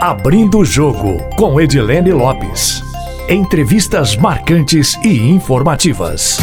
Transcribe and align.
Abrindo 0.00 0.58
o 0.60 0.64
Jogo, 0.64 1.18
com 1.34 1.60
Edilene 1.60 2.12
Lopes. 2.12 2.84
Entrevistas 3.28 4.14
marcantes 4.16 4.94
e 5.04 5.28
informativas. 5.28 6.38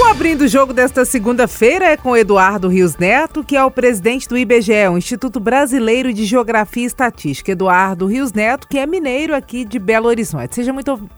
O 0.00 0.04
Abrindo 0.04 0.42
o 0.42 0.48
Jogo 0.48 0.72
desta 0.72 1.04
segunda-feira 1.04 1.86
é 1.86 1.96
com 1.96 2.16
Eduardo 2.16 2.68
Rios 2.68 2.96
Neto, 2.96 3.42
que 3.42 3.56
é 3.56 3.64
o 3.64 3.72
presidente 3.72 4.28
do 4.28 4.38
IBGE, 4.38 4.86
o 4.88 4.96
Instituto 4.96 5.40
Brasileiro 5.40 6.12
de 6.12 6.26
Geografia 6.26 6.84
e 6.84 6.86
Estatística. 6.86 7.50
Eduardo 7.50 8.06
Rios 8.06 8.32
Neto, 8.32 8.68
que 8.68 8.78
é 8.78 8.86
mineiro 8.86 9.34
aqui 9.34 9.64
de 9.64 9.80
Belo 9.80 10.06
Horizonte. 10.06 10.54
Seja 10.54 10.72
muito 10.72 11.10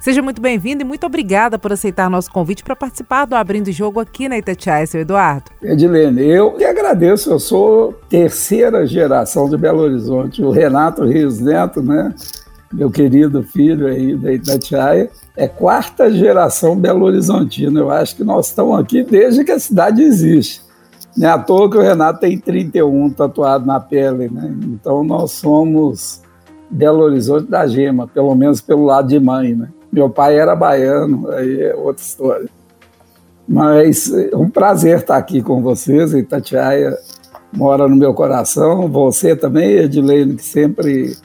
Seja 0.00 0.22
muito 0.22 0.40
bem-vindo 0.40 0.80
e 0.80 0.84
muito 0.84 1.04
obrigada 1.04 1.58
por 1.58 1.74
aceitar 1.74 2.08
nosso 2.08 2.32
convite 2.32 2.64
para 2.64 2.74
participar 2.74 3.26
do 3.26 3.34
Abrindo 3.34 3.70
Jogo 3.70 4.00
aqui 4.00 4.30
na 4.30 4.38
Itatiaia, 4.38 4.86
seu 4.86 5.02
Eduardo. 5.02 5.50
Edilene, 5.62 6.26
eu 6.26 6.52
que 6.52 6.64
agradeço, 6.64 7.30
eu 7.30 7.38
sou 7.38 7.92
terceira 8.08 8.86
geração 8.86 9.46
de 9.50 9.58
Belo 9.58 9.80
Horizonte. 9.80 10.42
O 10.42 10.50
Renato 10.50 11.04
Rios 11.04 11.38
Neto, 11.38 11.82
né, 11.82 12.14
meu 12.72 12.90
querido 12.90 13.42
filho 13.42 13.88
aí 13.88 14.16
da 14.16 14.32
Itatiaia, 14.32 15.10
é 15.36 15.46
quarta 15.46 16.10
geração 16.10 16.74
Belo 16.74 17.04
Horizontina. 17.04 17.78
Eu 17.78 17.90
acho 17.90 18.16
que 18.16 18.24
nós 18.24 18.46
estamos 18.46 18.80
aqui 18.80 19.02
desde 19.02 19.44
que 19.44 19.52
a 19.52 19.58
cidade 19.58 20.02
existe. 20.02 20.62
Não 21.14 21.28
é 21.28 21.32
à 21.32 21.38
toa 21.38 21.70
que 21.70 21.76
o 21.76 21.82
Renato 21.82 22.20
tem 22.20 22.38
31 22.38 23.10
tatuado 23.10 23.66
na 23.66 23.78
pele, 23.78 24.30
né? 24.30 24.50
Então 24.64 25.04
nós 25.04 25.32
somos 25.32 26.22
Belo 26.70 27.00
Horizonte 27.00 27.50
da 27.50 27.66
Gema, 27.66 28.08
pelo 28.08 28.34
menos 28.34 28.62
pelo 28.62 28.86
lado 28.86 29.06
de 29.06 29.20
mãe, 29.20 29.54
né? 29.54 29.68
Meu 29.92 30.08
pai 30.08 30.38
era 30.38 30.54
baiano, 30.54 31.28
aí 31.30 31.62
é 31.62 31.74
outra 31.74 32.02
história. 32.02 32.48
Mas 33.46 34.12
é 34.12 34.36
um 34.36 34.48
prazer 34.48 34.98
estar 34.98 35.16
aqui 35.16 35.42
com 35.42 35.60
vocês. 35.60 36.12
Itatiaia 36.12 36.96
mora 37.52 37.88
no 37.88 37.96
meu 37.96 38.14
coração. 38.14 38.88
Você 38.88 39.34
também, 39.34 39.72
Edilene, 39.72 40.36
que 40.36 40.44
sempre, 40.44 41.16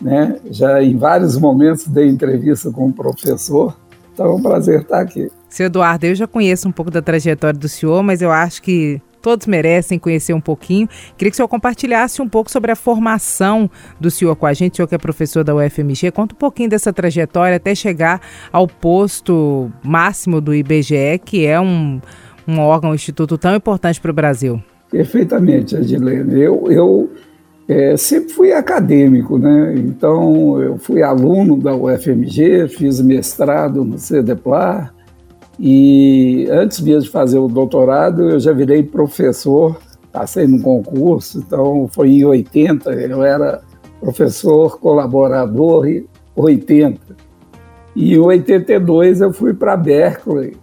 né, 0.00 0.38
já 0.50 0.82
em 0.82 0.96
vários 0.96 1.38
momentos 1.38 1.86
dei 1.86 2.08
entrevista 2.08 2.70
com 2.70 2.88
o 2.88 2.92
professor. 2.92 3.74
Então 4.12 4.26
é 4.26 4.34
um 4.34 4.42
prazer 4.42 4.82
estar 4.82 5.00
aqui. 5.00 5.30
Seu 5.48 5.66
Eduardo, 5.66 6.06
eu 6.06 6.14
já 6.14 6.26
conheço 6.26 6.68
um 6.68 6.72
pouco 6.72 6.90
da 6.90 7.00
trajetória 7.00 7.58
do 7.58 7.68
senhor, 7.68 8.02
mas 8.02 8.20
eu 8.20 8.30
acho 8.30 8.62
que 8.62 9.00
todos 9.20 9.46
merecem 9.46 9.98
conhecer 9.98 10.32
um 10.32 10.40
pouquinho. 10.40 10.88
Queria 11.16 11.30
que 11.30 11.34
o 11.34 11.36
senhor 11.36 11.48
compartilhasse 11.48 12.20
um 12.20 12.28
pouco 12.28 12.50
sobre 12.50 12.70
a 12.70 12.76
formação 12.76 13.70
do 13.98 14.10
senhor 14.10 14.34
com 14.36 14.46
a 14.46 14.52
gente, 14.52 14.74
o 14.74 14.76
senhor 14.76 14.88
que 14.88 14.94
é 14.94 14.98
professor 14.98 15.44
da 15.44 15.54
UFMG. 15.54 16.10
Conta 16.10 16.34
um 16.34 16.38
pouquinho 16.38 16.68
dessa 16.68 16.92
trajetória 16.92 17.56
até 17.56 17.74
chegar 17.74 18.20
ao 18.52 18.66
posto 18.66 19.70
máximo 19.82 20.40
do 20.40 20.54
IBGE, 20.54 21.20
que 21.24 21.46
é 21.46 21.60
um, 21.60 22.00
um 22.46 22.58
órgão, 22.58 22.90
um 22.90 22.94
instituto 22.94 23.36
tão 23.38 23.54
importante 23.54 24.00
para 24.00 24.10
o 24.10 24.14
Brasil. 24.14 24.62
Perfeitamente, 24.90 25.76
Adilene. 25.76 26.40
Eu, 26.40 26.66
eu 26.70 27.10
é, 27.68 27.96
sempre 27.96 28.32
fui 28.32 28.52
acadêmico, 28.52 29.38
né? 29.38 29.74
Então, 29.76 30.60
eu 30.60 30.76
fui 30.76 31.02
aluno 31.02 31.56
da 31.56 31.72
UFMG, 31.74 32.66
fiz 32.66 33.00
mestrado 33.00 33.84
no 33.84 33.96
CEDEPLAR, 33.96 34.92
e 35.62 36.48
antes 36.50 36.80
mesmo 36.80 37.02
de 37.02 37.10
fazer 37.10 37.38
o 37.38 37.46
doutorado, 37.46 38.30
eu 38.30 38.40
já 38.40 38.50
virei 38.50 38.82
professor, 38.82 39.76
passei 40.10 40.46
no 40.46 40.62
concurso, 40.62 41.38
então 41.38 41.86
foi 41.92 42.12
em 42.12 42.24
80, 42.24 42.90
eu 42.92 43.22
era 43.22 43.60
professor 44.00 44.80
colaborador 44.80 45.86
em 45.86 46.06
80. 46.34 46.98
E 47.94 48.14
em 48.14 48.18
82 48.18 49.20
eu 49.20 49.34
fui 49.34 49.52
para 49.52 49.76
Berkeley 49.76 50.56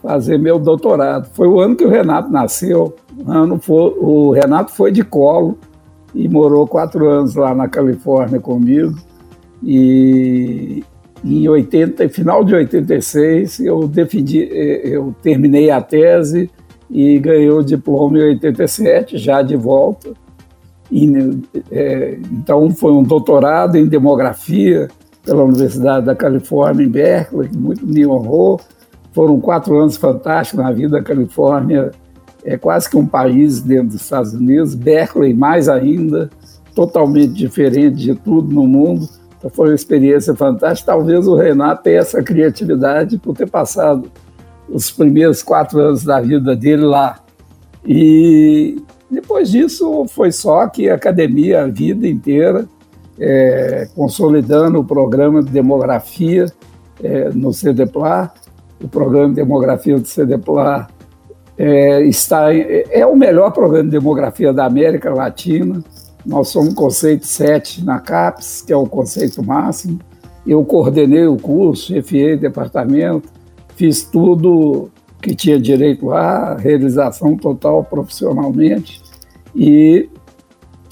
fazer 0.00 0.38
meu 0.38 0.60
doutorado. 0.60 1.28
Foi 1.32 1.48
o 1.48 1.58
ano 1.58 1.74
que 1.74 1.84
o 1.84 1.90
Renato 1.90 2.30
nasceu. 2.30 2.94
O, 3.18 3.28
ano 3.28 3.58
foi, 3.58 3.94
o 3.98 4.30
Renato 4.30 4.70
foi 4.70 4.92
de 4.92 5.02
colo 5.02 5.58
e 6.14 6.28
morou 6.28 6.68
quatro 6.68 7.08
anos 7.08 7.34
lá 7.34 7.52
na 7.52 7.66
Califórnia 7.66 8.38
comigo. 8.38 8.94
E, 9.60 10.84
em 11.24 11.48
80, 11.48 12.08
final 12.08 12.44
de 12.44 12.54
86, 12.54 13.60
eu 13.60 13.88
defendi, 13.88 14.42
eh, 14.42 14.82
eu 14.84 15.14
terminei 15.22 15.70
a 15.70 15.80
tese 15.80 16.50
e 16.90 17.18
ganhei 17.18 17.50
o 17.50 17.62
diploma 17.62 18.18
em 18.18 18.22
87, 18.22 19.18
já 19.18 19.42
de 19.42 19.56
volta. 19.56 20.12
E, 20.90 21.10
é, 21.70 22.18
então 22.30 22.70
foi 22.70 22.92
um 22.92 23.02
doutorado 23.02 23.76
em 23.76 23.86
demografia 23.86 24.88
pela 25.24 25.42
Universidade 25.42 26.06
da 26.06 26.14
Califórnia 26.14 26.84
em 26.84 26.88
Berkeley, 26.88 27.48
que 27.48 27.58
muito 27.58 27.84
me 27.84 28.06
honrou. 28.06 28.60
Foram 29.12 29.40
quatro 29.40 29.76
anos 29.76 29.96
fantásticos 29.96 30.64
na 30.64 30.70
vida 30.70 30.90
da 30.90 31.02
Califórnia, 31.02 31.90
é 32.44 32.56
quase 32.56 32.88
que 32.88 32.96
um 32.96 33.06
país 33.06 33.60
dentro 33.60 33.88
dos 33.88 34.02
Estados 34.02 34.32
Unidos. 34.32 34.74
Berkeley 34.74 35.34
mais 35.34 35.68
ainda, 35.68 36.30
totalmente 36.74 37.32
diferente 37.32 37.96
de 37.96 38.14
tudo 38.14 38.54
no 38.54 38.66
mundo 38.66 39.08
então 39.38 39.50
foi 39.50 39.68
uma 39.68 39.74
experiência 39.74 40.34
fantástica. 40.34 40.92
Talvez 40.92 41.26
o 41.26 41.36
Renato 41.36 41.82
tenha 41.82 41.98
essa 41.98 42.22
criatividade 42.22 43.18
por 43.18 43.36
ter 43.36 43.48
passado 43.48 44.10
os 44.68 44.90
primeiros 44.90 45.42
quatro 45.42 45.78
anos 45.78 46.04
da 46.04 46.20
vida 46.20 46.56
dele 46.56 46.84
lá. 46.84 47.20
E 47.84 48.82
depois 49.10 49.50
disso 49.50 50.06
foi 50.08 50.32
só 50.32 50.66
que 50.66 50.88
a 50.88 50.94
academia 50.94 51.62
a 51.62 51.66
vida 51.66 52.08
inteira, 52.08 52.66
é, 53.18 53.88
consolidando 53.94 54.80
o 54.80 54.84
programa 54.84 55.42
de 55.42 55.50
demografia 55.50 56.46
é, 57.02 57.30
no 57.30 57.52
CDPLAR. 57.52 58.34
O 58.82 58.88
programa 58.88 59.28
de 59.28 59.36
demografia 59.36 59.98
do 59.98 60.06
CDPLAR 60.06 60.88
é, 61.56 62.02
está, 62.02 62.52
é 62.52 63.06
o 63.06 63.16
melhor 63.16 63.52
programa 63.52 63.84
de 63.84 63.90
demografia 63.90 64.52
da 64.52 64.66
América 64.66 65.14
Latina. 65.14 65.82
Nós 66.26 66.48
somos 66.48 66.74
conceito 66.74 67.24
7 67.24 67.84
na 67.84 68.00
CAPES, 68.00 68.62
que 68.66 68.72
é 68.72 68.76
o 68.76 68.86
conceito 68.86 69.44
máximo. 69.44 70.00
Eu 70.44 70.64
coordenei 70.64 71.26
o 71.26 71.36
curso, 71.36 71.86
chefiei 71.86 72.34
o 72.34 72.40
departamento, 72.40 73.28
fiz 73.76 74.02
tudo 74.02 74.90
que 75.22 75.34
tinha 75.34 75.58
direito 75.58 76.06
lá, 76.06 76.56
realização 76.56 77.36
total 77.36 77.84
profissionalmente. 77.84 79.00
E 79.54 80.08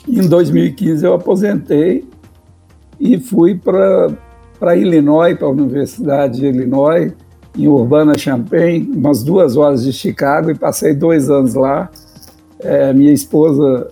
em 0.09 0.29
2015 0.29 1.05
eu 1.05 1.15
aposentei 1.15 2.09
e 3.01 3.19
fui 3.19 3.57
para 3.57 4.77
Illinois, 4.77 5.37
para 5.37 5.49
a 5.49 5.51
Universidade 5.51 6.41
de 6.41 6.47
Illinois, 6.47 7.13
em 7.59 7.67
Urbana-Champaign, 7.67 8.93
umas 8.95 9.25
duas 9.25 9.57
horas 9.57 9.85
de 9.85 9.93
Chicago, 9.93 10.51
e 10.51 10.55
passei 10.55 10.95
dois 10.95 11.29
anos 11.29 11.55
lá. 11.55 11.91
É, 12.61 12.93
minha 12.93 13.13
esposa 13.13 13.91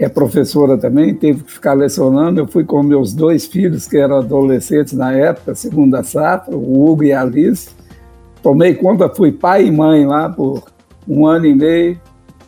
é 0.00 0.08
professora 0.08 0.78
também, 0.78 1.14
teve 1.14 1.44
que 1.44 1.52
ficar 1.52 1.74
lecionando. 1.74 2.40
Eu 2.40 2.48
fui 2.48 2.64
com 2.64 2.82
meus 2.82 3.12
dois 3.12 3.44
filhos, 3.44 3.86
que 3.86 3.98
eram 3.98 4.16
adolescentes 4.16 4.94
na 4.94 5.12
época, 5.12 5.54
segunda 5.54 6.02
safra, 6.02 6.56
o 6.56 6.88
Hugo 6.88 7.04
e 7.04 7.12
a 7.12 7.20
Alice. 7.20 7.68
Tomei 8.42 8.74
conta, 8.74 9.10
fui 9.10 9.30
pai 9.30 9.66
e 9.66 9.70
mãe 9.70 10.06
lá 10.06 10.30
por 10.30 10.62
um 11.06 11.26
ano 11.26 11.44
e 11.44 11.54
meio. 11.54 12.00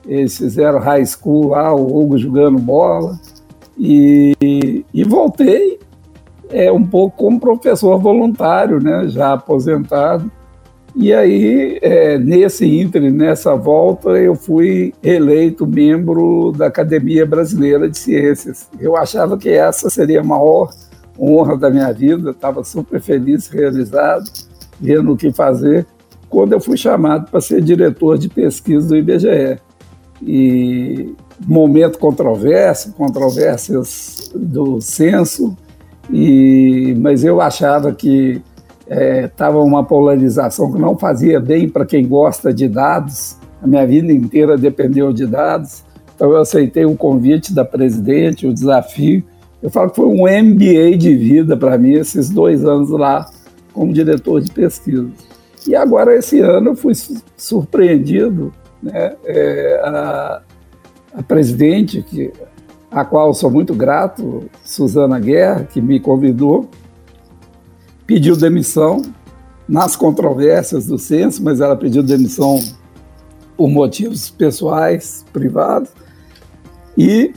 Eles 0.06 0.38
fizeram 0.38 0.78
high 0.78 1.04
school 1.04 1.48
lá, 1.48 1.74
o 1.74 2.00
Hugo 2.00 2.16
jogando 2.16 2.58
bola. 2.58 3.20
E, 3.78 4.34
e 4.94 5.04
voltei 5.04 5.78
é, 6.48 6.72
um 6.72 6.86
pouco 6.86 7.18
como 7.18 7.38
professor 7.38 7.98
voluntário, 7.98 8.80
né, 8.80 9.08
já 9.08 9.34
aposentado. 9.34 10.32
E 10.94 11.12
aí, 11.12 11.78
é, 11.80 12.18
nesse 12.18 12.66
ínter, 12.66 13.10
nessa 13.10 13.56
volta, 13.56 14.10
eu 14.10 14.34
fui 14.34 14.92
eleito 15.02 15.66
membro 15.66 16.52
da 16.52 16.66
Academia 16.66 17.24
Brasileira 17.24 17.88
de 17.88 17.96
Ciências. 17.96 18.68
Eu 18.78 18.96
achava 18.96 19.38
que 19.38 19.48
essa 19.48 19.88
seria 19.88 20.20
a 20.20 20.24
maior 20.24 20.70
honra 21.18 21.56
da 21.56 21.70
minha 21.70 21.90
vida, 21.92 22.30
estava 22.30 22.62
super 22.62 23.00
feliz, 23.00 23.48
realizado, 23.48 24.24
vendo 24.78 25.12
o 25.12 25.16
que 25.16 25.32
fazer, 25.32 25.86
quando 26.28 26.52
eu 26.52 26.60
fui 26.60 26.76
chamado 26.76 27.30
para 27.30 27.40
ser 27.40 27.62
diretor 27.62 28.18
de 28.18 28.28
pesquisa 28.28 28.88
do 28.88 28.96
IBGE. 28.96 29.58
E 30.20 31.14
momento 31.46 31.98
controverso, 31.98 32.92
controvérsias 32.92 34.30
do 34.34 34.80
censo, 34.80 35.56
e, 36.10 36.94
mas 36.98 37.24
eu 37.24 37.40
achava 37.40 37.92
que 37.92 38.42
estava 39.24 39.58
é, 39.58 39.62
uma 39.62 39.84
polarização 39.84 40.72
que 40.72 40.78
não 40.78 40.96
fazia 40.96 41.40
bem 41.40 41.68
para 41.68 41.86
quem 41.86 42.06
gosta 42.06 42.52
de 42.52 42.68
dados. 42.68 43.36
A 43.62 43.66
minha 43.66 43.86
vida 43.86 44.12
inteira 44.12 44.56
dependeu 44.56 45.12
de 45.12 45.26
dados. 45.26 45.84
Então 46.14 46.30
eu 46.30 46.38
aceitei 46.38 46.84
o 46.84 46.96
convite 46.96 47.54
da 47.54 47.64
presidente, 47.64 48.46
o 48.46 48.52
desafio. 48.52 49.22
Eu 49.62 49.70
falo 49.70 49.90
que 49.90 49.96
foi 49.96 50.06
um 50.06 50.24
MBA 50.24 50.96
de 50.96 51.16
vida 51.16 51.56
para 51.56 51.78
mim 51.78 51.92
esses 51.92 52.28
dois 52.28 52.64
anos 52.64 52.90
lá 52.90 53.30
como 53.72 53.92
diretor 53.92 54.40
de 54.40 54.50
pesquisa. 54.50 55.08
E 55.66 55.74
agora 55.74 56.14
esse 56.16 56.40
ano 56.40 56.70
eu 56.70 56.76
fui 56.76 56.92
surpreendido, 57.36 58.52
né? 58.82 59.14
É, 59.24 59.80
a, 59.84 60.42
a 61.14 61.22
presidente 61.22 62.02
que 62.02 62.32
a 62.90 63.04
qual 63.04 63.32
sou 63.32 63.50
muito 63.50 63.74
grato, 63.74 64.44
Suzana 64.62 65.18
Guerra, 65.18 65.64
que 65.64 65.80
me 65.80 65.98
convidou 65.98 66.68
pediu 68.06 68.36
demissão 68.36 69.02
nas 69.68 69.96
controvérsias 69.96 70.86
do 70.86 70.98
censo, 70.98 71.42
mas 71.42 71.60
ela 71.60 71.76
pediu 71.76 72.02
demissão 72.02 72.58
por 73.56 73.68
motivos 73.68 74.30
pessoais, 74.30 75.24
privados. 75.32 75.90
E 76.96 77.32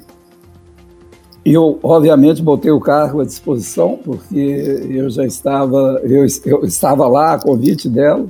eu, 1.46 1.80
obviamente, 1.84 2.42
botei 2.42 2.72
o 2.72 2.80
cargo 2.80 3.22
à 3.22 3.26
disposição, 3.26 4.00
porque 4.04 4.88
eu 4.90 5.10
já 5.10 5.26
estava, 5.26 6.02
eu, 6.04 6.26
eu 6.46 6.66
estava 6.66 7.08
lá 7.08 7.34
a 7.34 7.40
convite 7.40 7.88
dela, 7.88 8.26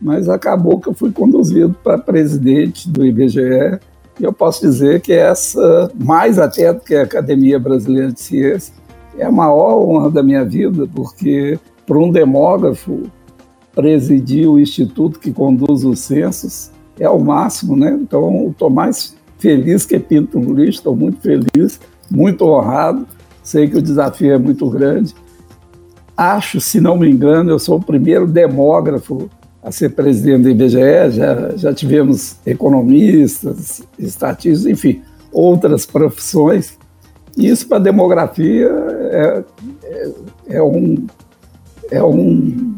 mas 0.00 0.28
acabou 0.28 0.78
que 0.78 0.88
eu 0.88 0.94
fui 0.94 1.10
conduzido 1.10 1.74
para 1.82 1.98
presidente 1.98 2.88
do 2.88 3.04
IBGE, 3.04 3.80
e 4.18 4.24
eu 4.24 4.32
posso 4.32 4.60
dizer 4.60 5.00
que 5.00 5.12
essa, 5.12 5.90
mais 5.98 6.38
até 6.38 6.72
do 6.72 6.80
que 6.80 6.94
a 6.94 7.04
Academia 7.04 7.58
Brasileira 7.58 8.12
de 8.12 8.20
Ciência, 8.20 8.74
é 9.18 9.24
a 9.24 9.32
maior 9.32 9.78
honra 9.82 10.10
da 10.10 10.22
minha 10.22 10.44
vida, 10.44 10.86
porque 10.94 11.58
para 11.90 11.98
um 11.98 12.12
demógrafo 12.12 13.02
presidir 13.74 14.48
o 14.48 14.60
instituto 14.60 15.18
que 15.18 15.32
conduz 15.32 15.84
os 15.84 15.98
censos 15.98 16.70
é 16.96 17.10
o 17.10 17.18
máximo, 17.18 17.74
né? 17.74 17.98
Então, 18.00 18.50
estou 18.50 18.70
mais 18.70 19.16
feliz 19.40 19.84
que 19.84 19.98
Pinto 19.98 20.38
lixo, 20.38 20.78
estou 20.78 20.94
muito 20.94 21.20
feliz, 21.20 21.80
muito 22.08 22.44
honrado, 22.44 23.08
sei 23.42 23.68
que 23.68 23.76
o 23.76 23.82
desafio 23.82 24.32
é 24.32 24.38
muito 24.38 24.70
grande. 24.70 25.16
Acho, 26.16 26.60
se 26.60 26.80
não 26.80 26.96
me 26.96 27.10
engano, 27.10 27.50
eu 27.50 27.58
sou 27.58 27.78
o 27.78 27.82
primeiro 27.82 28.24
demógrafo 28.28 29.28
a 29.60 29.72
ser 29.72 29.88
presidente 29.88 30.42
do 30.44 30.50
IBGE, 30.50 31.10
já, 31.10 31.56
já 31.56 31.74
tivemos 31.74 32.36
economistas, 32.46 33.82
estatistas, 33.98 34.64
enfim, 34.64 35.02
outras 35.32 35.84
profissões. 35.86 36.78
Isso 37.36 37.66
para 37.66 37.78
a 37.78 37.80
demografia 37.80 38.68
é, 38.68 39.44
é, 39.82 40.12
é, 40.50 40.62
um, 40.62 41.04
é 41.90 42.02
um, 42.02 42.74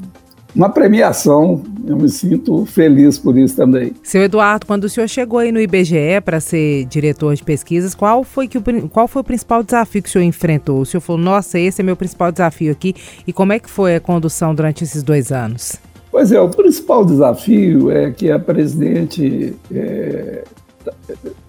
uma 0.55 0.69
premiação. 0.69 1.63
Eu 1.87 1.97
me 1.97 2.09
sinto 2.09 2.65
feliz 2.65 3.19
por 3.19 3.37
isso 3.37 3.57
também. 3.57 3.93
Seu 4.03 4.23
Eduardo, 4.23 4.67
quando 4.67 4.85
o 4.85 4.89
senhor 4.89 5.09
chegou 5.09 5.39
aí 5.39 5.51
no 5.51 5.61
IBGE 5.61 6.21
para 6.25 6.41
ser 6.41 6.85
diretor 6.87 7.35
de 7.35 7.43
pesquisas, 7.43 7.95
qual 7.95 8.23
foi, 8.23 8.47
que 8.47 8.59
o, 8.59 8.63
qual 8.89 9.09
foi 9.09 9.23
o 9.23 9.25
principal 9.25 9.63
desafio 9.63 10.03
que 10.03 10.09
o 10.09 10.13
senhor 10.13 10.25
enfrentou? 10.25 10.81
O 10.81 10.87
senhor 10.87 11.01
falou, 11.01 11.21
nossa, 11.21 11.59
esse 11.59 11.81
é 11.81 11.85
meu 11.85 11.97
principal 11.97 12.31
desafio 12.31 12.71
aqui. 12.71 12.95
E 13.27 13.33
como 13.33 13.53
é 13.53 13.59
que 13.59 13.69
foi 13.69 13.97
a 13.97 14.01
condução 14.01 14.55
durante 14.55 14.85
esses 14.85 15.03
dois 15.03 15.33
anos? 15.33 15.77
Pois 16.11 16.31
é, 16.31 16.41
o 16.41 16.49
principal 16.49 17.05
desafio 17.05 17.91
é 17.91 18.11
que 18.11 18.31
a 18.31 18.39
presidente 18.39 19.57
é, 19.73 20.45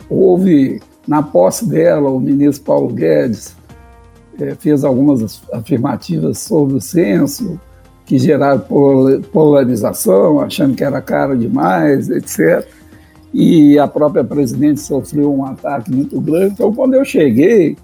houve 0.09 0.81
na 1.07 1.21
posse 1.21 1.67
dela 1.67 2.09
o 2.09 2.19
ministro 2.19 2.63
Paulo 2.63 2.87
Guedes 2.93 3.55
é, 4.39 4.55
fez 4.55 4.83
algumas 4.83 5.41
afirmativas 5.51 6.39
sobre 6.39 6.75
o 6.75 6.81
censo 6.81 7.59
que 8.05 8.19
geraram 8.19 8.61
polarização, 9.31 10.39
achando 10.39 10.75
que 10.75 10.83
era 10.83 11.01
caro 11.01 11.37
demais, 11.37 12.09
etc. 12.09 12.67
E 13.33 13.79
a 13.79 13.87
própria 13.87 14.23
presidente 14.23 14.81
sofreu 14.81 15.33
um 15.33 15.45
ataque 15.45 15.91
muito 15.91 16.19
grande. 16.19 16.53
Então, 16.53 16.73
quando 16.73 16.93
eu 16.95 17.05
cheguei, 17.05 17.77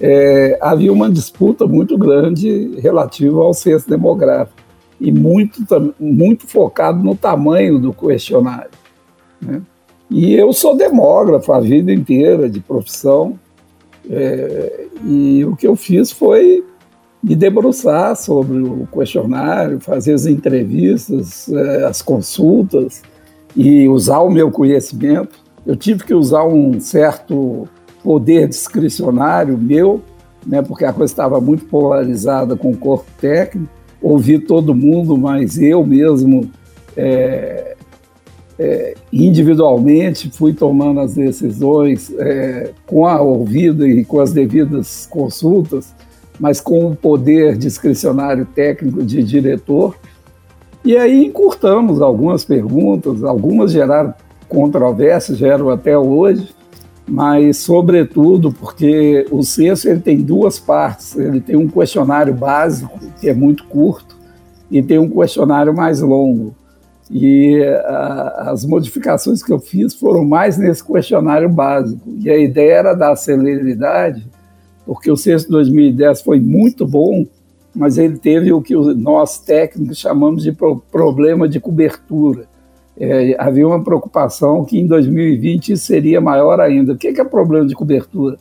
é, 0.00 0.58
havia 0.60 0.92
uma 0.92 1.10
disputa 1.10 1.66
muito 1.66 1.96
grande 1.96 2.78
relativa 2.80 3.42
ao 3.42 3.54
censo 3.54 3.88
demográfico 3.88 4.56
e 5.00 5.12
muito, 5.12 5.62
muito 6.00 6.46
focado 6.46 7.02
no 7.02 7.14
tamanho 7.14 7.78
do 7.78 7.92
questionário. 7.92 8.70
Né? 9.40 9.60
E 10.10 10.34
eu 10.34 10.52
sou 10.52 10.76
demógrafo 10.76 11.52
a 11.52 11.60
vida 11.60 11.92
inteira 11.92 12.48
de 12.48 12.60
profissão, 12.60 13.38
é, 14.10 14.86
e 15.04 15.44
o 15.44 15.56
que 15.56 15.66
eu 15.66 15.76
fiz 15.76 16.10
foi 16.12 16.64
me 17.22 17.34
debruçar 17.34 18.14
sobre 18.16 18.58
o 18.58 18.86
questionário, 18.92 19.80
fazer 19.80 20.14
as 20.14 20.26
entrevistas, 20.26 21.48
é, 21.48 21.84
as 21.84 22.00
consultas 22.00 23.02
e 23.56 23.88
usar 23.88 24.20
o 24.20 24.30
meu 24.30 24.50
conhecimento. 24.50 25.38
Eu 25.66 25.74
tive 25.74 26.04
que 26.04 26.14
usar 26.14 26.44
um 26.44 26.78
certo 26.78 27.66
poder 28.02 28.48
discricionário 28.48 29.58
meu, 29.58 30.00
né, 30.46 30.62
porque 30.62 30.84
a 30.84 30.92
coisa 30.92 31.12
estava 31.12 31.40
muito 31.40 31.64
polarizada 31.64 32.54
com 32.54 32.70
o 32.70 32.76
corpo 32.76 33.10
técnico, 33.20 33.68
ouvir 34.00 34.40
todo 34.40 34.74
mundo, 34.74 35.16
mas 35.16 35.58
eu 35.58 35.84
mesmo, 35.84 36.48
é, 36.96 37.65
é, 38.58 38.94
individualmente, 39.12 40.30
fui 40.30 40.52
tomando 40.52 41.00
as 41.00 41.14
decisões 41.14 42.10
é, 42.18 42.70
com 42.86 43.06
a 43.06 43.20
ouvida 43.20 43.86
e 43.86 44.04
com 44.04 44.20
as 44.20 44.32
devidas 44.32 45.06
consultas, 45.06 45.94
mas 46.40 46.60
com 46.60 46.86
o 46.86 46.96
poder 46.96 47.56
discricionário 47.56 48.46
técnico 48.46 49.02
de 49.02 49.22
diretor. 49.22 49.96
E 50.84 50.96
aí 50.96 51.26
encurtamos 51.26 52.00
algumas 52.00 52.44
perguntas, 52.44 53.24
algumas 53.24 53.72
geraram 53.72 54.14
controvérsias, 54.48 55.38
geram 55.38 55.68
até 55.70 55.98
hoje, 55.98 56.54
mas 57.06 57.58
sobretudo 57.58 58.52
porque 58.52 59.26
o 59.30 59.42
censo 59.42 59.88
ele 59.88 60.00
tem 60.00 60.18
duas 60.18 60.58
partes. 60.58 61.16
Ele 61.16 61.40
tem 61.40 61.56
um 61.56 61.68
questionário 61.68 62.34
básico 62.34 62.98
que 63.20 63.28
é 63.28 63.34
muito 63.34 63.64
curto 63.64 64.16
e 64.70 64.82
tem 64.82 64.98
um 64.98 65.10
questionário 65.10 65.74
mais 65.74 66.00
longo. 66.00 66.54
E 67.10 67.62
a, 67.84 68.50
as 68.50 68.64
modificações 68.64 69.42
que 69.42 69.52
eu 69.52 69.58
fiz 69.58 69.94
foram 69.94 70.24
mais 70.24 70.58
nesse 70.58 70.84
questionário 70.84 71.48
básico. 71.48 72.02
E 72.20 72.30
a 72.30 72.36
ideia 72.36 72.74
era 72.74 72.94
dar 72.94 73.16
celeridade, 73.16 74.26
porque 74.84 75.10
o 75.10 75.16
censo 75.16 75.46
de 75.46 75.52
2010 75.52 76.22
foi 76.22 76.40
muito 76.40 76.86
bom, 76.86 77.26
mas 77.74 77.98
ele 77.98 78.18
teve 78.18 78.52
o 78.52 78.62
que 78.62 78.74
nós 78.74 79.38
técnicos 79.38 79.98
chamamos 79.98 80.42
de 80.42 80.52
problema 80.90 81.48
de 81.48 81.60
cobertura 81.60 82.48
é, 82.98 83.36
havia 83.38 83.66
uma 83.66 83.82
preocupação 83.82 84.64
que 84.64 84.78
em 84.78 84.86
2020 84.86 85.72
isso 85.72 85.84
seria 85.84 86.20
maior 86.20 86.60
ainda. 86.60 86.94
O 86.94 86.96
que 86.96 87.08
é, 87.08 87.20
é 87.20 87.24
problema 87.24 87.66
de 87.66 87.74
cobertura? 87.74 88.38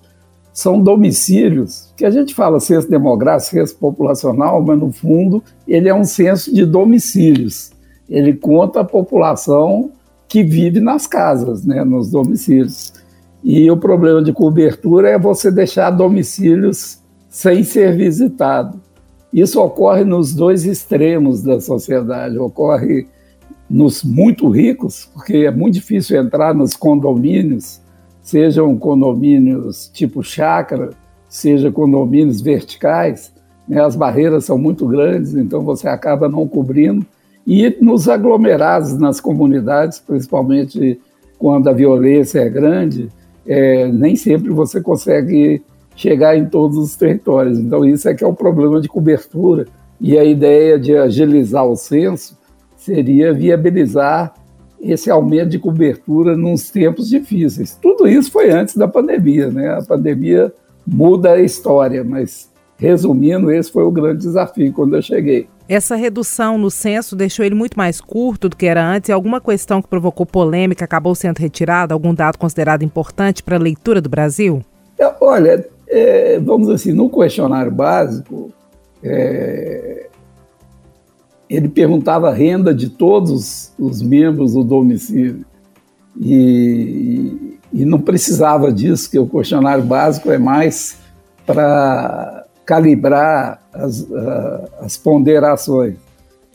São 0.53 0.81
domicílios, 0.81 1.94
que 1.97 2.06
a 2.06 2.09
gente 2.09 2.33
fala 2.33 2.62
censo 2.62 2.89
demográfico, 2.89 3.57
censo 3.57 3.75
populacional, 3.75 4.62
mas 4.62 4.79
no 4.79 4.91
fundo 4.91 5.44
ele 5.67 5.89
é 5.89 5.94
um 5.94 6.06
censo 6.06 6.53
de 6.53 6.65
domicílios. 6.65 7.71
Ele 8.09 8.33
conta 8.33 8.81
a 8.81 8.85
população 8.85 9.91
que 10.27 10.43
vive 10.43 10.79
nas 10.79 11.07
casas, 11.07 11.65
né, 11.65 11.83
nos 11.83 12.09
domicílios. 12.11 12.93
E 13.43 13.69
o 13.69 13.77
problema 13.77 14.23
de 14.23 14.33
cobertura 14.33 15.09
é 15.09 15.19
você 15.19 15.51
deixar 15.51 15.91
domicílios 15.91 16.99
sem 17.29 17.63
ser 17.63 17.95
visitado. 17.95 18.79
Isso 19.31 19.61
ocorre 19.61 20.03
nos 20.03 20.33
dois 20.33 20.65
extremos 20.65 21.43
da 21.43 21.59
sociedade. 21.59 22.37
Ocorre 22.37 23.07
nos 23.69 24.03
muito 24.03 24.49
ricos, 24.49 25.09
porque 25.13 25.37
é 25.37 25.51
muito 25.51 25.73
difícil 25.73 26.19
entrar 26.19 26.53
nos 26.53 26.75
condomínios, 26.75 27.81
sejam 28.21 28.77
condomínios 28.77 29.89
tipo 29.93 30.23
chácara, 30.23 30.91
seja 31.27 31.71
condomínios 31.71 32.41
verticais, 32.41 33.33
né, 33.67 33.83
as 33.83 33.95
barreiras 33.95 34.45
são 34.45 34.57
muito 34.57 34.88
grandes, 34.88 35.35
então 35.35 35.62
você 35.62 35.88
acaba 35.88 36.29
não 36.29 36.47
cobrindo. 36.47 37.05
E 37.45 37.75
nos 37.79 38.09
aglomerados 38.09 38.97
nas 38.97 39.19
comunidades, 39.19 39.99
principalmente 39.99 40.99
quando 41.37 41.69
a 41.69 41.73
violência 41.73 42.39
é 42.39 42.49
grande, 42.49 43.09
é, 43.45 43.87
nem 43.87 44.15
sempre 44.15 44.49
você 44.49 44.81
consegue 44.81 45.61
chegar 45.95 46.37
em 46.37 46.45
todos 46.45 46.77
os 46.77 46.95
territórios. 46.95 47.59
Então, 47.59 47.85
isso 47.85 48.09
é 48.09 48.13
que 48.13 48.23
é 48.23 48.27
o 48.27 48.33
problema 48.33 48.81
de 48.81 48.87
cobertura. 48.87 49.67
E 49.99 50.17
a 50.17 50.23
ideia 50.23 50.77
de 50.79 50.95
agilizar 50.95 51.65
o 51.65 51.75
censo 51.75 52.37
seria 52.75 53.33
viabilizar 53.33 54.33
esse 54.81 55.09
aumento 55.09 55.49
de 55.49 55.59
cobertura 55.59 56.35
nos 56.35 56.69
tempos 56.69 57.09
difíceis. 57.09 57.77
Tudo 57.81 58.07
isso 58.07 58.31
foi 58.31 58.51
antes 58.51 58.75
da 58.75 58.87
pandemia, 58.87 59.49
né? 59.49 59.69
A 59.69 59.81
pandemia 59.81 60.53
muda 60.85 61.31
a 61.31 61.41
história, 61.41 62.03
mas 62.03 62.51
resumindo, 62.77 63.51
esse 63.51 63.71
foi 63.71 63.83
o 63.83 63.91
grande 63.91 64.19
desafio 64.19 64.71
quando 64.73 64.95
eu 64.95 65.01
cheguei. 65.01 65.47
Essa 65.67 65.95
redução 65.95 66.60
no 66.60 66.69
censo 66.69 67.15
deixou 67.15 67.43
ele 67.43 67.55
muito 67.55 67.75
mais 67.75 68.00
curto 68.00 68.48
do 68.48 68.55
que 68.55 68.67
era 68.67 68.86
antes 68.88 69.10
e 69.10 69.12
alguma 69.12 69.41
questão 69.41 69.81
que 69.81 69.88
provocou 69.88 70.25
polêmica 70.25 70.86
acabou 70.86 71.15
sendo 71.15 71.39
retirada? 71.39 71.93
Algum 71.93 72.13
dado 72.13 72.38
considerado 72.38 72.84
importante 72.84 73.41
para 73.41 73.55
a 73.55 73.60
leitura 73.60 74.00
do 74.00 74.07
Brasil? 74.07 74.62
É, 75.00 75.12
olha, 75.19 75.67
é, 75.88 76.39
vamos 76.39 76.69
assim, 76.69 76.93
no 76.93 77.10
questionário 77.10 77.72
básico, 77.72 78.51
é, 79.03 80.07
ele 81.50 81.67
perguntava 81.67 82.29
a 82.29 82.34
renda 82.34 82.74
de 82.74 82.89
todos 82.89 83.74
os 83.77 84.03
membros 84.03 84.53
do 84.53 84.63
domicílio. 84.63 85.45
E, 86.19 87.57
e 87.74 87.86
não 87.86 88.00
precisava 88.00 88.72
disso, 88.72 89.10
que 89.10 89.17
o 89.17 89.27
questionário 89.27 89.84
básico 89.84 90.31
é 90.31 90.38
mais 90.38 90.98
para 91.45 92.44
calibrar 92.65 93.62
as, 93.74 94.07
as 94.81 94.98
ponderações. 94.98 95.95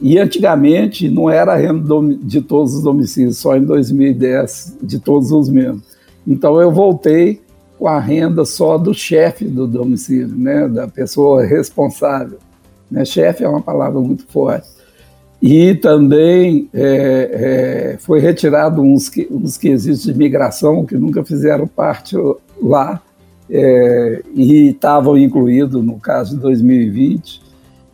E 0.00 0.18
antigamente 0.18 1.10
não 1.10 1.28
era 1.28 1.52
a 1.52 1.56
renda 1.56 1.94
de 2.22 2.40
todos 2.40 2.74
os 2.74 2.82
domicílios, 2.82 3.36
só 3.36 3.56
em 3.56 3.64
2010 3.64 4.78
de 4.82 4.98
todos 4.98 5.30
os 5.30 5.48
membros. 5.48 5.84
Então 6.26 6.60
eu 6.60 6.70
voltei 6.72 7.40
com 7.78 7.86
a 7.86 8.00
renda 8.00 8.44
só 8.44 8.78
do 8.78 8.94
chefe 8.94 9.44
do 9.46 9.66
domicílio, 9.66 10.28
né, 10.28 10.68
da 10.68 10.88
pessoa 10.88 11.44
responsável. 11.44 12.38
Né? 12.90 13.04
Chefe 13.04 13.44
é 13.44 13.48
uma 13.48 13.60
palavra 13.60 14.00
muito 14.00 14.26
forte. 14.26 14.68
E 15.40 15.74
também 15.76 16.68
é, 16.74 17.92
é, 17.94 17.98
foi 17.98 18.20
retirado 18.20 18.82
uns, 18.82 19.10
uns 19.30 19.56
quesitos 19.56 20.02
de 20.02 20.12
migração 20.12 20.84
que 20.84 20.94
nunca 20.96 21.24
fizeram 21.24 21.66
parte 21.66 22.14
lá, 22.62 23.00
é, 23.50 24.22
e 24.34 24.68
estavam 24.70 25.18
incluídos 25.18 25.84
no 25.84 25.98
caso 25.98 26.36
de 26.36 26.42
2020. 26.42 27.42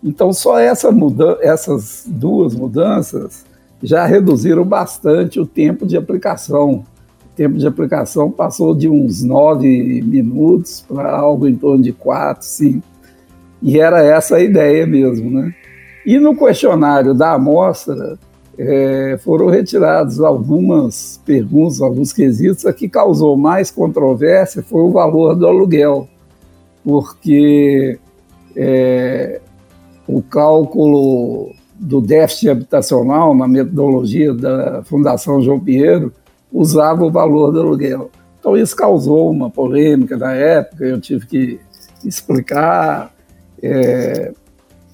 Então, 0.04 0.32
só 0.32 0.58
essa 0.58 0.92
muda 0.92 1.38
essas 1.40 2.04
duas 2.06 2.54
mudanças 2.54 3.44
já 3.82 4.04
reduziram 4.06 4.64
bastante 4.64 5.40
o 5.40 5.46
tempo 5.46 5.86
de 5.86 5.96
aplicação. 5.96 6.84
O 7.24 7.36
tempo 7.36 7.56
de 7.56 7.66
aplicação 7.66 8.30
passou 8.30 8.74
de 8.74 8.88
uns 8.88 9.22
nove 9.22 10.02
minutos 10.02 10.84
para 10.86 11.14
algo 11.16 11.48
em 11.48 11.56
torno 11.56 11.82
de 11.82 11.92
quatro, 11.92 12.46
cinco. 12.46 12.86
E 13.62 13.80
era 13.80 14.02
essa 14.02 14.36
a 14.36 14.42
ideia 14.42 14.86
mesmo, 14.86 15.30
né? 15.30 15.54
E 16.04 16.18
no 16.18 16.36
questionário 16.36 17.14
da 17.14 17.32
amostra 17.32 18.18
é, 18.58 19.18
foram 19.22 19.48
retirados 19.48 20.20
algumas 20.20 21.20
perguntas, 21.24 21.80
alguns 21.80 22.12
quesitos. 22.12 22.64
A 22.64 22.72
que 22.72 22.88
causou 22.88 23.36
mais 23.36 23.70
controvérsia 23.70 24.62
foi 24.62 24.82
o 24.82 24.90
valor 24.90 25.34
do 25.34 25.46
aluguel, 25.46 26.08
porque 26.82 27.98
é, 28.54 29.40
o 30.06 30.22
cálculo 30.22 31.52
do 31.78 32.00
déficit 32.00 32.48
habitacional 32.48 33.34
na 33.34 33.46
metodologia 33.46 34.32
da 34.32 34.82
Fundação 34.84 35.42
João 35.42 35.60
Pinheiro 35.60 36.12
usava 36.50 37.04
o 37.04 37.10
valor 37.10 37.52
do 37.52 37.60
aluguel. 37.60 38.10
Então 38.40 38.56
isso 38.56 38.74
causou 38.74 39.30
uma 39.30 39.50
polêmica 39.50 40.16
na 40.16 40.32
época, 40.32 40.84
eu 40.84 41.00
tive 41.00 41.26
que 41.26 41.60
explicar. 42.04 43.12
É, 43.62 44.32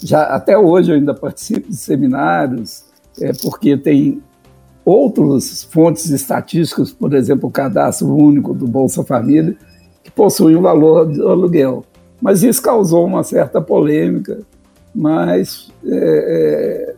já 0.03 0.25
até 0.25 0.59
hoje 0.59 0.91
eu 0.91 0.97
ainda 0.97 1.15
participo 1.15 1.69
de 1.69 1.77
seminários, 1.77 2.85
é, 3.21 3.33
porque 3.43 3.77
tem 3.77 4.23
outras 4.85 5.63
fontes 5.65 6.11
estatísticas, 6.11 6.93
por 6.93 7.15
exemplo, 7.15 7.49
o 7.49 7.53
cadastro 7.53 8.15
único 8.15 8.53
do 8.53 8.67
Bolsa 8.67 9.05
Família, 9.05 9.57
que 10.03 10.11
possuem 10.11 10.57
o 10.57 10.63
valor 10.63 11.07
do 11.07 11.29
aluguel. 11.29 11.85
Mas 12.21 12.43
isso 12.43 12.63
causou 12.63 13.07
uma 13.07 13.23
certa 13.23 13.61
polêmica 13.61 14.41
mas, 14.95 15.73
é, 15.87 15.91
é, 15.91 16.95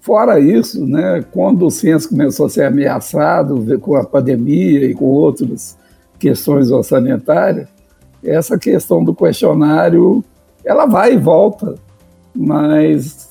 fora 0.00 0.38
isso, 0.38 0.84
né, 0.86 1.24
quando 1.32 1.66
o 1.66 1.70
censo 1.70 2.10
começou 2.10 2.46
a 2.46 2.50
ser 2.50 2.64
ameaçado 2.64 3.78
com 3.80 3.96
a 3.96 4.04
pandemia 4.04 4.84
e 4.84 4.94
com 4.94 5.06
outras 5.06 5.76
questões 6.18 6.70
orçamentárias, 6.70 7.68
essa 8.22 8.58
questão 8.58 9.02
do 9.02 9.14
questionário, 9.14 10.22
ela 10.64 10.86
vai 10.86 11.14
e 11.14 11.18
volta, 11.18 11.76
mas 12.34 13.25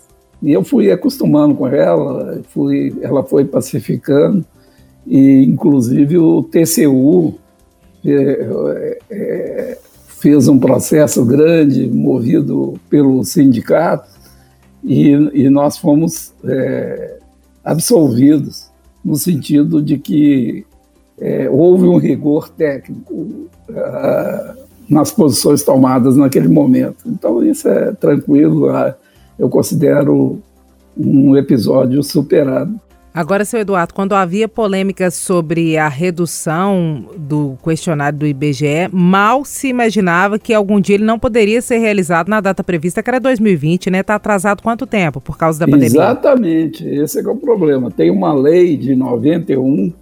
eu 0.51 0.63
fui 0.63 0.91
acostumando 0.91 1.55
com 1.55 1.67
ela, 1.67 2.41
fui, 2.49 2.95
ela 3.01 3.23
foi 3.23 3.45
pacificando, 3.45 4.45
e 5.05 5.43
inclusive 5.43 6.17
o 6.17 6.43
TCU 6.43 7.35
é, 8.05 8.99
é, 9.09 9.77
fez 10.07 10.47
um 10.47 10.59
processo 10.59 11.25
grande, 11.25 11.87
movido 11.87 12.79
pelo 12.89 13.23
sindicato, 13.23 14.09
e, 14.83 15.11
e 15.33 15.49
nós 15.49 15.77
fomos 15.77 16.33
é, 16.43 17.17
absolvidos, 17.63 18.69
no 19.03 19.15
sentido 19.15 19.81
de 19.81 19.97
que 19.97 20.65
é, 21.19 21.49
houve 21.49 21.87
um 21.87 21.97
rigor 21.97 22.49
técnico 22.49 23.47
é, 23.69 24.53
nas 24.89 25.11
posições 25.11 25.63
tomadas 25.63 26.15
naquele 26.15 26.47
momento. 26.47 26.97
Então, 27.07 27.43
isso 27.43 27.67
é 27.67 27.91
tranquilo, 27.93 28.69
eu 29.37 29.49
considero 29.49 30.39
um 30.97 31.35
episódio 31.35 32.01
superado. 32.01 32.79
Agora, 33.15 33.45
seu 33.45 33.61
Eduardo, 33.61 33.93
quando 33.93 34.13
havia 34.13 34.45
polêmicas 34.45 35.13
sobre 35.13 35.77
a 35.77 35.87
redução 35.87 37.05
do 37.17 37.57
questionário 37.63 38.19
do 38.19 38.27
IBGE, 38.27 38.89
mal 38.91 39.45
se 39.45 39.69
imaginava 39.69 40.37
que 40.37 40.53
algum 40.53 40.81
dia 40.81 40.95
ele 40.95 41.05
não 41.05 41.17
poderia 41.17 41.61
ser 41.61 41.77
realizado 41.77 42.27
na 42.27 42.41
data 42.41 42.61
prevista, 42.61 43.01
que 43.01 43.09
era 43.09 43.17
2020, 43.17 43.89
né? 43.89 44.01
Está 44.01 44.15
atrasado 44.15 44.61
quanto 44.61 44.85
tempo 44.85 45.21
por 45.21 45.37
causa 45.37 45.57
da 45.57 45.65
pandemia? 45.65 45.87
Exatamente, 45.87 46.85
esse 46.85 47.17
é, 47.17 47.23
é 47.23 47.29
o 47.29 47.37
problema. 47.37 47.89
Tem 47.89 48.11
uma 48.11 48.33
lei 48.33 48.75
de 48.75 48.93
91 48.93 49.93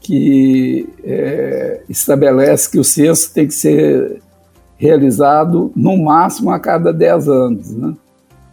que 0.00 0.88
é, 1.02 1.80
estabelece 1.88 2.70
que 2.70 2.78
o 2.78 2.84
censo 2.84 3.34
tem 3.34 3.48
que 3.48 3.54
ser 3.54 4.22
realizado 4.76 5.72
no 5.74 5.96
máximo 5.96 6.50
a 6.50 6.60
cada 6.60 6.92
10 6.92 7.28
anos, 7.28 7.70
né? 7.72 7.92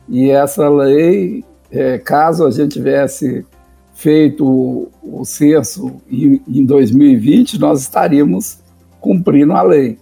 E 0.08 0.30
essa 0.30 0.70
lei, 0.70 1.44
é, 1.72 1.98
caso 1.98 2.46
a 2.46 2.52
gente 2.52 2.74
tivesse 2.74 3.46
feito 3.94 4.90
o 5.02 5.26
censo 5.26 6.02
em, 6.10 6.42
em 6.48 6.64
2020, 6.64 7.60
nós 7.60 7.82
estaríamos 7.82 8.60
cumprindo 9.02 9.54
a 9.54 9.62
lei. 9.64 9.98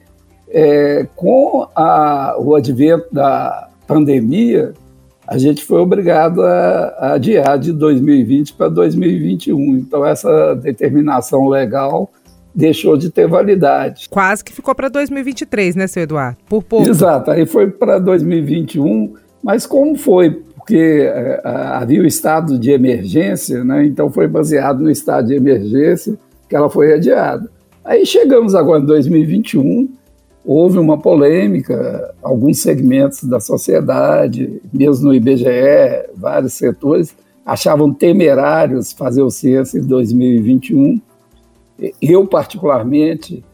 É, 0.49 1.07
com 1.15 1.67
a, 1.75 2.35
o 2.37 2.55
advento 2.55 3.07
da 3.11 3.69
pandemia, 3.87 4.73
a 5.27 5.37
gente 5.37 5.63
foi 5.63 5.79
obrigado 5.79 6.41
a, 6.41 6.95
a 6.99 7.13
adiar 7.13 7.57
de 7.57 7.71
2020 7.71 8.53
para 8.53 8.69
2021. 8.69 9.77
Então, 9.77 10.05
essa 10.05 10.55
determinação 10.55 11.47
legal 11.47 12.11
deixou 12.53 12.95
de 12.95 13.09
ter 13.09 13.27
validade. 13.27 14.07
Quase 14.09 14.43
que 14.43 14.53
ficou 14.53 14.73
para 14.73 14.87
2023, 14.87 15.75
né, 15.75 15.87
seu 15.87 16.03
Eduardo? 16.03 16.37
Por 16.47 16.63
pouco. 16.63 16.89
Exato, 16.89 17.31
aí 17.31 17.45
foi 17.45 17.69
para 17.69 17.99
2021, 17.99 19.13
mas 19.45 19.67
como 19.67 19.95
foi 19.95 20.31
porque 20.31 21.07
é, 21.07 21.39
havia 21.45 22.01
o 22.01 22.05
estado 22.07 22.57
de 22.57 22.71
emergência, 22.71 23.63
né? 23.63 23.85
então 23.85 24.09
foi 24.09 24.27
baseado 24.27 24.79
no 24.79 24.89
estado 24.89 25.27
de 25.27 25.35
emergência 25.35 26.17
que 26.49 26.55
ela 26.55 26.67
foi 26.67 26.91
adiada. 26.91 27.47
Aí 27.83 28.03
chegamos 28.07 28.55
agora 28.55 28.81
em 28.81 28.87
2021, 28.87 29.87
houve 30.43 30.79
uma 30.79 30.97
polêmica, 30.97 32.11
alguns 32.23 32.59
segmentos 32.59 33.23
da 33.25 33.39
sociedade, 33.39 34.59
mesmo 34.73 35.09
no 35.09 35.13
IBGE, 35.13 36.09
vários 36.15 36.53
setores, 36.53 37.15
achavam 37.45 37.93
temerários 37.93 38.93
fazer 38.93 39.21
o 39.21 39.29
censo 39.29 39.77
em 39.77 39.81
2021. 39.83 40.99
Eu, 42.01 42.25
particularmente, 42.25 43.45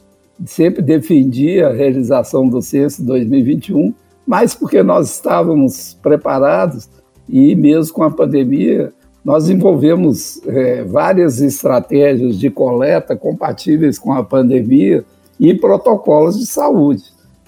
sempre 0.46 0.82
defendi 0.82 1.62
a 1.62 1.74
realização 1.74 2.48
do 2.48 2.62
censo 2.62 3.02
em 3.02 3.06
2021, 3.06 3.94
mas 4.32 4.56
porque 4.56 4.82
nós 4.82 5.12
estávamos 5.12 5.94
preparados 6.02 6.88
e 7.28 7.54
mesmo 7.54 7.94
com 7.94 8.02
a 8.02 8.10
pandemia, 8.10 8.94
nós 9.26 9.44
desenvolvemos 9.44 10.42
é, 10.48 10.86
várias 10.86 11.42
estratégias 11.42 12.40
de 12.40 12.50
coleta 12.50 13.14
compatíveis 13.14 14.00
com 14.00 14.14
a 14.14 14.24
pandemia 14.24 15.04
e 15.38 15.54
protocolos 15.54 16.40
de 16.40 16.46
saúde. 16.46 17.04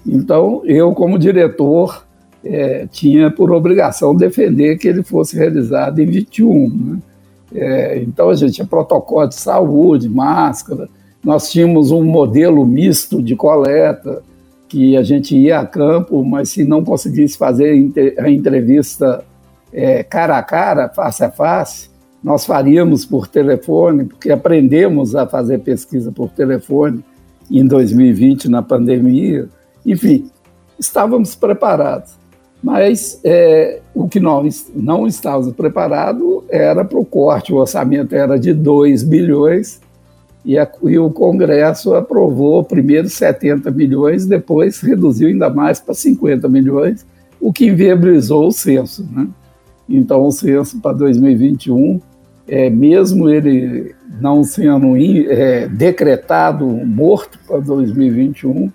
Então, 0.05 0.61
eu, 0.65 0.91
como 0.91 1.17
diretor, 1.17 2.05
é, 2.43 2.85
tinha 2.91 3.31
por 3.31 3.49
obrigação 3.53 4.13
defender 4.13 4.77
que 4.77 4.89
ele 4.89 5.03
fosse 5.03 5.37
realizado 5.37 6.01
em 6.01 6.05
21. 6.05 6.67
Né? 6.67 6.97
É, 7.55 7.97
então, 7.99 8.29
a 8.29 8.35
gente 8.35 8.55
tinha 8.55 8.67
protocolo 8.67 9.25
de 9.25 9.35
saúde, 9.35 10.09
máscara, 10.09 10.89
nós 11.23 11.49
tínhamos 11.49 11.91
um 11.91 12.03
modelo 12.03 12.65
misto 12.65 13.23
de 13.23 13.37
coleta, 13.37 14.21
que 14.73 14.97
a 14.97 15.03
gente 15.03 15.37
ia 15.37 15.59
a 15.59 15.67
campo, 15.67 16.25
mas 16.25 16.49
se 16.49 16.65
não 16.65 16.83
conseguisse 16.83 17.37
fazer 17.37 17.93
a 18.17 18.27
entrevista 18.27 19.23
é, 19.71 20.01
cara 20.01 20.39
a 20.39 20.41
cara, 20.41 20.89
face 20.89 21.23
a 21.23 21.29
face, 21.29 21.91
nós 22.23 22.43
faríamos 22.43 23.05
por 23.05 23.27
telefone, 23.27 24.05
porque 24.05 24.31
aprendemos 24.31 25.15
a 25.15 25.27
fazer 25.27 25.59
pesquisa 25.59 26.11
por 26.11 26.31
telefone 26.31 27.05
em 27.51 27.67
2020, 27.67 28.49
na 28.49 28.63
pandemia. 28.63 29.47
Enfim, 29.85 30.31
estávamos 30.79 31.35
preparados. 31.35 32.15
Mas 32.63 33.19
é, 33.23 33.79
o 33.93 34.07
que 34.07 34.19
nós 34.19 34.71
não 34.73 35.05
estávamos 35.05 35.53
preparados 35.53 36.45
era 36.49 36.83
para 36.83 36.97
o 36.97 37.05
corte. 37.05 37.53
O 37.53 37.57
orçamento 37.57 38.15
era 38.15 38.39
de 38.39 38.55
2 38.55 39.03
bilhões 39.03 39.82
e, 40.45 40.57
a, 40.57 40.69
e, 40.83 40.99
o 40.99 41.09
Congresso 41.09 41.93
aprovou 41.95 42.63
primeiro 42.63 43.09
70 43.09 43.71
milhões, 43.71 44.25
depois 44.25 44.81
reduziu 44.81 45.29
ainda 45.29 45.49
mais 45.49 45.79
para 45.79 45.93
50 45.93 46.49
milhões, 46.49 47.05
o 47.39 47.53
que 47.53 47.67
inviabilizou 47.67 48.47
o 48.47 48.51
censo. 48.51 49.07
Né? 49.11 49.27
Então, 49.87 50.25
o 50.25 50.31
censo 50.31 50.79
para 50.81 50.93
2021, 50.93 51.99
é, 52.47 52.69
mesmo 52.69 53.29
ele 53.29 53.95
não 54.19 54.43
sendo 54.43 54.97
é, 54.97 55.67
decretado 55.67 56.65
morto 56.65 57.39
para 57.47 57.59
2021, 57.59 58.69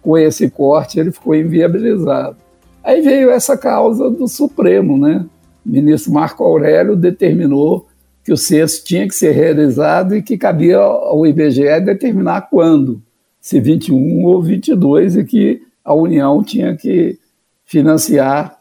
com 0.00 0.16
esse 0.16 0.48
corte 0.48 0.98
ele 0.98 1.12
ficou 1.12 1.34
inviabilizado. 1.34 2.36
Aí 2.82 3.02
veio 3.02 3.30
essa 3.30 3.56
causa 3.58 4.08
do 4.10 4.26
Supremo, 4.26 4.96
né? 4.96 5.26
O 5.64 5.68
ministro 5.68 6.12
Marco 6.12 6.42
Aurélio 6.42 6.96
determinou 6.96 7.86
que 8.24 8.32
o 8.32 8.36
censo 8.36 8.84
tinha 8.84 9.06
que 9.08 9.14
ser 9.14 9.32
realizado 9.32 10.14
e 10.14 10.22
que 10.22 10.36
cabia 10.36 10.78
ao 10.78 11.26
IBGE 11.26 11.80
determinar 11.80 12.42
quando, 12.42 13.02
se 13.40 13.60
21 13.60 14.24
ou 14.24 14.42
22, 14.42 15.16
e 15.16 15.24
que 15.24 15.62
a 15.84 15.94
União 15.94 16.42
tinha 16.42 16.76
que 16.76 17.18
financiar 17.64 18.58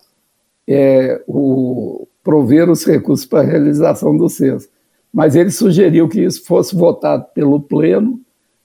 é, 0.67 1.21
o, 1.27 2.07
prover 2.23 2.69
os 2.69 2.85
recursos 2.85 3.25
para 3.25 3.39
a 3.39 3.43
realização 3.43 4.15
do 4.15 4.29
censo. 4.29 4.69
Mas 5.11 5.35
ele 5.35 5.49
sugeriu 5.49 6.07
que 6.07 6.21
isso 6.21 6.45
fosse 6.45 6.75
votado 6.75 7.25
pelo 7.33 7.59
Pleno 7.59 8.21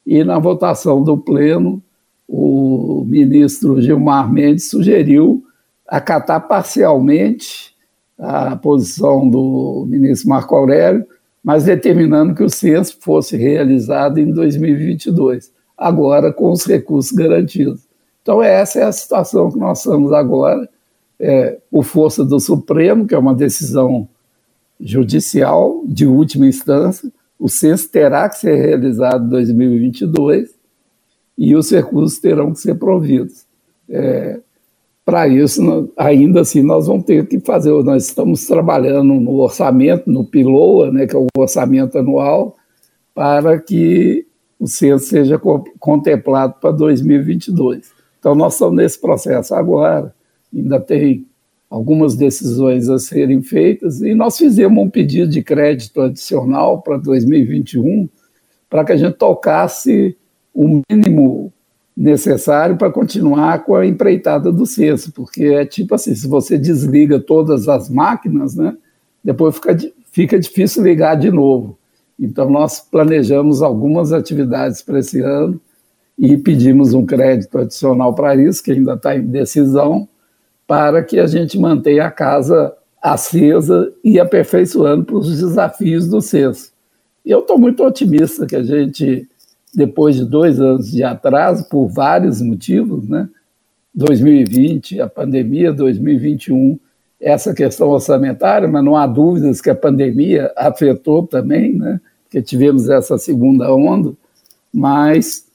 e, 0.07 0.23
na 0.23 0.39
votação 0.39 1.03
do 1.03 1.17
Pleno, 1.17 1.83
o 2.29 3.05
ministro 3.07 3.81
Gilmar 3.81 4.31
Mendes 4.31 4.69
sugeriu 4.69 5.43
acatar 5.87 6.47
parcialmente 6.47 7.74
a 8.19 8.57
posição 8.57 9.29
do 9.29 9.87
ministro 9.89 10.29
Marco 10.29 10.55
Aurélio, 10.55 11.07
mas 11.43 11.65
determinando 11.65 12.35
que 12.35 12.43
o 12.43 12.49
censo 12.49 12.97
fosse 13.01 13.37
realizado 13.37 14.19
em 14.19 14.33
2022, 14.33 15.53
agora 15.77 16.33
com 16.33 16.51
os 16.51 16.65
recursos 16.65 17.13
garantidos. 17.13 17.83
Então, 18.23 18.43
essa 18.43 18.81
é 18.81 18.85
a 18.85 18.93
situação 18.93 19.51
que 19.51 19.59
nós 19.59 19.79
estamos 19.79 20.13
agora, 20.13 20.69
é, 21.21 21.59
por 21.71 21.85
força 21.85 22.25
do 22.25 22.41
Supremo, 22.41 23.07
que 23.07 23.15
é 23.15 23.19
uma 23.19 23.35
decisão 23.35 24.09
judicial 24.81 25.83
de 25.85 26.07
última 26.07 26.47
instância, 26.47 27.13
o 27.39 27.49
censo 27.49 27.91
terá 27.91 28.29
que 28.29 28.39
ser 28.39 28.55
realizado 28.55 29.27
em 29.27 29.29
2022 29.29 30.55
e 31.37 31.55
os 31.55 31.71
recursos 31.71 32.19
terão 32.19 32.53
que 32.53 32.61
ser 32.61 32.77
providos. 32.77 33.45
É, 33.89 34.41
Para 35.05 35.29
isso, 35.29 35.93
ainda 35.99 36.41
assim, 36.41 36.63
nós 36.63 36.87
vamos 36.87 37.05
ter 37.05 37.27
que 37.27 37.39
fazer, 37.41 37.71
nós 37.85 38.07
estamos 38.07 38.47
trabalhando 38.47 39.13
no 39.15 39.33
orçamento, 39.41 40.11
no 40.11 40.25
PILOA, 40.25 40.91
né, 40.91 41.07
que 41.07 41.15
é 41.15 41.19
o 41.19 41.27
orçamento 41.37 41.99
anual, 41.99 42.57
para 43.15 43.61
que 43.61 44.27
o 44.59 44.67
censo 44.67 45.07
seja 45.07 45.39
contemplado 45.79 46.55
para 46.59 46.71
2022. 46.71 47.93
Então, 48.19 48.35
nós 48.35 48.55
estamos 48.55 48.77
nesse 48.77 48.99
processo 48.99 49.55
agora, 49.55 50.15
ainda 50.53 50.81
tem 50.81 51.27
algumas 51.69 52.17
decisões 52.17 52.89
a 52.89 52.99
serem 52.99 53.43
feitas, 53.43 54.01
e 54.01 54.15
nós 54.15 54.39
fizemos 54.39 54.83
um 54.83 54.89
pedido 54.89 55.31
de 55.31 55.43
crédito 55.43 56.01
adicional 56.01 56.81
para 56.81 56.97
2021, 56.97 58.09
para 58.71 58.85
que 58.85 58.93
a 58.93 58.97
gente 58.97 59.19
tocasse 59.19 60.17
o 60.55 60.81
mínimo 60.89 61.53
necessário 61.97 62.77
para 62.77 62.91
continuar 62.91 63.65
com 63.65 63.77
a 63.77 63.87
empreitada 63.87 64.51
do 64.53 64.67
censo, 64.67 65.13
porque 65.13 65.45
é 65.45 65.65
tipo 65.65 65.95
assim, 65.95 66.15
se 66.15 66.27
você 66.27 66.59
desliga 66.59 67.21
todas 67.21 67.69
as 67.69 67.89
máquinas, 67.89 68.57
né, 68.57 68.77
depois 69.23 69.55
fica, 69.57 69.77
fica 70.11 70.39
difícil 70.39 70.83
ligar 70.83 71.15
de 71.15 71.31
novo. 71.31 71.79
Então, 72.19 72.49
nós 72.49 72.81
planejamos 72.81 73.63
algumas 73.63 74.13
atividades 74.13 74.83
para 74.83 74.99
esse 74.99 75.21
ano 75.21 75.61
e 76.19 76.37
pedimos 76.37 76.95
um 76.95 77.05
crédito 77.05 77.59
adicional 77.59 78.15
para 78.15 78.37
isso, 78.37 78.63
que 78.63 78.73
ainda 78.73 78.95
está 78.95 79.17
em 79.17 79.27
decisão, 79.27 80.09
para 80.67 81.03
que 81.03 81.19
a 81.19 81.27
gente 81.27 81.59
mantenha 81.59 82.07
a 82.07 82.11
casa 82.11 82.73
acesa 83.03 83.93
e 84.03 84.19
aperfeiçoando 84.19 85.05
para 85.05 85.17
os 85.17 85.39
desafios 85.39 86.09
do 86.09 86.23
censo. 86.23 86.73
E 87.25 87.31
eu 87.31 87.41
estou 87.41 87.59
muito 87.59 87.85
otimista 87.85 88.47
que 88.47 88.57
a 88.57 88.63
gente, 88.63 89.29
depois 89.75 90.17
de 90.17 90.25
dois 90.25 90.61
anos 90.61 90.91
de 90.91 91.03
atraso, 91.03 91.69
por 91.69 91.89
vários 91.89 92.41
motivos, 92.41 93.09
né? 93.09 93.29
2020, 93.95 95.01
a 95.01 95.09
pandemia, 95.09 95.73
2021, 95.73 96.79
essa 97.21 97.55
questão 97.55 97.89
orçamentária, 97.89 98.69
mas 98.69 98.85
não 98.85 98.97
há 98.97 99.07
dúvidas 99.07 99.61
que 99.61 99.71
a 99.71 99.75
pandemia 99.75 100.53
afetou 100.57 101.27
também, 101.27 101.73
né? 101.73 102.01
Porque 102.25 102.43
tivemos 102.43 102.89
essa 102.89 103.17
segunda 103.19 103.73
onda, 103.75 104.13
mas 104.73 105.47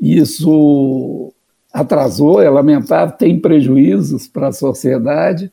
isso 0.00 1.32
atrasou, 1.72 2.40
é 2.40 2.50
lamentável, 2.50 3.16
tem 3.16 3.38
prejuízos 3.38 4.28
para 4.28 4.48
a 4.48 4.52
sociedade, 4.52 5.50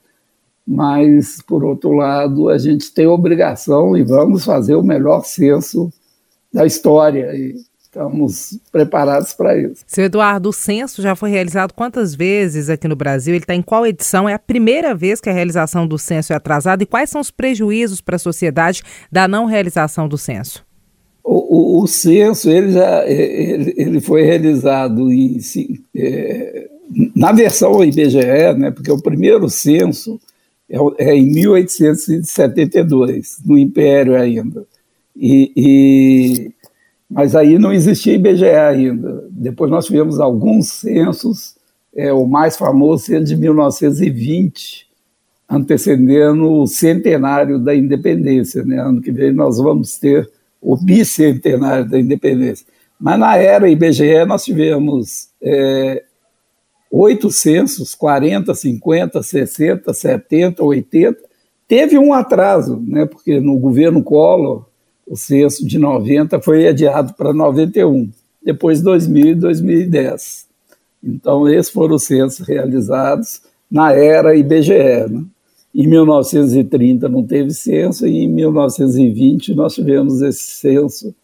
mas, 0.66 1.42
por 1.42 1.64
outro 1.64 1.94
lado, 1.94 2.50
a 2.50 2.58
gente 2.58 2.94
tem 2.94 3.08
obrigação 3.08 3.98
e 3.98 4.04
vamos 4.04 4.46
fazer 4.46 4.76
o 4.76 4.84
melhor 4.84 5.24
censo 5.26 5.92
da 6.54 6.66
história. 6.66 7.34
E 7.36 7.56
estamos 7.90 8.60
preparados 8.72 9.34
para 9.34 9.58
isso. 9.58 9.84
Seu 9.88 10.06
Eduardo, 10.06 10.50
o 10.50 10.54
censo 10.54 11.02
já 11.02 11.16
foi 11.16 11.32
realizado 11.32 11.74
quantas 11.74 12.14
vezes 12.14 12.70
aqui 12.70 12.88
no 12.88 12.96
Brasil? 12.96 13.34
Ele 13.34 13.44
está 13.44 13.56
em 13.56 13.64
qual 13.64 13.86
edição? 13.86 14.30
É 14.30 14.34
a 14.34 14.40
primeira 14.40 14.94
vez 14.94 15.20
que 15.20 15.30
a 15.30 15.34
realização 15.34 15.88
do 15.88 15.98
censo 15.98 16.32
é 16.32 16.36
atrasada? 16.36 16.84
E 16.84 16.86
quais 16.86 17.10
são 17.10 17.20
os 17.20 17.32
prejuízos 17.32 18.00
para 18.00 18.18
a 18.18 18.20
sociedade 18.20 18.84
da 19.12 19.28
não 19.28 19.46
realização 19.46 20.08
do 20.08 20.20
censo? 20.20 20.64
O, 21.24 21.80
o, 21.80 21.84
o 21.84 21.88
censo 21.88 22.48
ele 22.50 22.72
já 22.72 23.08
ele, 23.08 23.74
ele 23.76 24.00
foi 24.00 24.24
realizado 24.24 25.12
em, 25.12 25.40
é, 25.96 26.70
na 27.16 27.32
versão 27.32 27.84
IBGE, 27.84 28.54
né, 28.58 28.70
porque 28.72 28.92
o 28.92 29.02
primeiro 29.02 29.50
censo 29.50 30.20
é, 30.70 30.78
é 31.00 31.16
em 31.16 31.26
1872, 31.32 33.40
no 33.44 33.58
Império 33.58 34.16
ainda. 34.16 34.68
E, 35.16 35.52
e, 35.56 36.52
mas 37.10 37.36
aí 37.36 37.58
não 37.58 37.74
existia 37.74 38.14
IBGE 38.14 38.46
ainda. 38.46 39.28
Depois 39.32 39.72
nós 39.72 39.86
tivemos 39.86 40.20
alguns 40.20 40.68
censos, 40.68 41.56
é, 41.96 42.14
o 42.14 42.28
mais 42.28 42.56
famoso 42.56 43.06
sendo 43.06 43.26
de 43.26 43.36
1920, 43.36 44.88
antecedendo 45.50 46.62
o 46.62 46.68
centenário 46.68 47.58
da 47.58 47.74
independência. 47.74 48.64
Né? 48.64 48.80
Ano 48.80 49.02
que 49.02 49.12
vem 49.12 49.34
nós 49.34 49.58
vamos 49.58 49.98
ter 49.98 50.30
o 50.62 50.78
bicentenário 50.78 51.90
da 51.90 52.00
independência. 52.00 52.68
Mas 53.00 53.20
na 53.20 53.38
era 53.38 53.70
IBGE 53.70 54.26
nós 54.26 54.44
tivemos 54.44 55.30
é, 55.42 56.04
oito 56.92 57.32
censos, 57.32 57.96
40, 57.96 58.54
50, 58.54 59.24
60, 59.24 59.94
70, 59.94 60.64
80. 60.64 61.18
Teve 61.68 61.98
um 61.98 62.14
atraso, 62.14 62.84
né, 62.86 63.06
porque 63.06 63.40
no 63.40 63.58
governo 63.58 64.04
Collor, 64.04 64.69
o 65.10 65.18
censo 65.18 65.66
de 65.66 65.80
90 65.80 66.40
foi 66.40 66.68
adiado 66.68 67.16
para 67.16 67.34
91, 67.34 68.10
depois 68.44 68.80
2000 68.80 69.26
e 69.26 69.36
2010. 69.36 70.46
Então, 71.04 71.50
esses 71.50 71.72
foram 71.72 71.96
os 71.96 72.04
censos 72.04 72.48
realizados 72.48 73.42
na 73.70 73.92
era 73.92 74.36
IBGE. 74.36 75.08
Né? 75.10 75.24
Em 75.74 75.88
1930 75.88 77.10
não 77.10 77.26
teve 77.26 77.52
censo, 77.52 78.06
e 78.06 78.20
em 78.20 78.28
1920 78.28 79.56
nós 79.56 79.74
tivemos 79.74 80.22
esse 80.22 80.44
censo, 80.44 81.16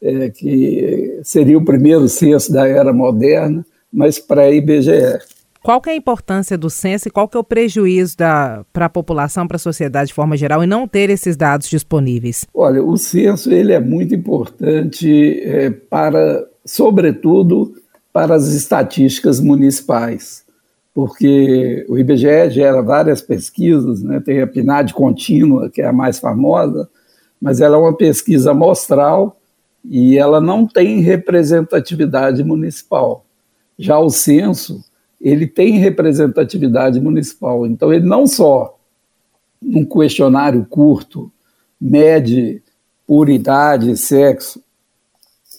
é, 0.00 0.28
que 0.28 1.20
seria 1.24 1.56
o 1.56 1.64
primeiro 1.64 2.08
censo 2.08 2.52
da 2.52 2.68
era 2.68 2.92
moderna, 2.92 3.64
mas 3.90 4.18
pré-IBGE. 4.18 5.20
Qual 5.62 5.80
que 5.80 5.90
é 5.90 5.92
a 5.92 5.96
importância 5.96 6.58
do 6.58 6.68
censo 6.68 7.08
e 7.08 7.10
qual 7.10 7.28
que 7.28 7.36
é 7.36 7.40
o 7.40 7.44
prejuízo 7.44 8.16
para 8.16 8.86
a 8.86 8.88
população, 8.88 9.46
para 9.46 9.56
a 9.56 9.60
sociedade 9.60 10.08
de 10.08 10.14
forma 10.14 10.36
geral, 10.36 10.64
e 10.64 10.66
não 10.66 10.88
ter 10.88 11.08
esses 11.08 11.36
dados 11.36 11.68
disponíveis? 11.68 12.46
Olha, 12.52 12.82
o 12.82 12.96
censo 12.96 13.52
ele 13.52 13.72
é 13.72 13.80
muito 13.80 14.14
importante 14.14 15.40
é, 15.44 15.70
para, 15.70 16.44
sobretudo, 16.64 17.74
para 18.12 18.34
as 18.34 18.48
estatísticas 18.48 19.40
municipais 19.40 20.42
porque 20.94 21.86
o 21.88 21.98
IBGE 21.98 22.50
gera 22.50 22.82
várias 22.82 23.22
pesquisas, 23.22 24.02
né? 24.02 24.20
tem 24.20 24.42
a 24.42 24.46
PNAD 24.46 24.92
contínua, 24.92 25.70
que 25.70 25.80
é 25.80 25.86
a 25.86 25.92
mais 25.92 26.18
famosa, 26.18 26.88
mas 27.40 27.60
ela 27.60 27.76
é 27.76 27.80
uma 27.80 27.96
pesquisa 27.96 28.50
amostral 28.50 29.40
e 29.84 30.18
ela 30.18 30.40
não 30.40 30.66
tem 30.66 31.00
representatividade 31.00 32.44
municipal. 32.44 33.24
Já 33.78 33.98
o 33.98 34.10
censo, 34.10 34.84
ele 35.22 35.46
tem 35.46 35.78
representatividade 35.78 37.00
municipal, 37.00 37.64
então 37.64 37.92
ele 37.92 38.04
não 38.04 38.26
só 38.26 38.76
num 39.60 39.84
questionário 39.84 40.66
curto 40.68 41.30
mede 41.80 42.60
por 43.06 43.28
idade 43.28 43.92
e 43.92 43.96
sexo 43.96 44.60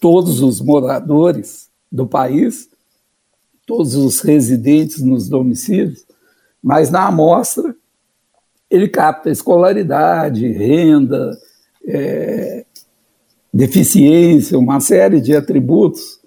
todos 0.02 0.42
os 0.42 0.60
moradores 0.60 1.70
do 1.90 2.06
país, 2.06 2.70
todos 3.66 3.96
os 3.96 4.20
residentes 4.20 5.02
nos 5.02 5.30
domicílios, 5.30 6.06
mas 6.62 6.90
na 6.90 7.08
amostra 7.08 7.74
ele 8.70 8.90
capta 8.90 9.30
escolaridade, 9.30 10.46
renda, 10.48 11.38
é, 11.88 12.66
deficiência, 13.54 14.58
uma 14.60 14.80
série 14.82 15.22
de 15.22 15.36
atributos 15.36 16.20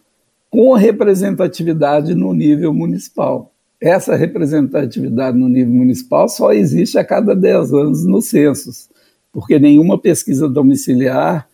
com 0.50 0.74
representatividade 0.74 2.14
no 2.14 2.32
nível 2.32 2.72
municipal. 2.72 3.52
Essa 3.80 4.16
representatividade 4.16 5.36
no 5.36 5.48
nível 5.48 5.74
municipal 5.74 6.28
só 6.28 6.52
existe 6.52 6.98
a 6.98 7.04
cada 7.04 7.34
10 7.34 7.72
anos 7.72 8.06
nos 8.06 8.26
censos, 8.26 8.88
porque 9.32 9.58
nenhuma 9.58 9.98
pesquisa 9.98 10.48
domiciliar 10.48 11.46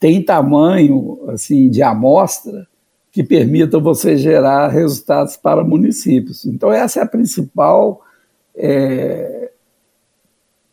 tem 0.00 0.22
tamanho 0.22 1.20
assim 1.28 1.68
de 1.68 1.82
amostra 1.82 2.66
que 3.12 3.24
permitam 3.24 3.80
você 3.80 4.16
gerar 4.16 4.68
resultados 4.68 5.36
para 5.36 5.64
municípios. 5.64 6.46
Então, 6.46 6.72
essa 6.72 7.00
é 7.00 7.02
a 7.02 7.06
principal, 7.06 8.02
é, 8.54 9.50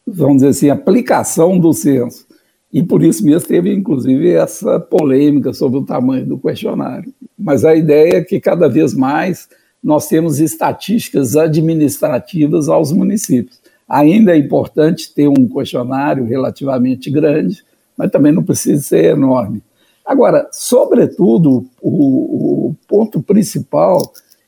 vamos 0.06 0.38
dizer 0.38 0.50
assim, 0.50 0.70
aplicação 0.70 1.60
do 1.60 1.74
censo. 1.74 2.27
E 2.72 2.84
por 2.84 3.02
isso 3.02 3.24
mesmo 3.24 3.48
teve, 3.48 3.74
inclusive, 3.74 4.32
essa 4.32 4.80
polêmica 4.80 5.54
sobre 5.54 5.80
o 5.80 5.86
tamanho 5.86 6.26
do 6.26 6.38
questionário. 6.38 7.14
Mas 7.38 7.64
a 7.64 7.74
ideia 7.76 8.18
é 8.18 8.24
que 8.24 8.40
cada 8.40 8.68
vez 8.68 8.94
mais 8.94 9.48
nós 9.82 10.08
temos 10.08 10.40
estatísticas 10.40 11.36
administrativas 11.38 12.68
aos 12.68 12.92
municípios. 12.92 13.60
Ainda 13.88 14.34
é 14.34 14.38
importante 14.38 15.14
ter 15.14 15.30
um 15.30 15.48
questionário 15.48 16.26
relativamente 16.26 17.10
grande, 17.10 17.64
mas 17.98 18.12
também 18.12 18.34
não 18.34 18.44
precisa 18.44 18.84
ser 18.84 19.06
enorme. 19.06 19.64
Agora, 20.06 20.48
sobretudo, 20.52 21.66
o, 21.82 22.70
o 22.70 22.76
ponto 22.88 23.22
principal 23.22 24.02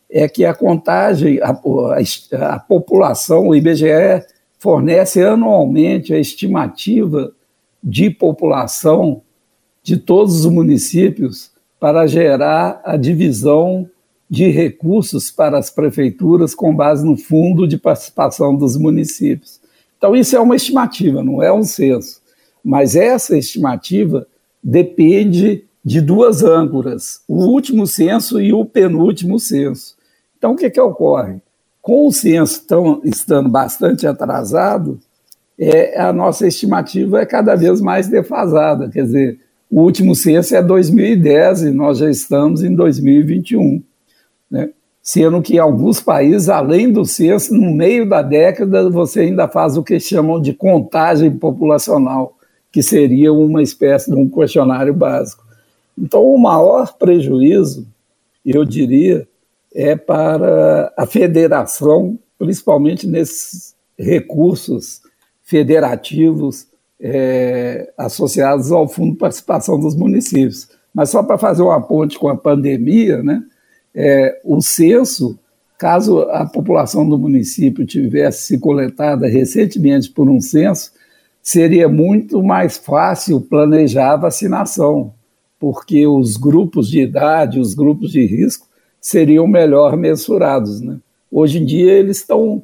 é 0.09 0.27
que 0.27 0.43
a 0.43 0.53
contagem, 0.53 1.39
a, 1.41 1.51
a, 1.51 2.55
a 2.55 2.59
população, 2.59 3.47
o 3.47 3.55
IBGE 3.55 4.25
fornece 4.57 5.23
anualmente 5.23 6.13
a 6.13 6.19
estimativa 6.19 7.31
de 7.83 8.09
população 8.09 9.21
de 9.81 9.97
todos 9.97 10.45
os 10.45 10.51
municípios 10.51 11.51
para 11.79 12.05
gerar 12.05 12.81
a 12.83 12.97
divisão 12.97 13.89
de 14.29 14.49
recursos 14.49 15.31
para 15.31 15.57
as 15.57 15.71
prefeituras 15.71 16.53
com 16.53 16.75
base 16.75 17.03
no 17.03 17.17
fundo 17.17 17.67
de 17.67 17.77
participação 17.77 18.55
dos 18.55 18.77
municípios. 18.77 19.59
Então, 19.97 20.15
isso 20.15 20.35
é 20.35 20.39
uma 20.39 20.55
estimativa, 20.55 21.23
não 21.23 21.41
é 21.41 21.51
um 21.51 21.63
censo. 21.63 22.21
Mas 22.63 22.95
essa 22.95 23.37
estimativa 23.37 24.27
depende 24.63 25.65
de 25.83 26.01
duas 26.01 26.43
âncoras, 26.43 27.21
o 27.27 27.45
último 27.45 27.87
censo 27.87 28.39
e 28.39 28.53
o 28.53 28.65
penúltimo 28.65 29.39
censo. 29.39 29.95
Então, 30.37 30.51
o 30.51 30.55
que, 30.55 30.69
que 30.69 30.79
ocorre? 30.79 31.41
Com 31.81 32.05
o 32.05 32.11
censo 32.11 32.65
tão, 32.67 33.01
estando 33.03 33.49
bastante 33.49 34.05
atrasado, 34.05 34.99
é, 35.59 35.99
a 35.99 36.13
nossa 36.13 36.47
estimativa 36.47 37.19
é 37.19 37.25
cada 37.25 37.53
vez 37.53 37.81
mais 37.81 38.07
defasada. 38.07 38.89
Quer 38.89 39.03
dizer, 39.03 39.39
o 39.69 39.81
último 39.81 40.15
censo 40.15 40.55
é 40.55 40.63
2010 40.63 41.63
e 41.63 41.71
nós 41.71 41.97
já 41.97 42.09
estamos 42.09 42.63
em 42.63 42.73
2021. 42.73 43.83
Né? 44.49 44.69
Sendo 45.01 45.41
que 45.41 45.55
em 45.55 45.59
alguns 45.59 45.99
países, 45.99 46.47
além 46.47 46.89
do 46.89 47.03
censo, 47.03 47.53
no 47.53 47.73
meio 47.73 48.07
da 48.07 48.21
década, 48.21 48.89
você 48.89 49.21
ainda 49.21 49.49
faz 49.49 49.75
o 49.75 49.83
que 49.83 49.99
chamam 49.99 50.41
de 50.41 50.53
contagem 50.53 51.29
populacional, 51.31 52.37
que 52.71 52.81
seria 52.81 53.33
uma 53.33 53.61
espécie 53.61 54.09
de 54.09 54.15
um 54.15 54.29
questionário 54.29 54.93
básico. 54.93 55.43
Então, 55.97 56.23
o 56.23 56.37
maior 56.37 56.97
prejuízo, 56.97 57.85
eu 58.45 58.63
diria, 58.63 59.27
é 59.75 59.95
para 59.97 60.93
a 60.95 61.05
federação, 61.05 62.17
principalmente 62.37 63.05
nesses 63.05 63.75
recursos 63.97 65.01
federativos 65.49 66.67
é, 67.01 67.91
associados 67.97 68.71
ao 68.71 68.87
Fundo 68.87 69.13
de 69.13 69.17
Participação 69.17 69.79
dos 69.79 69.95
Municípios. 69.95 70.69
Mas 70.93 71.09
só 71.09 71.23
para 71.23 71.39
fazer 71.39 71.63
uma 71.63 71.81
ponte 71.81 72.19
com 72.19 72.29
a 72.29 72.37
pandemia, 72.37 73.23
né, 73.23 73.41
é, 73.95 74.39
o 74.45 74.61
censo, 74.61 75.39
caso 75.75 76.19
a 76.29 76.45
população 76.45 77.09
do 77.09 77.17
município 77.17 77.83
tivesse 77.83 78.45
se 78.45 78.59
coletada 78.59 79.27
recentemente 79.27 80.11
por 80.11 80.29
um 80.29 80.39
censo, 80.39 80.91
seria 81.41 81.89
muito 81.89 82.43
mais 82.43 82.77
fácil 82.77 83.41
planejar 83.41 84.13
a 84.13 84.17
vacinação, 84.17 85.11
porque 85.59 86.05
os 86.05 86.37
grupos 86.37 86.91
de 86.91 87.01
idade, 87.01 87.59
os 87.59 87.73
grupos 87.73 88.11
de 88.11 88.23
risco, 88.23 88.67
seriam 89.01 89.47
melhor 89.47 89.97
mensurados. 89.97 90.79
Né? 90.79 90.97
Hoje 91.31 91.57
em 91.57 91.65
dia, 91.65 91.93
eles 91.93 92.17
estão. 92.17 92.61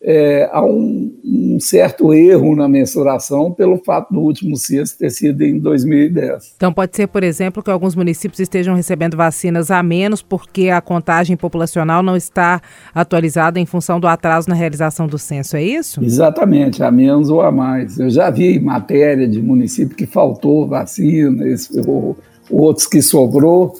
É, 0.00 0.48
há 0.52 0.64
um, 0.64 1.12
um, 1.24 1.58
certo 1.58 2.14
erro 2.14 2.54
na 2.54 2.68
mensuração 2.68 3.50
pelo 3.50 3.78
fato 3.78 4.14
do 4.14 4.20
último 4.20 4.56
censo 4.56 4.96
ter 4.96 5.10
sido 5.10 5.42
em 5.42 5.58
2010. 5.58 6.54
Então, 6.56 6.72
pode 6.72 6.94
ser, 6.94 7.08
por 7.08 7.24
exemplo, 7.24 7.62
que 7.62 7.70
alguns 7.70 7.96
municípios 7.96 8.38
estejam 8.38 8.76
recebendo 8.76 9.16
vacinas 9.16 9.72
a 9.72 9.82
menos 9.82 10.22
porque 10.22 10.68
a 10.70 10.80
contagem 10.80 11.36
populacional 11.36 12.00
não 12.00 12.16
está 12.16 12.62
atualizada 12.94 13.58
em 13.58 13.66
função 13.66 13.98
do 13.98 14.06
atraso 14.06 14.48
na 14.48 14.54
realização 14.54 15.08
do 15.08 15.18
censo, 15.18 15.56
é 15.56 15.64
isso? 15.64 16.02
Exatamente, 16.02 16.80
a 16.82 16.92
menos 16.92 17.28
ou 17.28 17.40
a 17.40 17.50
mais. 17.50 17.98
Eu 17.98 18.08
já 18.08 18.30
vi 18.30 18.60
matéria 18.60 19.26
de 19.26 19.42
município 19.42 19.96
que 19.96 20.06
faltou 20.06 20.68
vacina, 20.68 21.44
ou, 21.88 22.16
outros 22.48 22.86
que 22.86 23.02
sobrou 23.02 23.74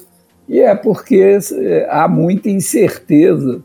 e 0.49 0.59
é 0.59 0.73
porque 0.73 1.37
é, 1.53 1.87
há 1.89 2.07
muita 2.07 2.49
incerteza 2.49 3.63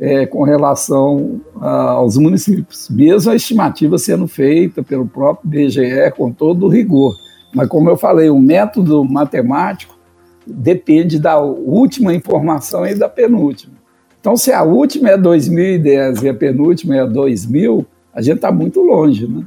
é, 0.00 0.24
com 0.24 0.42
relação 0.42 1.42
aos 1.60 2.16
municípios, 2.16 2.88
mesmo 2.88 3.30
a 3.30 3.36
estimativa 3.36 3.98
sendo 3.98 4.26
feita 4.26 4.82
pelo 4.82 5.06
próprio 5.06 5.50
BGE 5.50 6.10
com 6.16 6.32
todo 6.32 6.64
o 6.64 6.68
rigor. 6.68 7.14
Mas, 7.54 7.68
como 7.68 7.90
eu 7.90 7.98
falei, 7.98 8.30
o 8.30 8.38
método 8.38 9.04
matemático 9.04 9.98
depende 10.46 11.18
da 11.18 11.38
última 11.38 12.14
informação 12.14 12.86
e 12.86 12.94
da 12.94 13.08
penúltima. 13.08 13.74
Então, 14.18 14.36
se 14.36 14.52
a 14.52 14.62
última 14.62 15.10
é 15.10 15.18
2010 15.18 16.22
e 16.22 16.28
a 16.28 16.34
penúltima 16.34 16.96
é 16.96 17.06
2000, 17.06 17.86
a 18.14 18.22
gente 18.22 18.36
está 18.36 18.50
muito 18.50 18.80
longe, 18.80 19.28
né? 19.28 19.44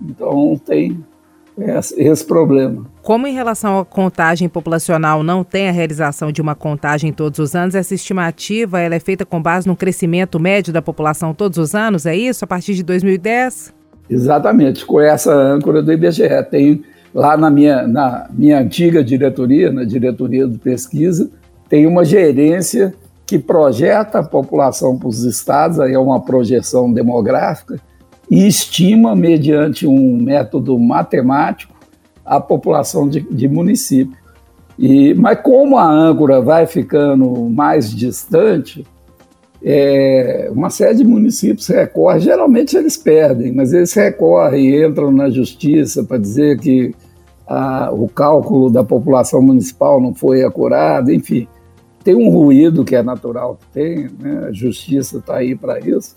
Então, 0.00 0.60
tem 0.64 1.04
esse, 1.58 2.24
problema. 2.24 2.86
Como 3.02 3.26
em 3.26 3.34
relação 3.34 3.78
à 3.78 3.84
contagem 3.84 4.48
populacional 4.48 5.22
não 5.22 5.42
tem 5.42 5.68
a 5.68 5.72
realização 5.72 6.30
de 6.30 6.40
uma 6.40 6.54
contagem 6.54 7.12
todos 7.12 7.38
os 7.38 7.54
anos, 7.54 7.74
essa 7.74 7.94
estimativa 7.94 8.80
ela 8.80 8.94
é 8.94 9.00
feita 9.00 9.24
com 9.24 9.40
base 9.40 9.66
no 9.66 9.76
crescimento 9.76 10.38
médio 10.38 10.72
da 10.72 10.82
população 10.82 11.34
todos 11.34 11.58
os 11.58 11.74
anos, 11.74 12.06
é 12.06 12.16
isso? 12.16 12.44
A 12.44 12.48
partir 12.48 12.74
de 12.74 12.82
2010? 12.82 13.74
Exatamente, 14.08 14.86
com 14.86 15.00
essa 15.00 15.34
âncora 15.34 15.82
do 15.82 15.92
IBGE. 15.92 16.28
Tem 16.50 16.82
lá 17.14 17.36
na 17.36 17.50
minha, 17.50 17.86
na 17.86 18.26
minha 18.30 18.60
antiga 18.60 19.02
diretoria, 19.02 19.72
na 19.72 19.84
diretoria 19.84 20.46
de 20.46 20.58
pesquisa, 20.58 21.30
tem 21.68 21.86
uma 21.86 22.04
gerência 22.04 22.94
que 23.26 23.38
projeta 23.38 24.20
a 24.20 24.22
população 24.22 24.98
para 24.98 25.08
os 25.08 25.24
estados, 25.24 25.78
aí 25.78 25.92
é 25.92 25.98
uma 25.98 26.24
projeção 26.24 26.90
demográfica, 26.90 27.78
e 28.30 28.46
estima, 28.46 29.16
mediante 29.16 29.86
um 29.86 30.20
método 30.20 30.78
matemático, 30.78 31.74
a 32.24 32.40
população 32.40 33.08
de, 33.08 33.20
de 33.20 33.48
município. 33.48 34.16
E, 34.78 35.14
mas 35.14 35.40
como 35.40 35.76
a 35.76 35.90
âncora 35.90 36.40
vai 36.40 36.66
ficando 36.66 37.48
mais 37.50 37.90
distante, 37.90 38.86
é, 39.62 40.48
uma 40.52 40.70
série 40.70 40.98
de 40.98 41.04
municípios 41.04 41.66
recorre, 41.66 42.20
geralmente 42.20 42.76
eles 42.76 42.96
perdem, 42.96 43.52
mas 43.52 43.72
eles 43.72 43.92
recorrem 43.92 44.84
entram 44.84 45.10
na 45.10 45.30
justiça 45.30 46.04
para 46.04 46.18
dizer 46.18 46.58
que 46.60 46.94
a, 47.46 47.90
o 47.90 48.08
cálculo 48.08 48.70
da 48.70 48.84
população 48.84 49.42
municipal 49.42 50.00
não 50.00 50.14
foi 50.14 50.44
acurado, 50.44 51.10
enfim. 51.10 51.48
Tem 52.04 52.14
um 52.14 52.30
ruído 52.30 52.84
que 52.84 52.94
é 52.94 53.02
natural 53.02 53.58
que 53.58 53.66
tem, 53.72 54.08
né? 54.20 54.46
a 54.48 54.52
justiça 54.52 55.18
está 55.18 55.36
aí 55.36 55.56
para 55.56 55.80
isso, 55.80 56.14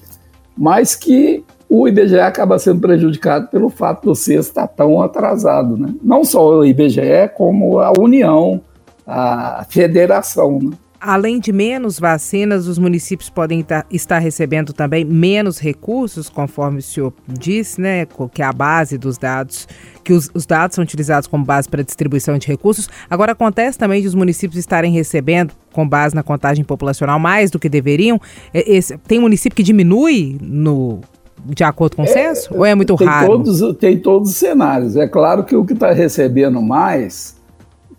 mas 0.55 0.95
que 0.95 1.43
o 1.73 1.87
IBGE 1.87 2.19
acaba 2.19 2.59
sendo 2.59 2.81
prejudicado 2.81 3.47
pelo 3.47 3.69
fato 3.69 4.03
do 4.03 4.13
CES 4.13 4.47
estar 4.47 4.67
tão 4.67 5.01
atrasado. 5.01 5.77
Né? 5.77 5.93
Não 6.03 6.25
só 6.25 6.57
o 6.57 6.65
IBGE, 6.65 7.29
como 7.33 7.79
a 7.79 7.93
União, 7.97 8.59
a 9.07 9.65
federação. 9.69 10.59
Né? 10.61 10.71
Além 10.99 11.39
de 11.39 11.53
menos 11.53 11.97
vacinas, 11.97 12.67
os 12.67 12.77
municípios 12.77 13.29
podem 13.29 13.65
estar 13.89 14.19
recebendo 14.19 14.73
também 14.73 15.05
menos 15.05 15.59
recursos, 15.59 16.29
conforme 16.29 16.79
o 16.79 16.81
senhor 16.81 17.13
disse, 17.25 17.79
né? 17.79 18.05
Que 18.33 18.41
é 18.41 18.45
a 18.45 18.51
base 18.51 18.97
dos 18.97 19.17
dados, 19.17 19.65
que 20.03 20.11
os, 20.11 20.29
os 20.33 20.45
dados 20.45 20.75
são 20.75 20.83
utilizados 20.83 21.25
como 21.25 21.45
base 21.45 21.69
para 21.69 21.83
distribuição 21.83 22.37
de 22.37 22.47
recursos. 22.47 22.89
Agora, 23.09 23.31
acontece 23.31 23.77
também 23.77 24.01
de 24.01 24.09
os 24.09 24.13
municípios 24.13 24.59
estarem 24.59 24.91
recebendo, 24.91 25.53
com 25.71 25.87
base 25.87 26.13
na 26.13 26.21
contagem 26.21 26.65
populacional, 26.65 27.17
mais 27.17 27.49
do 27.49 27.57
que 27.57 27.69
deveriam. 27.69 28.19
Esse, 28.53 28.97
tem 28.97 29.19
município 29.19 29.55
que 29.55 29.63
diminui 29.63 30.37
no 30.41 30.99
de 31.45 31.63
acordo 31.63 31.95
com 31.95 32.03
o 32.03 32.05
é, 32.05 32.07
censo? 32.07 32.53
Ou 32.55 32.65
é 32.65 32.75
muito 32.75 32.95
tem 32.95 33.07
raro? 33.07 33.27
Todos, 33.27 33.77
tem 33.77 33.97
todos 33.97 34.29
os 34.29 34.35
cenários. 34.35 34.95
É 34.95 35.07
claro 35.07 35.43
que 35.43 35.55
o 35.55 35.65
que 35.65 35.73
está 35.73 35.91
recebendo 35.91 36.61
mais 36.61 37.35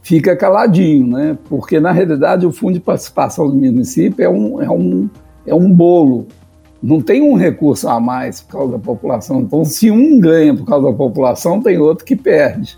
fica 0.02 0.36
caladinho, 0.36 1.06
né? 1.06 1.38
Porque, 1.48 1.80
na 1.80 1.92
realidade, 1.92 2.46
o 2.46 2.52
fundo 2.52 2.74
de 2.74 2.80
participação 2.80 3.48
do 3.48 3.54
município 3.54 4.24
é 4.24 4.28
um, 4.28 4.62
é 4.62 4.70
um, 4.70 5.10
é 5.46 5.54
um 5.54 5.72
bolo. 5.72 6.26
Não 6.82 7.00
tem 7.00 7.22
um 7.22 7.34
recurso 7.34 7.88
a 7.88 8.00
mais 8.00 8.40
por 8.40 8.52
causa 8.52 8.72
da 8.72 8.78
população. 8.78 9.40
Então, 9.40 9.64
se 9.64 9.90
um 9.90 10.18
ganha 10.18 10.54
por 10.54 10.66
causa 10.66 10.90
da 10.90 10.96
população, 10.96 11.60
tem 11.60 11.78
outro 11.78 12.04
que 12.04 12.16
perde. 12.16 12.76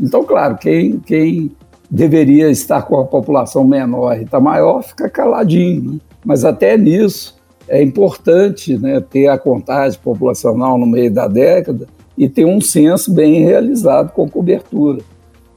Então, 0.00 0.24
claro, 0.24 0.56
quem, 0.56 0.98
quem 1.00 1.52
deveria 1.90 2.50
estar 2.50 2.82
com 2.82 2.98
a 2.98 3.04
população 3.04 3.64
menor 3.64 4.18
e 4.18 4.24
está 4.24 4.40
maior, 4.40 4.82
fica 4.82 5.08
caladinho. 5.08 5.92
Né? 5.92 5.98
Mas 6.24 6.44
até 6.44 6.76
nisso, 6.76 7.36
é 7.68 7.82
importante 7.82 8.78
né, 8.78 9.00
ter 9.00 9.28
a 9.28 9.38
contagem 9.38 9.98
populacional 9.98 10.78
no 10.78 10.86
meio 10.86 11.12
da 11.12 11.26
década 11.26 11.86
e 12.16 12.28
ter 12.28 12.44
um 12.44 12.60
censo 12.60 13.12
bem 13.12 13.44
realizado 13.44 14.12
com 14.12 14.28
cobertura, 14.28 15.02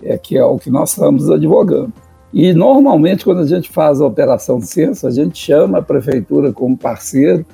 é 0.03 0.17
que 0.17 0.37
é 0.37 0.43
o 0.43 0.57
que 0.57 0.69
nós 0.69 0.91
estamos 0.91 1.29
advogando. 1.29 1.93
E 2.33 2.53
normalmente 2.53 3.23
quando 3.23 3.41
a 3.41 3.47
gente 3.47 3.69
faz 3.69 4.01
a 4.01 4.05
operação 4.05 4.59
de 4.59 4.67
censo, 4.67 5.07
a 5.07 5.11
gente 5.11 5.37
chama 5.37 5.79
a 5.79 5.81
prefeitura 5.81 6.51
como 6.51 6.77
parceiro 6.77 7.45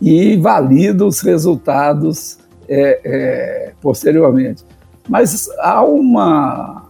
e 0.00 0.36
valida 0.36 1.04
os 1.04 1.20
resultados 1.20 2.38
é, 2.68 3.00
é, 3.04 3.72
posteriormente. 3.80 4.64
Mas 5.08 5.48
há 5.58 5.82
uma 5.84 6.86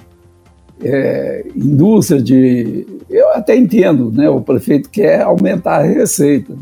é, 0.82 1.46
indústria 1.56 2.20
de. 2.20 2.86
Eu 3.08 3.32
até 3.32 3.56
entendo, 3.56 4.12
né? 4.12 4.28
O 4.28 4.40
prefeito 4.40 4.90
quer 4.90 5.22
aumentar 5.22 5.78
a 5.78 5.82
receita. 5.82 6.54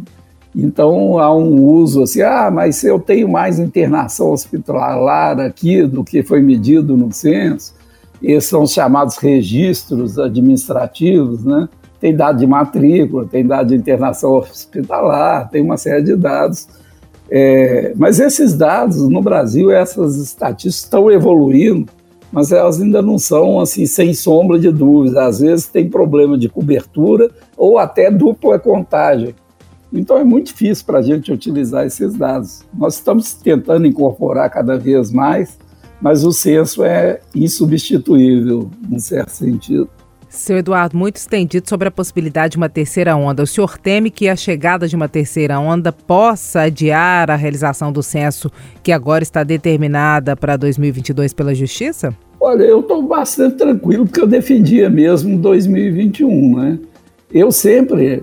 Então 0.61 1.21
há 1.21 1.33
um 1.33 1.62
uso 1.62 2.03
assim, 2.03 2.21
ah, 2.21 2.51
mas 2.51 2.83
eu 2.83 2.99
tenho 2.99 3.29
mais 3.29 3.61
internação 3.61 4.33
hospitalar 4.33 5.38
aqui 5.38 5.87
do 5.87 6.03
que 6.03 6.25
foi 6.25 6.42
medido 6.42 6.97
no 6.97 7.12
censo, 7.12 7.73
esses 8.21 8.51
são 8.51 8.64
os 8.64 8.73
chamados 8.73 9.16
registros 9.18 10.18
administrativos, 10.18 11.44
né? 11.44 11.68
Tem 12.01 12.14
dado 12.14 12.38
de 12.38 12.47
matrícula, 12.47 13.25
tem 13.25 13.47
dado 13.47 13.68
de 13.68 13.77
internação 13.77 14.38
hospitalar, 14.38 15.49
tem 15.49 15.62
uma 15.62 15.77
série 15.77 16.03
de 16.03 16.16
dados. 16.16 16.66
É, 17.31 17.92
mas 17.94 18.18
esses 18.18 18.55
dados, 18.55 19.09
no 19.09 19.23
Brasil, 19.23 19.71
essas 19.71 20.16
estatísticas 20.16 20.83
estão 20.83 21.09
evoluindo, 21.09 21.87
mas 22.33 22.51
elas 22.51 22.81
ainda 22.81 23.01
não 23.01 23.18
são 23.18 23.61
assim, 23.61 23.87
sem 23.87 24.12
sombra 24.12 24.59
de 24.59 24.73
dúvida. 24.73 25.25
Às 25.25 25.38
vezes 25.38 25.68
tem 25.68 25.88
problema 25.88 26.37
de 26.37 26.49
cobertura 26.49 27.31
ou 27.57 27.79
até 27.79 28.11
dupla 28.11 28.59
contagem. 28.59 29.37
Então 29.92 30.18
é 30.18 30.24
muito 30.24 30.48
difícil 30.48 30.85
para 30.85 30.98
a 30.98 31.03
gente 31.03 31.33
utilizar 31.33 31.87
esses 31.87 32.14
dados. 32.14 32.64
Nós 32.77 32.94
estamos 32.94 33.35
tentando 33.35 33.87
incorporar 33.87 34.51
cada 34.51 34.79
vez 34.79 35.11
mais, 35.11 35.59
mas 36.01 36.24
o 36.24 36.33
censo 36.33 36.85
é 36.85 37.20
insubstituível, 37.35 38.70
em 38.90 38.98
certo 38.98 39.31
sentido. 39.31 39.88
Seu 40.29 40.59
Eduardo, 40.59 40.96
muito 40.96 41.16
estendido 41.16 41.66
sobre 41.66 41.88
a 41.88 41.90
possibilidade 41.90 42.53
de 42.53 42.57
uma 42.59 42.68
terceira 42.68 43.16
onda. 43.16 43.42
O 43.42 43.46
senhor 43.46 43.79
teme 43.79 44.11
que 44.11 44.29
a 44.29 44.37
chegada 44.37 44.87
de 44.87 44.94
uma 44.94 45.09
terceira 45.09 45.59
onda 45.59 45.90
possa 45.90 46.62
adiar 46.62 47.31
a 47.31 47.35
realização 47.35 47.90
do 47.90 48.03
censo 48.03 48.51
que 48.83 48.92
agora 48.92 49.22
está 49.22 49.42
determinada 49.42 50.37
para 50.37 50.59
2022 50.59 51.33
pela 51.33 51.55
Justiça? 51.55 52.14
Olha, 52.38 52.62
eu 52.62 52.81
estou 52.81 53.03
bastante 53.03 53.57
tranquilo 53.57 54.05
porque 54.05 54.20
eu 54.20 54.27
defendia 54.27 54.90
mesmo 54.90 55.38
2021, 55.38 56.57
né? 56.59 56.79
Eu 57.33 57.51
sempre, 57.51 58.22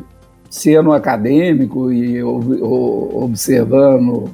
sendo 0.56 0.94
acadêmico 0.94 1.91
e 1.91 2.24
observando 2.24 4.30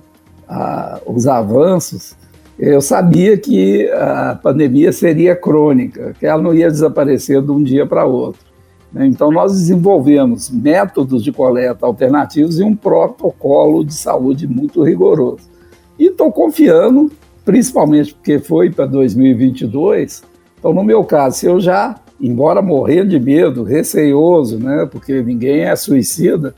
ah, 0.48 1.02
os 1.04 1.26
avanços, 1.26 2.16
eu 2.60 2.80
sabia 2.80 3.36
que 3.40 3.90
a 3.90 4.40
pandemia 4.42 4.94
seria 4.94 5.36
crônica, 5.36 6.14
que 6.20 6.28
ela 6.28 6.40
não 6.40 6.54
ia 6.54 6.70
desaparecer 6.70 7.42
de 7.42 7.50
um 7.50 7.64
dia 7.64 7.88
para 7.88 8.06
outro. 8.06 8.40
Né? 8.94 9.08
Então, 9.08 9.32
nós 9.32 9.54
desenvolvemos 9.54 10.52
métodos 10.52 11.24
de 11.24 11.32
coleta 11.32 11.88
alternativos 11.88 12.60
e 12.60 12.64
um 12.64 12.76
protocolo 12.76 13.84
de 13.84 13.96
saúde 13.96 14.48
muito 14.48 14.84
rigoroso. 14.84 15.50
E 15.98 16.06
estou 16.06 16.32
confiando, 16.32 17.12
principalmente 17.44 18.14
porque 18.14 18.38
foi 18.38 18.70
para 18.70 18.86
2022. 18.86 20.22
Então, 20.60 20.72
no 20.72 20.84
meu 20.84 21.04
caso, 21.04 21.40
se 21.40 21.48
eu 21.48 21.60
já, 21.60 21.96
embora 22.22 22.62
morrendo 22.62 23.10
de 23.10 23.20
medo, 23.20 23.64
receioso, 23.64 24.60
né, 24.60 24.88
porque 24.92 25.22
ninguém 25.22 25.62
é 25.62 25.76
suicida, 25.76 26.54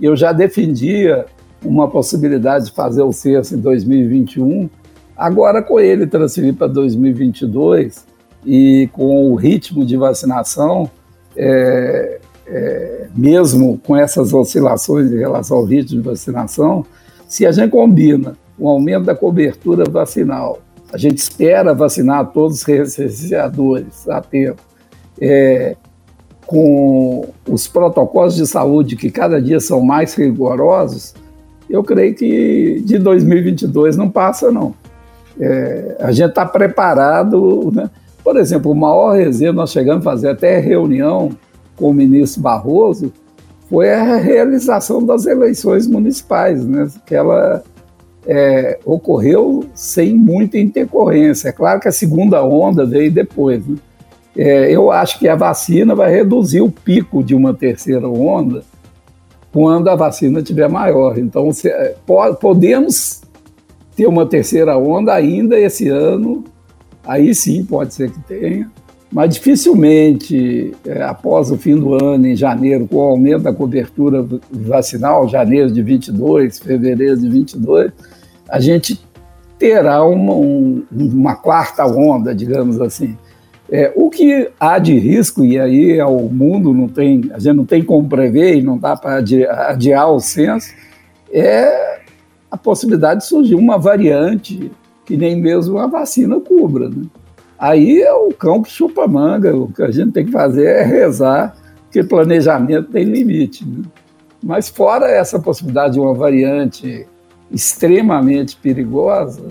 eu 0.00 0.16
já 0.16 0.32
defendia 0.32 1.26
uma 1.64 1.88
possibilidade 1.88 2.66
de 2.66 2.72
fazer 2.72 3.02
o 3.02 3.12
censo 3.12 3.54
em 3.54 3.58
2021 3.58 4.70
Agora, 5.18 5.60
com 5.60 5.80
ele 5.80 6.06
transferir 6.06 6.54
para 6.54 6.68
2022 6.68 8.06
e 8.46 8.88
com 8.92 9.32
o 9.32 9.34
ritmo 9.34 9.84
de 9.84 9.96
vacinação, 9.96 10.88
é, 11.36 12.20
é, 12.46 13.08
mesmo 13.16 13.78
com 13.78 13.96
essas 13.96 14.32
oscilações 14.32 15.10
em 15.10 15.18
relação 15.18 15.56
ao 15.56 15.64
ritmo 15.64 16.00
de 16.00 16.08
vacinação, 16.08 16.86
se 17.26 17.44
a 17.44 17.50
gente 17.50 17.72
combina 17.72 18.36
o 18.56 18.68
aumento 18.68 19.06
da 19.06 19.14
cobertura 19.14 19.82
vacinal, 19.90 20.60
a 20.92 20.96
gente 20.96 21.18
espera 21.18 21.74
vacinar 21.74 22.30
todos 22.30 22.58
os 22.58 22.62
recenseadores 22.62 24.08
a 24.08 24.20
tempo, 24.20 24.62
é, 25.20 25.76
com 26.46 27.28
os 27.48 27.68
protocolos 27.68 28.34
de 28.34 28.46
saúde 28.46 28.96
que 28.96 29.10
cada 29.10 29.40
dia 29.40 29.60
são 29.60 29.80
mais 29.80 30.14
rigorosos, 30.14 31.14
eu 31.68 31.84
creio 31.84 32.14
que 32.14 32.82
de 32.84 32.98
2022 32.98 33.96
não 33.96 34.08
passa, 34.08 34.50
não. 34.50 34.74
É, 35.38 35.96
a 36.00 36.10
gente 36.10 36.30
está 36.30 36.46
preparado. 36.46 37.70
Né? 37.72 37.90
Por 38.24 38.36
exemplo, 38.36 38.72
o 38.72 38.74
maior 38.74 39.14
resenha, 39.14 39.52
nós 39.52 39.70
chegamos 39.70 40.06
a 40.06 40.10
fazer 40.10 40.30
até 40.30 40.58
reunião 40.58 41.30
com 41.76 41.90
o 41.90 41.94
ministro 41.94 42.42
Barroso, 42.42 43.12
foi 43.68 43.92
a 43.92 44.16
realização 44.16 45.04
das 45.04 45.26
eleições 45.26 45.86
municipais, 45.86 46.64
né? 46.64 46.88
que 47.06 47.14
ela 47.14 47.62
é, 48.26 48.78
ocorreu 48.84 49.64
sem 49.74 50.14
muita 50.14 50.58
intercorrência. 50.58 51.50
É 51.50 51.52
claro 51.52 51.78
que 51.78 51.88
a 51.88 51.92
segunda 51.92 52.42
onda 52.42 52.86
veio 52.86 53.12
depois. 53.12 53.66
Né? 53.66 53.76
É, 54.38 54.70
eu 54.70 54.92
acho 54.92 55.18
que 55.18 55.26
a 55.26 55.34
vacina 55.34 55.96
vai 55.96 56.12
reduzir 56.12 56.60
o 56.60 56.70
pico 56.70 57.24
de 57.24 57.34
uma 57.34 57.52
terceira 57.52 58.08
onda 58.08 58.62
quando 59.52 59.88
a 59.88 59.96
vacina 59.96 60.38
estiver 60.38 60.68
maior. 60.68 61.18
Então, 61.18 61.50
se, 61.50 61.68
é, 61.68 61.96
podemos 62.40 63.22
ter 63.96 64.06
uma 64.06 64.24
terceira 64.24 64.78
onda 64.78 65.12
ainda 65.12 65.58
esse 65.58 65.88
ano, 65.88 66.44
aí 67.04 67.34
sim 67.34 67.64
pode 67.64 67.92
ser 67.92 68.12
que 68.12 68.20
tenha, 68.20 68.70
mas 69.10 69.34
dificilmente, 69.34 70.72
é, 70.86 71.02
após 71.02 71.50
o 71.50 71.56
fim 71.56 71.74
do 71.74 71.94
ano, 71.94 72.24
em 72.24 72.36
janeiro, 72.36 72.86
com 72.86 72.96
o 72.98 73.00
aumento 73.00 73.42
da 73.42 73.52
cobertura 73.52 74.24
vacinal, 74.52 75.28
janeiro 75.28 75.72
de 75.72 75.82
22, 75.82 76.60
fevereiro 76.60 77.18
de 77.18 77.28
22, 77.28 77.90
a 78.48 78.60
gente 78.60 79.00
terá 79.58 80.04
uma, 80.04 80.34
um, 80.34 80.84
uma 80.92 81.34
quarta 81.34 81.84
onda, 81.84 82.32
digamos 82.32 82.80
assim. 82.80 83.16
É, 83.70 83.92
o 83.94 84.08
que 84.08 84.50
há 84.58 84.78
de 84.78 84.98
risco, 84.98 85.44
e 85.44 85.58
aí 85.58 85.98
é 85.98 86.04
o 86.04 86.22
mundo 86.22 86.72
não 86.72 86.88
tem, 86.88 87.30
a 87.32 87.38
gente 87.38 87.54
não 87.54 87.66
tem 87.66 87.82
como 87.84 88.08
prever 88.08 88.56
e 88.56 88.62
não 88.62 88.78
dá 88.78 88.96
para 88.96 89.16
adiar, 89.16 89.70
adiar 89.70 90.10
o 90.10 90.20
censo, 90.20 90.72
é 91.30 92.00
a 92.50 92.56
possibilidade 92.56 93.20
de 93.20 93.26
surgir 93.26 93.54
uma 93.54 93.78
variante 93.78 94.72
que 95.04 95.16
nem 95.16 95.36
mesmo 95.40 95.78
a 95.78 95.86
vacina 95.86 96.40
cubra. 96.40 96.88
Né? 96.88 97.04
Aí 97.58 98.00
é 98.00 98.12
o 98.12 98.30
cão 98.30 98.62
que 98.62 98.70
chupa 98.70 99.06
manga, 99.06 99.54
o 99.54 99.70
que 99.70 99.82
a 99.82 99.90
gente 99.90 100.12
tem 100.12 100.24
que 100.24 100.32
fazer 100.32 100.64
é 100.64 100.82
rezar, 100.82 101.54
porque 101.82 102.02
planejamento 102.02 102.90
tem 102.90 103.04
limite. 103.04 103.66
Né? 103.66 103.82
Mas 104.42 104.68
fora 104.68 105.10
essa 105.10 105.38
possibilidade 105.38 105.94
de 105.94 106.00
uma 106.00 106.14
variante 106.14 107.06
extremamente 107.50 108.56
perigosa, 108.56 109.48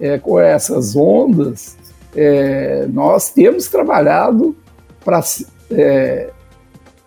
é, 0.00 0.18
com 0.18 0.38
essas 0.38 0.94
ondas, 0.94 1.76
é, 2.16 2.88
nós 2.92 3.30
temos 3.30 3.68
trabalhado 3.68 4.56
para 5.04 5.22
é, 5.70 6.30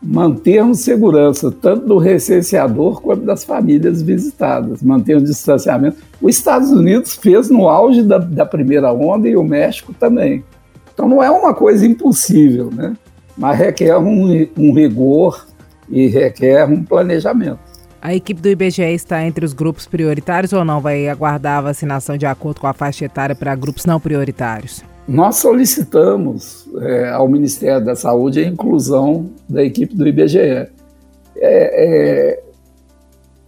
mantermos 0.01 0.79
segurança 0.79 1.51
tanto 1.51 1.85
do 1.85 1.97
recenseador 1.97 3.01
quanto 3.01 3.25
das 3.25 3.43
famílias 3.43 4.01
visitadas, 4.01 4.81
manter 4.81 5.17
o 5.17 5.21
distanciamento. 5.21 5.97
Os 6.21 6.35
Estados 6.35 6.71
Unidos 6.71 7.15
fez 7.15 7.49
no 7.49 7.67
auge 7.67 8.03
da, 8.03 8.19
da 8.19 8.45
primeira 8.45 8.93
onda 8.93 9.27
e 9.27 9.35
o 9.35 9.43
México 9.43 9.93
também. 9.93 10.43
Então 10.93 11.09
não 11.09 11.23
é 11.23 11.29
uma 11.29 11.53
coisa 11.53 11.85
impossível, 11.85 12.69
né? 12.71 12.95
mas 13.37 13.57
requer 13.57 13.97
um, 13.97 14.47
um 14.57 14.73
rigor 14.73 15.47
e 15.89 16.07
requer 16.07 16.65
um 16.65 16.83
planejamento. 16.83 17.59
A 18.01 18.15
equipe 18.15 18.41
do 18.41 18.47
IBGE 18.47 18.93
está 18.93 19.25
entre 19.25 19.43
os 19.43 19.51
grupos 19.51 19.85
prioritários 19.85 20.53
ou 20.53 20.63
não? 20.63 20.79
Vai 20.79 21.09
aguardar 21.09 21.57
a 21.57 21.61
vacinação 21.61 22.17
de 22.17 22.25
acordo 22.25 22.61
com 22.61 22.67
a 22.67 22.73
faixa 22.73 23.03
etária 23.05 23.35
para 23.35 23.53
grupos 23.55 23.85
não 23.85 23.99
prioritários? 23.99 24.83
Nós 25.09 25.37
solicitamos 25.37 26.69
é, 26.81 27.09
ao 27.09 27.27
Ministério 27.27 27.83
da 27.83 27.95
Saúde 27.95 28.41
a 28.41 28.47
inclusão 28.47 29.31
da 29.49 29.63
equipe 29.63 29.95
do 29.95 30.07
IBGE. 30.07 30.39
É, 30.39 30.69
é, 31.35 32.43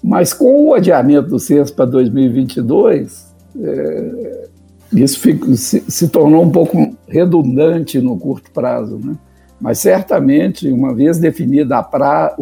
mas 0.04 0.34
com 0.34 0.70
o 0.70 0.74
adiamento 0.74 1.30
do 1.30 1.38
censo 1.38 1.72
para 1.76 1.86
2022, 1.86 3.32
é, 3.62 4.48
isso 4.92 5.20
se, 5.56 5.84
se, 5.88 6.08
tornou 6.08 6.44
um 6.44 6.50
pouco 6.50 6.96
redundante 7.08 8.02
no 8.02 8.18
curto 8.18 8.50
prazo. 8.50 8.98
Né? 8.98 9.16
Mas 9.60 9.78
certamente, 9.78 10.68
uma 10.68 10.96
vez 10.96 11.20
definida 11.20 11.78
a, 11.78 11.84
pra, 11.84 12.36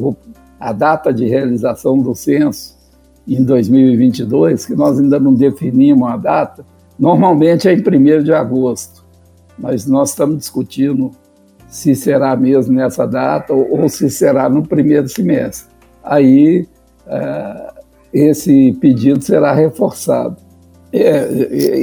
a 0.58 0.71
data 0.71 1.13
de 1.13 1.25
realização 1.25 1.97
do 1.97 2.15
censo 2.15 2.73
em 3.27 3.43
2022, 3.43 4.65
que 4.65 4.75
nós 4.75 4.97
ainda 4.97 5.19
não 5.19 5.34
definimos 5.34 6.08
a 6.08 6.15
data, 6.15 6.65
normalmente 6.97 7.67
é 7.67 7.73
em 7.73 7.79
1 7.82 8.23
de 8.23 8.32
agosto 8.32 8.98
mas 9.60 9.86
nós 9.86 10.10
estamos 10.10 10.38
discutindo 10.38 11.12
se 11.67 11.93
será 11.93 12.36
mesmo 12.36 12.74
nessa 12.74 13.06
data 13.06 13.54
ou, 13.54 13.82
ou 13.82 13.89
se 13.89 14.10
será 14.10 14.50
no 14.50 14.65
primeiro 14.65 15.08
semestre. 15.08 15.69
Aí 16.04 16.67
é, 17.06 17.74
esse 18.13 18.74
pedido 18.80 19.24
será 19.24 19.54
reforçado. 19.54 20.38
É, 20.91 21.28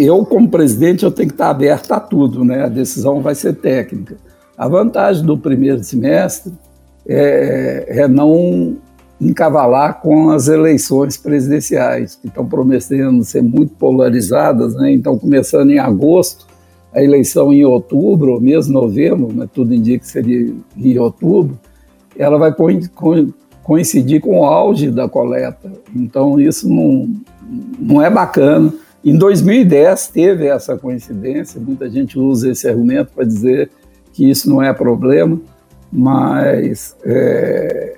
eu, 0.05 0.25
como 0.25 0.49
presidente, 0.49 1.05
eu 1.05 1.13
tenho 1.13 1.29
que 1.29 1.35
estar 1.35 1.51
aberto 1.51 1.93
a 1.93 2.01
tudo, 2.01 2.45
né? 2.45 2.65
A 2.65 2.69
decisão 2.69 3.21
vai 3.21 3.37
ser 3.37 3.55
técnica. 3.55 4.17
A 4.59 4.67
vantagem 4.67 5.25
do 5.25 5.39
primeiro 5.39 5.83
semestre 5.85 6.53
é, 7.07 8.01
é 8.03 8.09
não 8.09 8.77
encavalar 9.21 10.01
com 10.01 10.31
as 10.31 10.49
eleições 10.49 11.17
presidenciais, 11.17 12.17
que 12.17 12.27
estão 12.27 12.45
prometendo 12.45 13.25
ser 13.25 13.43
muito 13.43 13.75
polarizadas, 13.75 14.75
né? 14.75 14.93
Então, 14.93 15.17
começando 15.17 15.71
em 15.71 15.79
agosto, 15.79 16.47
a 16.93 17.03
eleição 17.03 17.53
em 17.53 17.65
outubro, 17.65 18.33
ou 18.33 18.41
mesmo 18.41 18.73
novembro, 18.73 19.29
mas 19.33 19.51
tudo 19.53 19.75
indica 19.75 19.99
que 19.99 20.11
seria 20.11 20.55
em 20.77 20.99
outubro, 20.99 21.59
ela 22.17 22.39
vai 22.39 22.55
coincidir 23.63 24.21
com 24.21 24.41
o 24.41 24.45
auge 24.45 24.91
da 24.91 25.09
coleta. 25.09 25.71
Então, 25.95 26.41
isso 26.41 26.69
não, 26.69 27.09
não 27.79 28.03
é 28.03 28.09
bacana 28.09 28.73
Em 29.05 29.17
2010 29.17 30.09
teve 30.09 30.47
essa 30.47 30.77
coincidência, 30.77 31.61
muita 31.61 31.89
gente 31.89 32.19
usa 32.19 32.51
esse 32.51 32.67
argumento 32.69 33.13
para 33.15 33.25
dizer 33.25 33.71
que 34.13 34.29
isso 34.29 34.49
não 34.49 34.63
é 34.63 34.73
problema, 34.73 35.39
mas 35.93 36.97
é, 37.05 37.95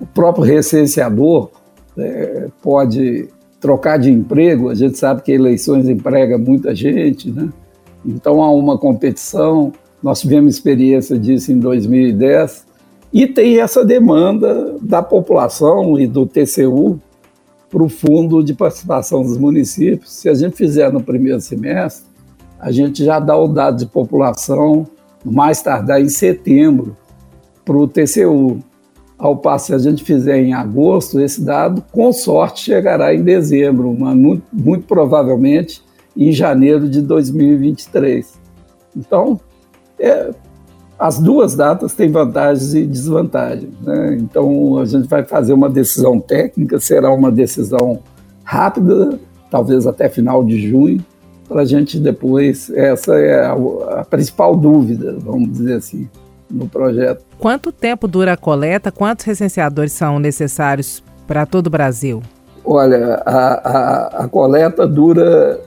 o 0.00 0.04
próprio 0.04 0.44
recenseador 0.44 1.50
é, 1.96 2.48
pode 2.60 3.28
trocar 3.58 3.98
de 3.98 4.10
emprego, 4.10 4.68
a 4.68 4.74
gente 4.74 4.98
sabe 4.98 5.22
que 5.22 5.32
eleições 5.32 5.88
emprega 5.88 6.36
muita 6.36 6.74
gente, 6.74 7.30
né? 7.30 7.48
Então 8.04 8.42
há 8.42 8.50
uma 8.50 8.76
competição, 8.78 9.72
nós 10.02 10.20
tivemos 10.20 10.54
experiência 10.54 11.18
disso 11.18 11.52
em 11.52 11.58
2010, 11.58 12.66
e 13.12 13.26
tem 13.26 13.60
essa 13.60 13.84
demanda 13.84 14.76
da 14.82 15.02
população 15.02 15.98
e 15.98 16.06
do 16.06 16.26
TCU 16.26 17.00
para 17.70 17.82
o 17.82 17.88
Fundo 17.88 18.42
de 18.42 18.54
Participação 18.54 19.22
dos 19.22 19.38
Municípios. 19.38 20.12
Se 20.12 20.28
a 20.28 20.34
gente 20.34 20.56
fizer 20.56 20.92
no 20.92 21.00
primeiro 21.02 21.40
semestre, 21.40 22.04
a 22.58 22.72
gente 22.72 23.04
já 23.04 23.20
dá 23.20 23.36
o 23.36 23.46
dado 23.46 23.78
de 23.78 23.86
população 23.86 24.86
mais 25.24 25.62
tardar 25.62 26.00
em 26.00 26.08
setembro 26.08 26.96
para 27.64 27.76
o 27.76 27.86
TCU. 27.86 28.58
Ao 29.16 29.36
passo, 29.36 29.66
se 29.66 29.74
a 29.74 29.78
gente 29.78 30.02
fizer 30.02 30.38
em 30.42 30.52
agosto, 30.52 31.20
esse 31.20 31.40
dado, 31.40 31.84
com 31.92 32.12
sorte, 32.12 32.64
chegará 32.64 33.14
em 33.14 33.22
dezembro, 33.22 33.94
mas 33.96 34.16
muito, 34.16 34.42
muito 34.52 34.86
provavelmente 34.86 35.83
em 36.16 36.32
janeiro 36.32 36.88
de 36.88 37.00
2023. 37.02 38.34
Então, 38.96 39.40
é, 39.98 40.30
as 40.98 41.18
duas 41.18 41.54
datas 41.54 41.94
têm 41.94 42.10
vantagens 42.10 42.74
e 42.74 42.86
desvantagens. 42.86 43.72
Né? 43.82 44.16
Então, 44.20 44.78
a 44.78 44.84
gente 44.84 45.08
vai 45.08 45.24
fazer 45.24 45.52
uma 45.52 45.68
decisão 45.68 46.20
técnica, 46.20 46.78
será 46.78 47.12
uma 47.12 47.30
decisão 47.30 48.00
rápida, 48.44 49.18
talvez 49.50 49.86
até 49.86 50.08
final 50.08 50.44
de 50.44 50.68
junho, 50.68 51.04
para 51.48 51.62
a 51.62 51.64
gente 51.64 51.98
depois. 51.98 52.70
Essa 52.70 53.16
é 53.16 53.44
a, 53.44 53.56
a, 54.00 54.04
principal 54.04 54.56
dúvida, 54.56 55.16
vamos 55.18 55.50
dizer 55.52 55.74
assim, 55.74 56.08
no 56.50 56.68
projeto. 56.68 57.24
Quanto 57.38 57.72
tempo 57.72 58.06
dura 58.06 58.34
a 58.34 58.36
coleta? 58.36 58.92
Quantos 58.92 59.24
recenseadores 59.24 59.92
são 59.92 60.18
necessários 60.18 61.02
para 61.26 61.44
todo 61.44 61.66
o 61.66 61.70
Brasil? 61.70 62.22
Olha, 62.64 63.22
a, 63.26 63.38
a, 63.54 64.24
a 64.24 64.28
coleta 64.28 64.86
dura. 64.86 65.60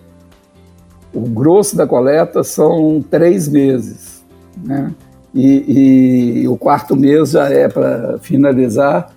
O 1.17 1.30
grosso 1.30 1.75
da 1.75 1.88
coleta 1.88 2.43
são 2.43 3.03
três 3.10 3.47
meses. 3.47 4.23
Né? 4.63 4.93
e, 5.38 6.41
e 6.41 6.47
o 6.47 6.58
quarto 6.58 6.95
mês 6.95 7.32
já 7.32 7.47
é 7.47 7.67
para 7.67 8.17
finalizar 8.19 9.12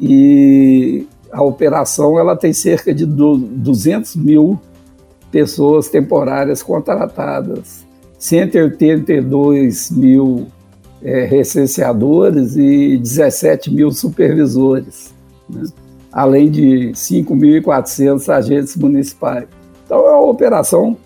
e 0.00 1.06
a 1.32 1.42
operação 1.42 2.18
ela 2.18 2.36
tem 2.36 2.52
cerca 2.52 2.94
de 2.94 3.04
200 3.04 4.14
mil 4.14 4.58
pessoas 5.32 5.88
temporárias 5.88 6.62
contratadas, 6.62 7.84
182 8.18 9.90
mil 9.90 10.46
é, 11.02 11.24
recenseadores 11.24 12.56
e 12.56 12.96
17 12.96 13.74
mil 13.74 13.90
supervisores, 13.90 15.12
né? 15.50 15.64
além 16.12 16.48
de 16.48 16.92
5.400 16.94 18.32
agentes 18.32 18.76
municipais. 18.76 19.48
Então 19.84 20.06
é 20.06 20.12
uma 20.12 20.30
operação 20.30 20.96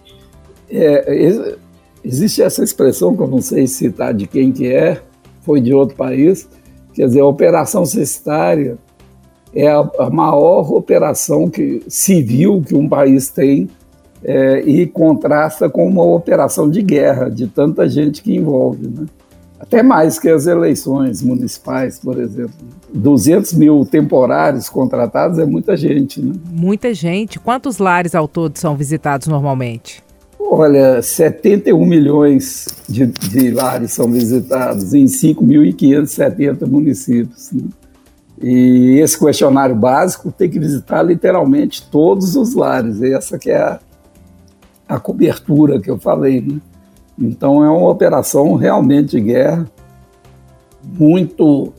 é, 0.71 1.57
Existe 2.05 2.43
essa 2.43 2.63
expressão 2.63 3.15
que 3.15 3.23
eu 3.23 3.27
não 3.27 3.43
sei 3.43 3.67
citar 3.67 4.15
de 4.15 4.27
quem 4.27 4.53
que 4.53 4.73
é, 4.73 5.03
foi 5.43 5.61
de 5.61 5.75
outro 5.75 5.97
país, 5.97 6.49
quer 6.95 7.07
dizer, 7.07 7.21
a 7.21 7.27
operação 7.27 7.85
cestária 7.85 8.79
é 9.55 9.69
a, 9.69 9.81
a 9.99 10.11
maior 10.11 10.73
operação 10.73 11.51
que, 11.51 11.83
civil 11.89 12.63
que 12.67 12.75
um 12.75 12.89
país 12.89 13.29
tem 13.29 13.69
é, 14.23 14.61
e 14.61 14.87
contrasta 14.87 15.69
com 15.69 15.87
uma 15.87 16.05
operação 16.05 16.71
de 16.71 16.83
guerra, 16.83 17.29
de 17.29 17.47
tanta 17.47 17.89
gente 17.89 18.23
que 18.23 18.35
envolve. 18.35 18.87
Né? 18.87 19.07
Até 19.59 19.83
mais 19.83 20.19
que 20.19 20.29
as 20.29 20.47
eleições 20.47 21.21
municipais, 21.21 21.99
por 21.99 22.19
exemplo. 22.19 22.55
200 22.95 23.53
mil 23.55 23.85
temporários 23.85 24.69
contratados 24.69 25.39
é 25.39 25.45
muita 25.45 25.77
gente. 25.77 26.23
Né? 26.23 26.33
Muita 26.51 26.95
gente. 26.95 27.39
Quantos 27.39 27.79
lares 27.79 28.15
ao 28.15 28.29
todo 28.29 28.57
são 28.57 28.77
visitados 28.77 29.27
normalmente? 29.27 30.08
Olha, 30.41 31.03
71 31.03 31.85
milhões 31.85 32.67
de, 32.89 33.07
de 33.07 33.51
lares 33.51 33.93
são 33.93 34.11
visitados 34.11 34.95
em 34.95 35.05
5.570 35.05 36.67
municípios. 36.67 37.51
Né? 37.53 37.65
E 38.41 39.01
esse 39.01 39.19
questionário 39.19 39.75
básico 39.75 40.31
tem 40.31 40.49
que 40.49 40.59
visitar 40.59 41.03
literalmente 41.03 41.89
todos 41.91 42.37
os 42.37 42.55
lares. 42.55 43.03
Essa 43.03 43.37
que 43.39 43.51
é 43.51 43.59
a, 43.59 43.81
a 44.89 45.01
cobertura 45.01 45.81
que 45.81 45.91
eu 45.91 45.99
falei. 45.99 46.41
Né? 46.41 46.61
Então 47.19 47.65
é 47.65 47.69
uma 47.69 47.89
operação 47.89 48.55
realmente 48.55 49.17
de 49.17 49.21
guerra, 49.21 49.69
muito. 50.83 51.73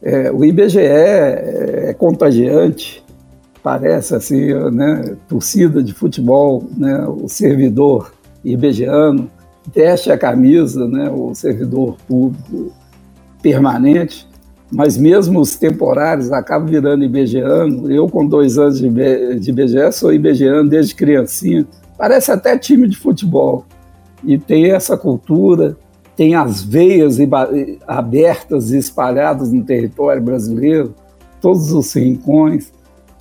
É, 0.00 0.30
o 0.30 0.44
IBGE 0.44 0.78
é, 0.78 1.88
é 1.88 1.94
contagiante, 1.94 3.02
parece 3.66 4.14
assim, 4.14 4.54
né, 4.70 5.16
torcida 5.26 5.82
de 5.82 5.92
futebol, 5.92 6.62
né, 6.76 7.04
o 7.04 7.26
servidor 7.28 8.12
IBGiano 8.44 9.28
veste 9.74 10.08
a 10.08 10.16
camisa, 10.16 10.86
né, 10.86 11.10
o 11.10 11.34
servidor 11.34 11.96
público 12.06 12.72
permanente, 13.42 14.24
mas 14.70 14.96
mesmo 14.96 15.40
os 15.40 15.56
temporários 15.56 16.30
acabam 16.30 16.68
virando 16.68 17.02
IBGiano. 17.02 17.90
Eu, 17.90 18.08
com 18.08 18.24
dois 18.24 18.56
anos 18.56 18.78
de 18.78 18.86
IBGE, 18.86 19.90
sou 19.90 20.12
IBGiano 20.12 20.70
desde 20.70 20.94
criancinha. 20.94 21.66
Parece 21.98 22.30
até 22.30 22.56
time 22.56 22.86
de 22.86 22.96
futebol. 22.96 23.64
E 24.22 24.38
tem 24.38 24.70
essa 24.70 24.96
cultura, 24.96 25.76
tem 26.14 26.36
as 26.36 26.62
veias 26.62 27.18
abertas 27.84 28.70
e 28.70 28.78
espalhadas 28.78 29.50
no 29.50 29.64
território 29.64 30.22
brasileiro, 30.22 30.94
todos 31.40 31.72
os 31.72 31.92
rincões. 31.92 32.75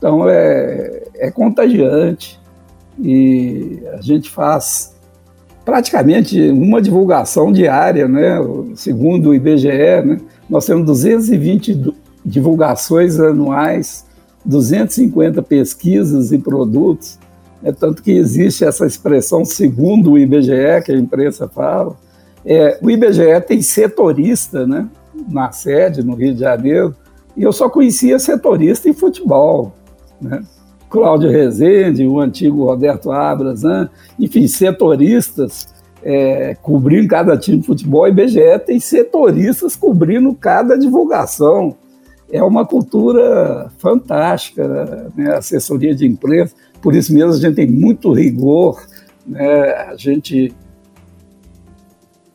Então 0.05 0.29
é, 0.29 1.01
é 1.15 1.31
contagiante 1.31 2.39
e 3.01 3.79
a 3.97 4.01
gente 4.01 4.29
faz 4.29 4.93
praticamente 5.65 6.39
uma 6.51 6.79
divulgação 6.79 7.51
diária, 7.51 8.07
né? 8.07 8.37
Segundo 8.75 9.29
o 9.29 9.33
IBGE, 9.33 10.03
né? 10.05 10.19
nós 10.47 10.67
temos 10.67 10.85
220 10.85 11.91
divulgações 12.23 13.19
anuais, 13.19 14.05
250 14.45 15.41
pesquisas 15.41 16.31
e 16.31 16.37
produtos, 16.37 17.17
é 17.63 17.71
tanto 17.71 18.03
que 18.03 18.11
existe 18.11 18.63
essa 18.63 18.85
expressão 18.85 19.43
segundo 19.43 20.11
o 20.11 20.19
IBGE 20.19 20.83
que 20.85 20.91
a 20.91 20.95
imprensa 20.95 21.47
fala. 21.47 21.95
É, 22.45 22.77
o 22.79 22.91
IBGE 22.91 23.41
tem 23.47 23.59
setorista, 23.63 24.67
né? 24.67 24.87
Na 25.27 25.51
sede 25.51 26.03
no 26.03 26.13
Rio 26.13 26.35
de 26.35 26.41
Janeiro, 26.41 26.95
e 27.35 27.41
eu 27.41 27.51
só 27.51 27.67
conhecia 27.67 28.19
setorista 28.19 28.87
em 28.87 28.93
futebol 28.93 29.73
né? 30.21 30.41
Cláudio 30.89 31.29
Rezende, 31.29 32.05
o 32.05 32.19
antigo 32.19 32.65
Roberto 32.65 33.11
Abras, 33.11 33.63
né? 33.63 33.89
enfim, 34.19 34.47
setoristas 34.47 35.67
é, 36.03 36.55
cobrindo 36.61 37.07
cada 37.07 37.37
time 37.37 37.57
de 37.57 37.65
futebol, 37.65 38.07
e 38.07 38.11
IBGE 38.11 38.59
tem 38.65 38.79
setoristas 38.79 39.75
cobrindo 39.75 40.33
cada 40.35 40.77
divulgação. 40.77 41.75
É 42.31 42.41
uma 42.43 42.65
cultura 42.65 43.71
fantástica, 43.77 45.11
né? 45.15 45.35
assessoria 45.35 45.95
de 45.95 46.05
imprensa, 46.05 46.55
por 46.81 46.95
isso 46.95 47.13
mesmo 47.13 47.31
a 47.31 47.37
gente 47.37 47.55
tem 47.55 47.69
muito 47.69 48.13
rigor, 48.13 48.81
né? 49.25 49.71
a 49.89 49.95
gente 49.95 50.53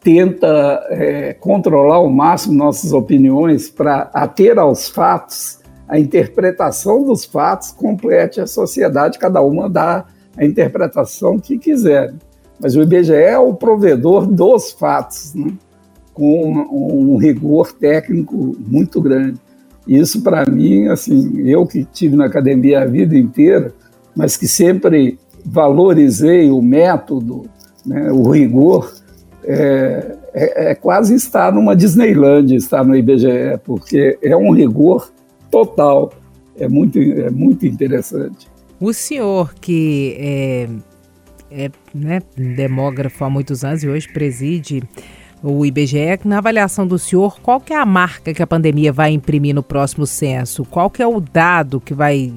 tenta 0.01 0.87
é, 0.91 1.35
controlar 1.35 1.97
ao 1.97 2.11
máximo 2.11 2.55
nossas 2.55 2.93
opiniões 2.93 3.69
para 3.69 4.11
ater 4.13 4.59
aos 4.59 4.89
fatos 4.89 5.60
a 5.91 5.99
interpretação 5.99 7.03
dos 7.03 7.25
fatos 7.25 7.73
complete 7.73 8.41
a 8.41 8.47
sociedade, 8.47 9.19
cada 9.19 9.43
uma 9.43 9.69
dá 9.69 10.07
a 10.37 10.45
interpretação 10.45 11.37
que 11.37 11.59
quiser. 11.59 12.15
Mas 12.61 12.77
o 12.77 12.83
IBGE 12.83 13.13
é 13.13 13.37
o 13.37 13.55
provedor 13.55 14.25
dos 14.25 14.71
fatos, 14.71 15.35
né? 15.35 15.53
com 16.15 16.53
um, 16.53 17.15
um 17.15 17.17
rigor 17.17 17.73
técnico 17.73 18.57
muito 18.61 19.01
grande. 19.01 19.41
Isso, 19.85 20.23
para 20.23 20.49
mim, 20.49 20.87
assim, 20.87 21.49
eu 21.49 21.67
que 21.67 21.85
tive 21.85 22.15
na 22.15 22.27
academia 22.27 22.83
a 22.83 22.87
vida 22.87 23.19
inteira, 23.19 23.75
mas 24.15 24.37
que 24.37 24.47
sempre 24.47 25.19
valorizei 25.45 26.53
o 26.53 26.63
método, 26.63 27.47
né, 27.85 28.13
o 28.13 28.31
rigor, 28.31 28.93
é, 29.43 30.17
é, 30.33 30.71
é, 30.71 30.75
quase 30.77 31.17
estar 31.17 31.53
numa 31.53 31.75
Disneyland, 31.75 32.55
estar 32.55 32.85
no 32.85 32.95
IBGE, 32.95 33.59
porque 33.65 34.17
é 34.23 34.37
um 34.37 34.53
rigor 34.53 35.11
total. 35.51 36.13
É 36.57 36.69
muito, 36.69 36.99
é 36.99 37.31
muito 37.31 37.67
interessante. 37.67 38.49
O 38.81 38.93
senhor 38.93 39.55
que 39.55 40.17
é, 40.19 40.69
é 41.51 41.71
né, 41.95 42.21
demógrafo 42.37 43.25
há 43.25 43.31
muitos 43.31 43.65
anos 43.65 43.83
e 43.83 43.89
hoje 43.89 44.09
preside 44.13 44.83
o 45.43 45.65
IBGE, 45.65 46.21
na 46.25 46.39
avaliação 46.39 46.87
do 46.87 46.99
senhor, 46.99 47.41
qual 47.41 47.61
que 47.61 47.73
é 47.73 47.77
a 47.77 47.87
marca 47.87 48.35
que 48.35 48.43
a 48.43 48.47
pandemia 48.47 48.93
vai 48.93 49.11
imprimir 49.11 49.55
no 49.55 49.63
próximo 49.63 50.07
censo? 50.07 50.65
Qual 50.65 50.91
que 50.91 51.03
é 51.03 51.07
o 51.07 51.19
dado 51.19 51.81
que 51.81 51.95
vai 51.95 52.35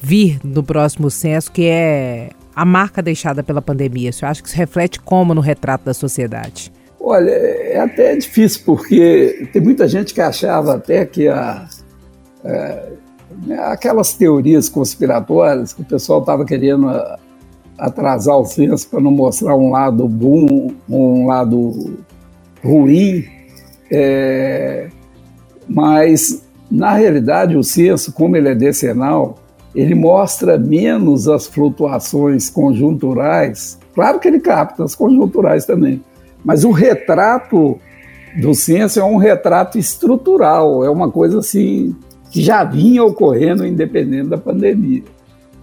vir 0.00 0.40
no 0.42 0.62
próximo 0.62 1.10
censo 1.10 1.52
que 1.52 1.66
é 1.66 2.30
a 2.54 2.64
marca 2.64 3.02
deixada 3.02 3.42
pela 3.42 3.60
pandemia? 3.60 4.10
O 4.10 4.12
senhor 4.12 4.30
acha 4.30 4.42
que 4.42 4.48
isso 4.48 4.56
reflete 4.56 4.98
como 5.00 5.34
no 5.34 5.42
retrato 5.42 5.84
da 5.84 5.92
sociedade? 5.92 6.72
Olha, 6.98 7.30
é 7.30 7.78
até 7.80 8.16
difícil, 8.16 8.62
porque 8.64 9.48
tem 9.52 9.62
muita 9.62 9.86
gente 9.86 10.14
que 10.14 10.20
achava 10.20 10.74
até 10.74 11.04
que 11.04 11.28
a, 11.28 11.68
é, 12.44 12.92
aquelas 13.66 14.14
teorias 14.14 14.68
conspiratórias 14.68 15.72
que 15.72 15.82
o 15.82 15.84
pessoal 15.84 16.20
estava 16.20 16.44
querendo 16.44 16.88
atrasar 17.78 18.36
o 18.36 18.44
censo 18.44 18.88
para 18.88 19.00
não 19.00 19.10
mostrar 19.10 19.54
um 19.54 19.70
lado 19.70 20.08
bom, 20.08 20.72
um 20.88 21.26
lado 21.26 21.98
ruim, 22.62 23.24
é, 23.90 24.88
mas 25.68 26.42
na 26.70 26.92
realidade 26.92 27.56
o 27.56 27.62
censo, 27.62 28.12
como 28.12 28.36
ele 28.36 28.48
é 28.48 28.54
decenal, 28.54 29.36
ele 29.74 29.94
mostra 29.94 30.58
menos 30.58 31.28
as 31.28 31.46
flutuações 31.46 32.50
conjunturais. 32.50 33.78
Claro 33.94 34.18
que 34.18 34.26
ele 34.26 34.40
capta 34.40 34.82
as 34.82 34.94
conjunturais 34.94 35.64
também, 35.64 36.02
mas 36.44 36.64
o 36.64 36.72
retrato 36.72 37.78
do 38.40 38.54
censo 38.54 38.98
é 38.98 39.04
um 39.04 39.16
retrato 39.16 39.78
estrutural, 39.78 40.84
é 40.84 40.90
uma 40.90 41.10
coisa 41.10 41.38
assim 41.38 41.94
que 42.30 42.42
já 42.42 42.64
vinha 42.64 43.02
ocorrendo 43.04 43.66
independente 43.66 44.28
da 44.28 44.38
pandemia. 44.38 45.02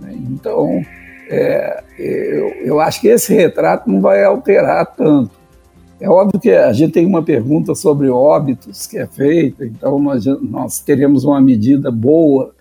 Né? 0.02 0.16
Então, 0.32 0.82
é, 1.30 1.84
eu, 1.98 2.48
eu 2.64 2.80
acho 2.80 3.02
que 3.02 3.08
esse 3.08 3.34
retrato 3.34 3.90
não 3.90 4.02
vai 4.02 4.24
alterar 4.24 4.86
tanto. 4.96 5.32
É 6.00 6.10
óbvio 6.10 6.40
que 6.40 6.52
a 6.52 6.74
gente 6.74 6.92
tem 6.92 7.06
uma 7.06 7.24
pergunta 7.24 7.74
sobre 7.74 8.10
óbitos 8.10 8.86
que 8.86 8.98
é 8.98 9.08
feita, 9.08 9.66
então 9.66 9.98
nós, 9.98 10.26
nós 10.26 10.80
teremos 10.80 11.24
uma 11.24 11.40
medida 11.40 11.90
boa 11.90 12.54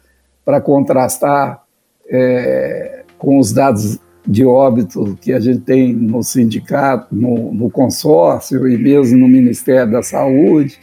para 0.44 0.60
contrastar 0.60 1.62
é, 2.08 3.02
com 3.18 3.38
os 3.38 3.52
dados 3.52 3.98
de 4.26 4.44
óbito 4.44 5.18
que 5.20 5.32
a 5.32 5.40
gente 5.40 5.60
tem 5.60 5.92
no 5.92 6.22
sindicato, 6.22 7.14
no, 7.14 7.52
no, 7.52 7.70
consórcio 7.70 8.66
e 8.68 8.78
mesmo 8.78 9.18
no 9.18 9.28
Ministério 9.28 9.90
da 9.90 10.02
Saúde, 10.02 10.78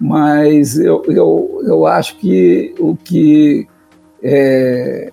mas 0.00 0.78
eu, 0.78 1.02
eu, 1.06 1.60
eu 1.64 1.86
acho 1.86 2.16
que 2.16 2.74
o 2.78 2.96
que 2.96 3.66
é, 4.22 5.12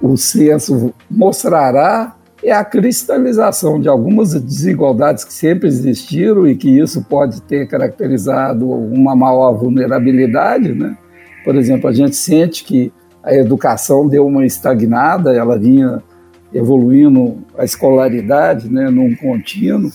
o 0.00 0.16
censo 0.16 0.92
mostrará 1.10 2.16
é 2.42 2.52
a 2.52 2.64
cristalização 2.64 3.78
de 3.78 3.88
algumas 3.88 4.32
desigualdades 4.32 5.24
que 5.24 5.32
sempre 5.32 5.68
existiram 5.68 6.46
e 6.46 6.56
que 6.56 6.78
isso 6.78 7.04
pode 7.04 7.42
ter 7.42 7.66
caracterizado 7.66 8.70
uma 8.70 9.14
maior 9.14 9.52
vulnerabilidade, 9.52 10.72
né? 10.72 10.96
Por 11.44 11.54
exemplo, 11.54 11.88
a 11.88 11.92
gente 11.92 12.16
sente 12.16 12.64
que 12.64 12.92
a 13.22 13.34
educação 13.34 14.08
deu 14.08 14.26
uma 14.26 14.46
estagnada, 14.46 15.34
ela 15.34 15.58
vinha 15.58 16.02
evoluindo 16.52 17.38
a 17.56 17.64
escolaridade 17.64 18.70
né, 18.70 18.90
num 18.90 19.14
contínuo. 19.14 19.90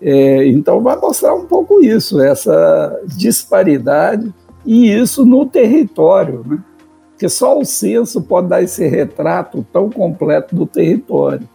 É, 0.00 0.46
então, 0.46 0.80
vai 0.80 0.96
mostrar 0.96 1.34
um 1.34 1.46
pouco 1.46 1.82
isso, 1.82 2.20
essa 2.20 3.00
disparidade, 3.06 4.32
e 4.64 4.92
isso 4.92 5.24
no 5.24 5.46
território, 5.46 6.44
né? 6.46 6.58
porque 7.10 7.28
só 7.28 7.58
o 7.58 7.64
censo 7.64 8.22
pode 8.22 8.48
dar 8.48 8.62
esse 8.62 8.86
retrato 8.86 9.66
tão 9.72 9.90
completo 9.90 10.54
do 10.54 10.66
território. 10.66 11.48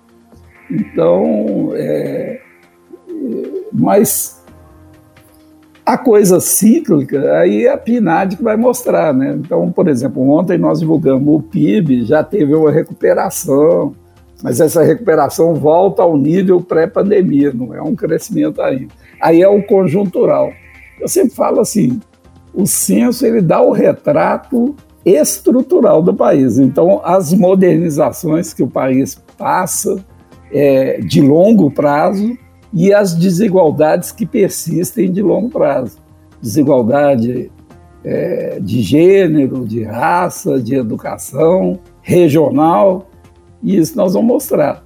Então, 0.69 1.71
é, 1.73 2.41
mas 3.71 4.43
a 5.85 5.97
coisa 5.97 6.39
cíclica, 6.39 7.37
aí 7.37 7.65
é 7.65 7.71
a 7.71 7.77
PNAD 7.77 8.37
que 8.37 8.43
vai 8.43 8.57
mostrar, 8.57 9.13
né? 9.13 9.37
Então, 9.39 9.71
por 9.71 9.87
exemplo, 9.87 10.27
ontem 10.29 10.57
nós 10.57 10.79
divulgamos 10.79 11.33
o 11.33 11.41
PIB, 11.41 12.03
já 12.03 12.23
teve 12.23 12.53
uma 12.53 12.71
recuperação, 12.71 13.93
mas 14.43 14.59
essa 14.59 14.83
recuperação 14.83 15.55
volta 15.55 16.03
ao 16.03 16.17
nível 16.17 16.59
pré-pandemia, 16.59 17.53
não 17.53 17.73
é 17.73 17.81
um 17.81 17.95
crescimento 17.95 18.61
ainda. 18.61 18.93
Aí 19.21 19.41
é 19.41 19.47
o 19.47 19.63
conjuntural. 19.63 20.51
Eu 20.99 21.07
sempre 21.07 21.33
falo 21.33 21.61
assim, 21.61 22.01
o 22.53 22.67
censo 22.67 23.25
ele 23.25 23.39
dá 23.39 23.61
o 23.61 23.71
retrato 23.71 24.75
estrutural 25.05 26.03
do 26.03 26.13
país. 26.13 26.59
Então, 26.59 26.99
as 27.05 27.33
modernizações 27.33 28.53
que 28.53 28.61
o 28.61 28.67
país 28.67 29.15
passa 29.37 29.95
é, 30.51 30.99
de 30.99 31.21
longo 31.21 31.71
prazo 31.71 32.37
e 32.73 32.93
as 32.93 33.15
desigualdades 33.15 34.11
que 34.11 34.25
persistem 34.25 35.09
de 35.09 35.21
longo 35.21 35.49
prazo. 35.49 35.99
Desigualdade 36.41 37.49
é, 38.03 38.59
de 38.59 38.81
gênero, 38.81 39.65
de 39.65 39.83
raça, 39.83 40.59
de 40.59 40.75
educação, 40.75 41.79
regional, 42.01 43.07
e 43.64 43.78
isso 43.78 43.95
nós 43.95 44.14
vamos 44.14 44.28
mostrar. 44.28 44.84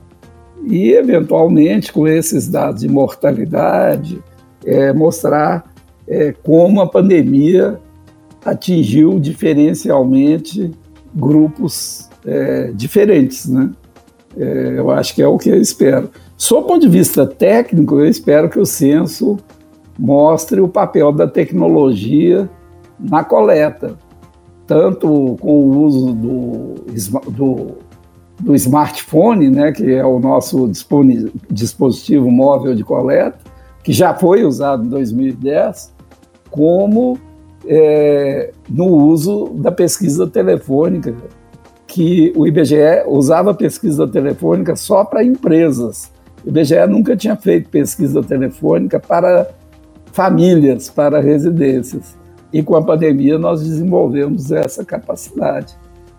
E, 0.66 0.92
eventualmente, 0.92 1.92
com 1.92 2.08
esses 2.08 2.48
dados 2.48 2.82
de 2.82 2.88
mortalidade, 2.88 4.22
é, 4.66 4.92
mostrar 4.94 5.72
é, 6.08 6.32
como 6.32 6.82
a 6.82 6.88
pandemia 6.88 7.80
atingiu 8.46 9.20
diferencialmente 9.20 10.72
grupos 11.14 12.10
é, 12.26 12.72
diferentes, 12.74 13.48
né? 13.48 13.72
É, 14.38 14.76
eu 14.78 14.92
acho 14.92 15.16
que 15.16 15.22
é 15.22 15.28
o 15.28 15.38
que 15.38 15.50
eu 15.50 15.60
espero. 15.60 16.12
Sob 16.38 16.62
o 16.62 16.68
ponto 16.68 16.82
de 16.82 16.90
vista 16.90 17.26
técnico, 17.26 18.00
eu 18.00 18.06
espero 18.06 18.50
que 18.50 18.60
o 18.60 18.66
censo 18.66 19.38
mostre 19.98 20.62
o 20.62 20.68
papel 20.68 21.12
da 21.12 21.28
tecnologia 21.28 22.48
na 23.00 23.24
coleta, 23.24 23.98
tanto 24.68 25.38
com 25.40 25.64
o 25.64 25.86
uso 25.86 26.14
do, 26.14 26.76
do, 27.32 27.78
do 28.40 28.56
smartphone, 28.56 29.50
né, 29.50 29.72
que 29.72 29.94
é 29.94 30.06
o 30.06 30.20
nosso 30.20 30.70
dispositivo 31.50 32.30
móvel 32.30 32.76
de 32.76 32.84
coleta, 32.84 33.40
que 33.84 33.92
já 33.92 34.14
foi 34.14 34.44
usado 34.44 34.86
em 34.86 34.90
2010, 34.90 35.94
como 36.52 37.18
é, 37.66 38.52
no 38.70 38.86
uso 38.86 39.52
da 39.56 39.72
pesquisa 39.72 40.28
telefônica, 40.28 41.16
que 41.88 42.32
o 42.36 42.46
IBGE 42.46 43.04
usava 43.08 43.54
pesquisa 43.54 44.08
telefônica 44.08 44.76
só 44.76 45.04
para 45.04 45.24
empresas. 45.24 46.12
O 46.46 46.50
IBGE 46.50 46.86
nunca 46.88 47.16
tinha 47.16 47.36
feito 47.36 47.70
pesquisa 47.70 48.22
telefônica 48.22 49.00
para 49.00 49.50
famílias, 50.12 50.90
para 50.90 51.20
residências. 51.20 52.16
E 52.52 52.62
com 52.62 52.76
a 52.76 52.84
pandemia 52.84 53.38
nós 53.40 53.64
desenvolvemos 53.64 54.52
essa 54.52 54.86
capacidade. 54.86 55.76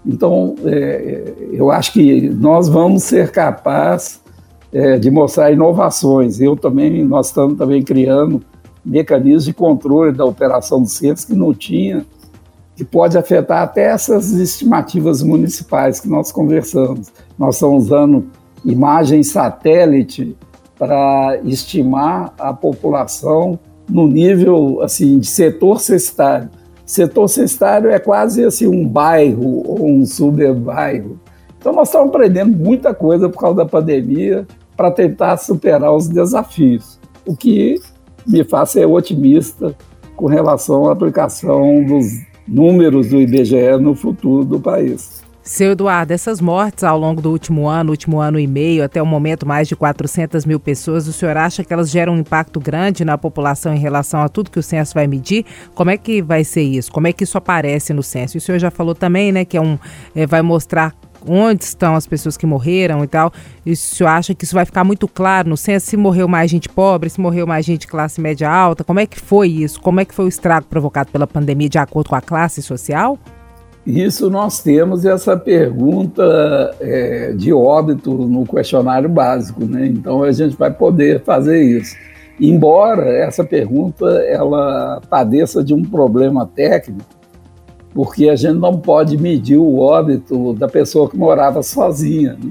Então, 0.06 0.54
é, 0.64 0.70
é 0.70 1.34
eu 1.52 1.70
acho 1.70 1.92
que 1.92 2.28
nós 2.30 2.68
vamos 2.68 3.04
ser 3.04 3.30
capazes 3.30 4.20
é, 4.72 4.98
de 4.98 5.10
mostrar 5.10 5.50
inovações. 5.50 6.40
Eu 6.40 6.56
também, 6.56 7.04
nós 7.04 7.28
estamos 7.28 7.56
também 7.58 7.82
criando 7.82 8.42
mecanismos 8.84 9.44
de 9.44 9.52
controle 9.52 10.12
da 10.12 10.24
operação 10.24 10.80
dos 10.80 10.92
centros 10.92 11.24
que 11.24 11.34
não 11.34 11.52
tinha 11.52 12.04
que 12.78 12.84
pode 12.84 13.18
afetar 13.18 13.62
até 13.62 13.86
essas 13.86 14.30
estimativas 14.30 15.20
municipais 15.20 15.98
que 15.98 16.06
nós 16.06 16.30
conversamos. 16.30 17.08
Nós 17.36 17.56
estamos 17.56 17.86
usando 17.86 18.26
imagem 18.64 19.20
satélite 19.24 20.36
para 20.78 21.40
estimar 21.42 22.32
a 22.38 22.54
população 22.54 23.58
no 23.90 24.06
nível 24.06 24.80
assim 24.80 25.18
de 25.18 25.26
setor 25.26 25.80
cestário. 25.80 26.48
Setor 26.88 27.28
cestário 27.28 27.90
é 27.90 27.98
quase 27.98 28.42
assim 28.42 28.66
um 28.66 28.88
bairro 28.88 29.62
ou 29.68 29.86
um 29.86 30.06
subbairro. 30.06 31.20
Então 31.58 31.70
nós 31.70 31.88
estamos 31.88 32.08
aprendendo 32.08 32.56
muita 32.56 32.94
coisa 32.94 33.28
por 33.28 33.38
causa 33.38 33.58
da 33.58 33.66
pandemia 33.66 34.46
para 34.74 34.90
tentar 34.90 35.36
superar 35.36 35.92
os 35.92 36.08
desafios, 36.08 36.98
o 37.26 37.36
que 37.36 37.78
me 38.26 38.42
faz 38.42 38.70
ser 38.70 38.86
otimista 38.86 39.76
com 40.16 40.24
relação 40.24 40.88
à 40.88 40.92
aplicação 40.92 41.84
dos 41.84 42.06
números 42.48 43.10
do 43.10 43.20
IBGE 43.20 43.76
no 43.78 43.94
futuro 43.94 44.42
do 44.42 44.58
país. 44.58 45.22
Seu 45.48 45.72
Eduardo, 45.72 46.12
essas 46.12 46.42
mortes 46.42 46.84
ao 46.84 46.98
longo 46.98 47.22
do 47.22 47.30
último 47.30 47.66
ano, 47.66 47.90
último 47.90 48.20
ano 48.20 48.38
e 48.38 48.46
meio, 48.46 48.84
até 48.84 49.00
o 49.00 49.06
momento 49.06 49.46
mais 49.46 49.66
de 49.66 49.74
400 49.74 50.44
mil 50.44 50.60
pessoas, 50.60 51.08
o 51.08 51.12
senhor 51.12 51.38
acha 51.38 51.64
que 51.64 51.72
elas 51.72 51.88
geram 51.88 52.12
um 52.12 52.18
impacto 52.18 52.60
grande 52.60 53.02
na 53.02 53.16
população 53.16 53.72
em 53.72 53.78
relação 53.78 54.20
a 54.20 54.28
tudo 54.28 54.50
que 54.50 54.58
o 54.58 54.62
censo 54.62 54.92
vai 54.92 55.06
medir? 55.06 55.46
Como 55.74 55.88
é 55.88 55.96
que 55.96 56.20
vai 56.20 56.44
ser 56.44 56.60
isso? 56.60 56.92
Como 56.92 57.06
é 57.06 57.14
que 57.14 57.24
isso 57.24 57.38
aparece 57.38 57.94
no 57.94 58.02
censo? 58.02 58.36
O 58.36 58.40
senhor 58.42 58.58
já 58.58 58.70
falou 58.70 58.94
também, 58.94 59.32
né, 59.32 59.42
que 59.46 59.56
é 59.56 59.60
um, 59.60 59.78
é, 60.14 60.26
vai 60.26 60.42
mostrar 60.42 60.94
onde 61.26 61.64
estão 61.64 61.96
as 61.96 62.06
pessoas 62.06 62.36
que 62.36 62.44
morreram 62.44 63.02
e 63.02 63.06
tal. 63.06 63.32
E 63.64 63.72
o 63.72 63.76
senhor 63.76 64.10
acha 64.10 64.34
que 64.34 64.44
isso 64.44 64.54
vai 64.54 64.66
ficar 64.66 64.84
muito 64.84 65.08
claro 65.08 65.48
no 65.48 65.56
censo? 65.56 65.86
Se 65.86 65.96
morreu 65.96 66.28
mais 66.28 66.50
gente 66.50 66.68
pobre, 66.68 67.08
se 67.08 67.22
morreu 67.22 67.46
mais 67.46 67.64
gente 67.64 67.80
de 67.80 67.86
classe 67.86 68.20
média 68.20 68.50
alta? 68.50 68.84
Como 68.84 69.00
é 69.00 69.06
que 69.06 69.18
foi 69.18 69.48
isso? 69.48 69.80
Como 69.80 69.98
é 69.98 70.04
que 70.04 70.14
foi 70.14 70.26
o 70.26 70.28
estrago 70.28 70.66
provocado 70.66 71.10
pela 71.10 71.26
pandemia 71.26 71.70
de 71.70 71.78
acordo 71.78 72.10
com 72.10 72.16
a 72.16 72.20
classe 72.20 72.60
social? 72.60 73.18
Isso 73.88 74.28
nós 74.28 74.60
temos 74.60 75.06
essa 75.06 75.34
pergunta 75.34 76.76
é, 76.78 77.32
de 77.32 77.54
óbito 77.54 78.10
no 78.10 78.44
questionário 78.44 79.08
básico, 79.08 79.64
né? 79.64 79.86
Então 79.86 80.22
a 80.22 80.30
gente 80.30 80.54
vai 80.58 80.70
poder 80.70 81.22
fazer 81.24 81.62
isso. 81.62 81.96
Embora 82.38 83.08
essa 83.08 83.42
pergunta 83.42 84.04
ela 84.26 85.00
padeça 85.08 85.64
de 85.64 85.72
um 85.72 85.82
problema 85.82 86.44
técnico, 86.44 87.00
porque 87.94 88.28
a 88.28 88.36
gente 88.36 88.58
não 88.58 88.78
pode 88.78 89.16
medir 89.16 89.56
o 89.56 89.78
óbito 89.78 90.52
da 90.52 90.68
pessoa 90.68 91.08
que 91.08 91.16
morava 91.16 91.62
sozinha. 91.62 92.34
Né? 92.34 92.50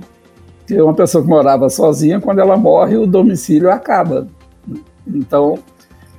Porque 0.57 0.81
uma 0.81 0.95
pessoa 0.95 1.23
que 1.23 1.29
morava 1.29 1.69
sozinha, 1.69 2.19
quando 2.19 2.39
ela 2.39 2.57
morre, 2.57 2.97
o 2.97 3.05
domicílio 3.05 3.69
acaba. 3.69 4.27
Então, 5.05 5.59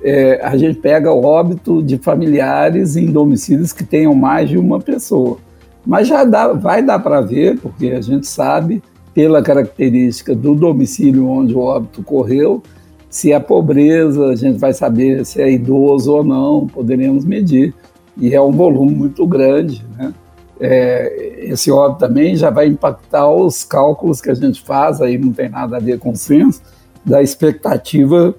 é, 0.03 0.39
a 0.43 0.55
gente 0.57 0.79
pega 0.79 1.11
o 1.11 1.23
óbito 1.23 1.83
de 1.83 1.97
familiares 1.97 2.95
em 2.95 3.07
domicílios 3.07 3.73
que 3.73 3.83
tenham 3.83 4.15
mais 4.15 4.49
de 4.49 4.57
uma 4.57 4.79
pessoa. 4.79 5.37
Mas 5.85 6.07
já 6.07 6.23
dá, 6.23 6.53
vai 6.53 6.83
dar 6.83 6.99
para 6.99 7.21
ver, 7.21 7.59
porque 7.59 7.87
a 7.87 8.01
gente 8.01 8.27
sabe, 8.27 8.81
pela 9.13 9.41
característica 9.41 10.35
do 10.35 10.55
domicílio 10.55 11.27
onde 11.27 11.53
o 11.53 11.59
óbito 11.59 12.01
ocorreu, 12.01 12.61
se 13.09 13.33
é 13.33 13.39
pobreza, 13.39 14.27
a 14.27 14.35
gente 14.35 14.59
vai 14.59 14.71
saber 14.71 15.25
se 15.25 15.41
é 15.41 15.51
idoso 15.51 16.13
ou 16.13 16.23
não, 16.23 16.67
poderemos 16.67 17.25
medir. 17.25 17.73
E 18.15 18.35
é 18.35 18.41
um 18.41 18.51
volume 18.51 18.93
muito 18.93 19.25
grande. 19.25 19.83
Né? 19.97 20.13
É, 20.59 21.39
esse 21.41 21.71
óbito 21.71 21.99
também 21.99 22.35
já 22.35 22.51
vai 22.51 22.67
impactar 22.67 23.27
os 23.29 23.63
cálculos 23.63 24.21
que 24.21 24.29
a 24.29 24.35
gente 24.35 24.61
faz, 24.61 25.01
aí 25.01 25.17
não 25.17 25.33
tem 25.33 25.49
nada 25.49 25.77
a 25.77 25.79
ver 25.79 25.97
com 25.97 26.11
o 26.11 26.15
censo, 26.15 26.61
da 27.03 27.23
expectativa 27.23 28.35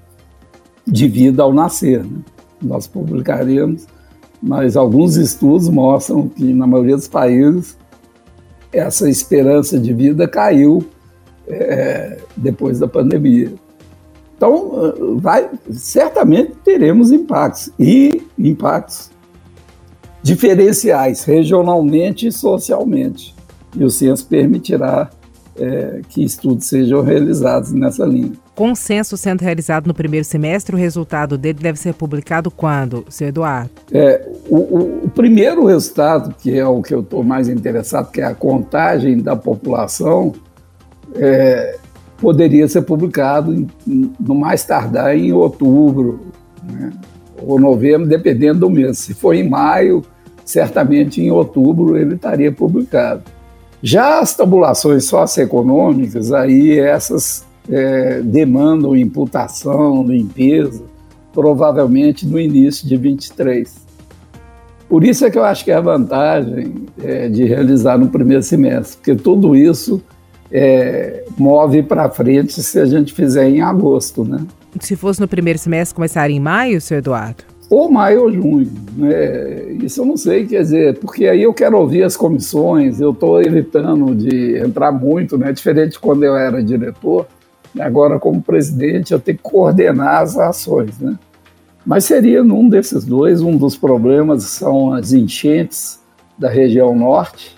de 0.85 1.07
vida 1.07 1.43
ao 1.43 1.53
nascer. 1.53 2.03
Né? 2.03 2.19
Nós 2.61 2.87
publicaremos, 2.87 3.87
mas 4.41 4.75
alguns 4.75 5.15
estudos 5.15 5.69
mostram 5.69 6.27
que, 6.27 6.53
na 6.53 6.67
maioria 6.67 6.95
dos 6.95 7.07
países, 7.07 7.77
essa 8.71 9.09
esperança 9.09 9.79
de 9.79 9.93
vida 9.93 10.27
caiu 10.27 10.83
é, 11.47 12.19
depois 12.37 12.79
da 12.79 12.87
pandemia. 12.87 13.51
Então, 14.37 15.17
vai, 15.17 15.49
certamente 15.71 16.53
teremos 16.63 17.11
impactos, 17.11 17.71
e 17.77 18.23
impactos 18.39 19.11
diferenciais, 20.23 21.23
regionalmente 21.23 22.27
e 22.27 22.31
socialmente. 22.31 23.35
E 23.75 23.83
o 23.83 23.89
censo 23.89 24.25
permitirá 24.25 25.09
é, 25.55 26.01
que 26.09 26.23
estudos 26.23 26.65
sejam 26.65 27.01
realizados 27.01 27.71
nessa 27.71 28.05
linha. 28.05 28.33
Com 28.61 28.73
o 28.73 28.75
censo 28.75 29.17
sendo 29.17 29.41
realizado 29.41 29.87
no 29.87 29.93
primeiro 29.95 30.23
semestre, 30.23 30.75
o 30.75 30.77
resultado 30.77 31.35
dele 31.35 31.57
deve 31.59 31.79
ser 31.79 31.95
publicado 31.95 32.51
quando, 32.51 33.03
seu 33.09 33.29
Eduardo? 33.29 33.71
É, 33.91 34.23
o, 34.47 34.55
o, 34.55 35.05
o 35.05 35.09
primeiro 35.09 35.65
resultado, 35.65 36.35
que 36.37 36.55
é 36.55 36.63
o 36.63 36.79
que 36.79 36.93
eu 36.93 36.99
estou 36.99 37.23
mais 37.23 37.49
interessado, 37.49 38.11
que 38.11 38.21
é 38.21 38.23
a 38.23 38.35
contagem 38.35 39.17
da 39.17 39.35
população, 39.35 40.33
é, 41.15 41.79
poderia 42.19 42.67
ser 42.67 42.83
publicado 42.83 43.51
em, 43.51 43.67
no 44.19 44.35
mais 44.35 44.63
tardar 44.63 45.17
em 45.17 45.33
outubro 45.33 46.19
né, 46.71 46.93
ou 47.41 47.59
novembro, 47.59 48.07
dependendo 48.07 48.59
do 48.59 48.69
mês. 48.69 48.99
Se 48.99 49.15
for 49.15 49.33
em 49.33 49.49
maio, 49.49 50.03
certamente 50.45 51.19
em 51.19 51.31
outubro 51.31 51.97
ele 51.97 52.13
estaria 52.13 52.51
publicado. 52.51 53.23
Já 53.81 54.19
as 54.19 54.35
tabulações 54.35 55.05
socioeconômicas, 55.05 56.31
aí 56.31 56.77
essas 56.77 57.49
é, 57.69 58.21
demandam 58.21 58.95
imputação, 58.95 60.03
limpeza, 60.03 60.83
provavelmente 61.33 62.25
no 62.25 62.39
início 62.39 62.87
de 62.87 62.97
23. 62.97 63.81
Por 64.89 65.03
isso 65.03 65.25
é 65.25 65.31
que 65.31 65.37
eu 65.37 65.43
acho 65.43 65.63
que 65.63 65.71
é 65.71 65.75
a 65.75 65.81
vantagem 65.81 66.85
é, 67.01 67.29
de 67.29 67.45
realizar 67.45 67.97
no 67.97 68.09
primeiro 68.09 68.43
semestre, 68.43 68.97
porque 68.97 69.15
tudo 69.15 69.55
isso 69.55 70.01
é, 70.51 71.23
move 71.37 71.83
para 71.83 72.09
frente 72.09 72.61
se 72.61 72.77
a 72.77 72.85
gente 72.85 73.13
fizer 73.13 73.49
em 73.49 73.61
agosto, 73.61 74.25
né? 74.25 74.45
Se 74.79 74.95
fosse 74.95 75.21
no 75.21 75.27
primeiro 75.27 75.59
semestre, 75.59 75.95
começaria 75.95 76.35
em 76.35 76.39
maio, 76.39 76.81
seu 76.81 76.97
Eduardo? 76.97 77.51
ou 77.71 77.89
maio 77.89 78.23
ou 78.23 78.31
junho. 78.33 78.69
Né? 78.97 79.71
Isso 79.81 80.01
eu 80.01 80.05
não 80.05 80.17
sei, 80.17 80.45
quer 80.45 80.61
dizer, 80.61 80.99
porque 80.99 81.25
aí 81.25 81.41
eu 81.41 81.53
quero 81.53 81.77
ouvir 81.77 82.03
as 82.03 82.17
comissões, 82.17 82.99
eu 82.99 83.11
estou 83.11 83.41
evitando 83.41 84.13
de 84.13 84.57
entrar 84.57 84.91
muito, 84.91 85.37
né? 85.37 85.53
diferente 85.53 85.93
de 85.93 85.99
quando 85.99 86.23
eu 86.23 86.35
era 86.35 86.61
diretor, 86.61 87.25
agora 87.79 88.19
como 88.19 88.41
presidente 88.41 89.13
eu 89.13 89.19
tenho 89.19 89.37
que 89.37 89.43
coordenar 89.43 90.21
as 90.21 90.37
ações. 90.37 90.99
Né? 90.99 91.17
Mas 91.85 92.05
seria 92.05 92.43
num 92.43 92.67
desses 92.67 93.05
dois, 93.05 93.41
um 93.41 93.57
dos 93.57 93.77
problemas 93.77 94.43
são 94.43 94.93
as 94.93 95.13
enchentes 95.13 95.99
da 96.37 96.49
região 96.49 96.95
norte, 96.95 97.55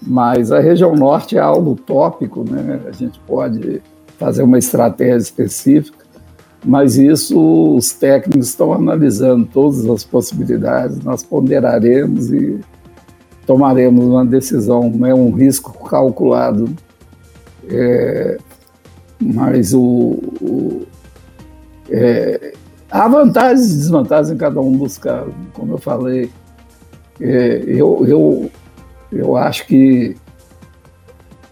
mas 0.00 0.52
a 0.52 0.60
região 0.60 0.94
norte 0.94 1.36
é 1.36 1.40
algo 1.40 1.74
tópico, 1.74 2.44
né? 2.48 2.80
a 2.86 2.92
gente 2.92 3.18
pode 3.20 3.82
fazer 4.18 4.42
uma 4.42 4.58
estratégia 4.58 5.16
específica, 5.16 6.04
mas 6.64 6.96
isso 6.96 7.76
os 7.76 7.92
técnicos 7.92 8.48
estão 8.48 8.72
analisando 8.72 9.46
todas 9.46 9.88
as 9.88 10.04
possibilidades, 10.04 10.98
nós 11.00 11.22
ponderaremos 11.22 12.32
e 12.32 12.60
tomaremos 13.46 14.04
uma 14.04 14.26
decisão, 14.26 14.92
é 15.06 15.14
um 15.14 15.30
risco 15.30 15.88
calculado. 15.88 16.68
É, 17.70 18.38
mas 19.20 19.74
o, 19.74 20.18
o 20.40 20.86
é, 21.90 22.52
há 22.90 23.08
vantagens 23.08 23.72
e 23.72 23.76
desvantagens 23.76 24.30
em 24.30 24.36
cada 24.36 24.60
um 24.60 24.76
dos 24.76 24.98
casos, 24.98 25.34
como 25.52 25.74
eu 25.74 25.78
falei. 25.78 26.30
É, 27.20 27.64
eu, 27.66 28.04
eu, 28.06 28.50
eu 29.10 29.36
acho 29.36 29.66
que 29.66 30.16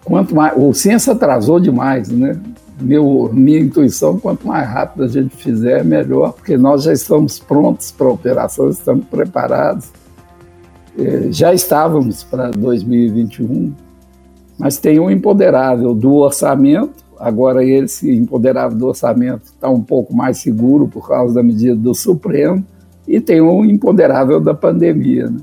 quanto 0.04 0.34
mais 0.34 0.54
o 0.56 0.72
ciência 0.72 1.12
atrasou 1.12 1.58
demais, 1.58 2.08
né? 2.08 2.40
meu, 2.80 3.30
minha 3.32 3.58
intuição, 3.58 4.18
quanto 4.18 4.46
mais 4.46 4.68
rápido 4.68 5.04
a 5.04 5.08
gente 5.08 5.34
fizer, 5.36 5.84
melhor, 5.84 6.32
porque 6.32 6.56
nós 6.56 6.84
já 6.84 6.92
estamos 6.92 7.38
prontos 7.38 7.90
para 7.90 8.06
a 8.06 8.10
operação, 8.10 8.68
estamos 8.68 9.06
preparados. 9.06 9.90
É, 10.98 11.28
já 11.30 11.52
estávamos 11.52 12.22
para 12.24 12.50
2021, 12.50 13.72
mas 14.58 14.78
tem 14.78 14.98
um 14.98 15.10
imponderável 15.10 15.94
do 15.94 16.14
orçamento, 16.14 17.04
agora 17.18 17.64
esse 17.64 18.14
imponderável 18.14 18.76
do 18.76 18.86
orçamento 18.86 19.44
está 19.44 19.68
um 19.68 19.82
pouco 19.82 20.14
mais 20.14 20.38
seguro 20.38 20.88
por 20.88 21.08
causa 21.08 21.34
da 21.34 21.42
medida 21.42 21.76
do 21.76 21.94
Supremo, 21.94 22.64
e 23.06 23.20
tem 23.20 23.40
um 23.40 23.64
imponderável 23.64 24.40
da 24.40 24.54
pandemia. 24.54 25.30
Né? 25.30 25.38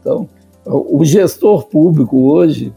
Então, 0.00 0.28
o 0.64 1.04
gestor 1.04 1.66
público 1.66 2.18
hoje, 2.18 2.72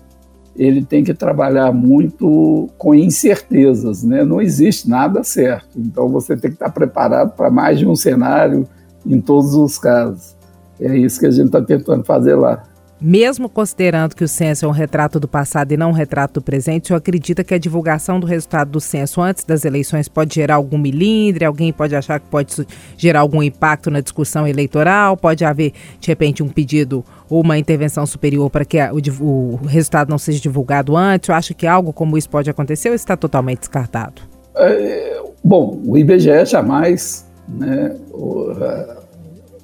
ele 0.55 0.83
tem 0.83 1.03
que 1.03 1.13
trabalhar 1.13 1.71
muito 1.73 2.69
com 2.77 2.95
incertezas, 2.95 4.03
né? 4.03 4.23
Não 4.23 4.41
existe 4.41 4.89
nada 4.89 5.23
certo. 5.23 5.77
Então 5.77 6.07
você 6.07 6.35
tem 6.37 6.49
que 6.49 6.55
estar 6.55 6.71
preparado 6.71 7.35
para 7.35 7.51
mais 7.51 7.77
de 7.77 7.85
um 7.85 7.95
cenário 7.95 8.65
em 9.05 9.19
todos 9.19 9.53
os 9.53 9.77
casos. 9.77 10.35
É 10.79 10.97
isso 10.97 11.19
que 11.19 11.25
a 11.25 11.31
gente 11.31 11.47
está 11.47 11.61
tentando 11.61 12.05
fazer 12.05 12.35
lá. 12.35 12.63
Mesmo 13.07 13.47
considerando 13.47 14.15
que 14.15 14.23
o 14.23 14.27
censo 14.27 14.65
é 14.65 14.67
um 14.67 14.71
retrato 14.71 15.19
do 15.19 15.27
passado 15.27 15.71
e 15.71 15.77
não 15.77 15.91
um 15.91 15.93
retrato 15.93 16.39
do 16.39 16.41
presente, 16.41 16.85
o 16.85 16.87
senhor 16.87 16.97
acredita 16.97 17.43
que 17.43 17.53
a 17.53 17.57
divulgação 17.59 18.19
do 18.19 18.25
resultado 18.25 18.71
do 18.71 18.79
censo 18.79 19.21
antes 19.21 19.43
das 19.43 19.63
eleições 19.63 20.07
pode 20.07 20.33
gerar 20.33 20.55
algum 20.55 20.75
milindre? 20.75 21.45
Alguém 21.45 21.71
pode 21.71 21.95
achar 21.95 22.19
que 22.19 22.25
pode 22.25 22.65
gerar 22.97 23.19
algum 23.19 23.43
impacto 23.43 23.91
na 23.91 24.01
discussão 24.01 24.47
eleitoral? 24.47 25.15
Pode 25.15 25.45
haver, 25.45 25.71
de 25.99 26.07
repente, 26.07 26.41
um 26.41 26.49
pedido 26.49 27.05
ou 27.29 27.41
uma 27.41 27.59
intervenção 27.59 28.07
superior 28.07 28.49
para 28.49 28.65
que 28.65 28.79
o, 29.21 29.59
o 29.61 29.65
resultado 29.67 30.09
não 30.09 30.17
seja 30.17 30.41
divulgado 30.41 30.97
antes? 30.97 31.29
Eu 31.29 31.35
acho 31.35 31.53
que 31.53 31.67
algo 31.67 31.93
como 31.93 32.17
isso 32.17 32.27
pode 32.27 32.49
acontecer 32.49 32.89
ou 32.89 32.95
está 32.95 33.15
totalmente 33.15 33.59
descartado? 33.59 34.23
É, 34.55 35.21
bom, 35.43 35.79
o 35.85 35.95
IBGE 35.95 36.43
jamais, 36.47 37.23
né, 37.47 37.95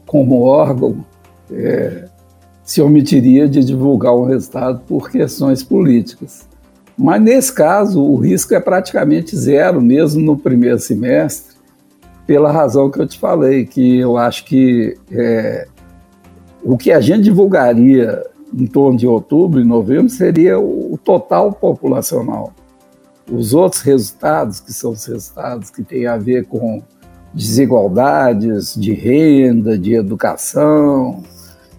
como 0.06 0.44
órgão, 0.44 1.04
é, 1.52 2.06
se 2.72 2.82
omitiria 2.82 3.50
de 3.50 3.66
divulgar 3.66 4.14
o 4.14 4.24
resultado 4.24 4.80
por 4.88 5.12
questões 5.12 5.62
políticas. 5.62 6.48
Mas 6.98 7.22
nesse 7.22 7.52
caso, 7.52 8.02
o 8.02 8.16
risco 8.16 8.54
é 8.54 8.62
praticamente 8.62 9.36
zero, 9.36 9.82
mesmo 9.82 10.22
no 10.22 10.38
primeiro 10.38 10.80
semestre, 10.80 11.58
pela 12.26 12.50
razão 12.50 12.90
que 12.90 13.02
eu 13.02 13.06
te 13.06 13.20
falei, 13.20 13.66
que 13.66 14.00
eu 14.00 14.16
acho 14.16 14.46
que 14.46 14.98
é, 15.12 15.68
o 16.64 16.78
que 16.78 16.94
a 16.94 17.02
gente 17.02 17.24
divulgaria 17.24 18.26
em 18.58 18.66
torno 18.66 18.98
de 18.98 19.06
outubro 19.06 19.60
e 19.60 19.66
novembro 19.66 20.08
seria 20.08 20.58
o 20.58 20.98
total 21.04 21.52
populacional. 21.52 22.54
Os 23.30 23.54
outros 23.54 23.82
resultados, 23.82 24.62
que 24.62 24.72
são 24.72 24.92
os 24.92 25.06
resultados 25.06 25.70
que 25.70 25.84
têm 25.84 26.08
a 26.08 26.16
ver 26.16 26.46
com 26.46 26.82
desigualdades 27.34 28.76
de 28.76 28.94
renda, 28.94 29.78
de 29.78 29.94
educação, 29.94 31.22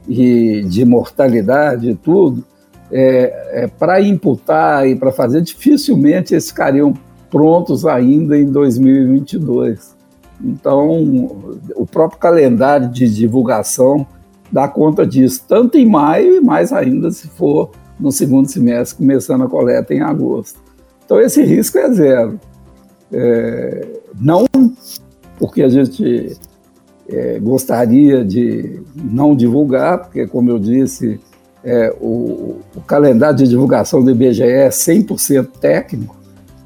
e 0.09 0.63
de 0.63 0.85
mortalidade 0.85 1.91
e 1.91 1.95
tudo, 1.95 2.45
é, 2.91 3.65
é 3.65 3.67
para 3.67 4.01
imputar 4.01 4.87
e 4.87 4.95
para 4.95 5.13
fazer, 5.13 5.41
dificilmente 5.41 6.35
eles 6.35 6.49
ficariam 6.49 6.93
prontos 7.31 7.87
ainda 7.87 8.37
em 8.37 8.47
2022. 8.47 9.97
Então, 10.45 11.01
o 11.77 11.87
próprio 11.87 12.19
calendário 12.19 12.89
de 12.89 13.09
divulgação 13.09 14.07
dá 14.51 14.69
conta 14.69 15.07
disso, 15.07 15.45
tanto 15.49 15.79
em 15.79 15.87
maio 15.87 16.37
e 16.37 16.41
mais 16.41 16.73
ainda 16.73 17.11
se 17.11 17.29
for 17.29 17.71
no 17.99 18.11
segundo 18.11 18.49
semestre, 18.49 18.99
começando 18.99 19.45
a 19.45 19.49
coleta 19.49 19.95
em 19.95 20.01
agosto. 20.01 20.61
Então, 21.05 21.21
esse 21.21 21.43
risco 21.43 21.79
é 21.79 21.91
zero. 21.93 22.41
É, 23.13 24.01
não 24.21 24.47
porque 25.39 25.63
a 25.63 25.69
gente 25.69 26.37
é, 27.13 27.39
gostaria 27.39 28.25
de 28.25 28.81
não 28.95 29.37
divulgar, 29.37 29.99
porque, 29.99 30.27
como 30.27 30.51
eu 30.51 30.59
disse, 30.59 31.21
é, 31.63 31.95
o, 32.01 32.59
o, 32.75 32.81
calendário 32.87 33.37
de 33.37 33.49
divulgação 33.49 34.03
do 34.03 34.11
IBGE 34.11 34.43
é 34.43 34.69
100% 34.69 35.49
técnico, 35.61 36.17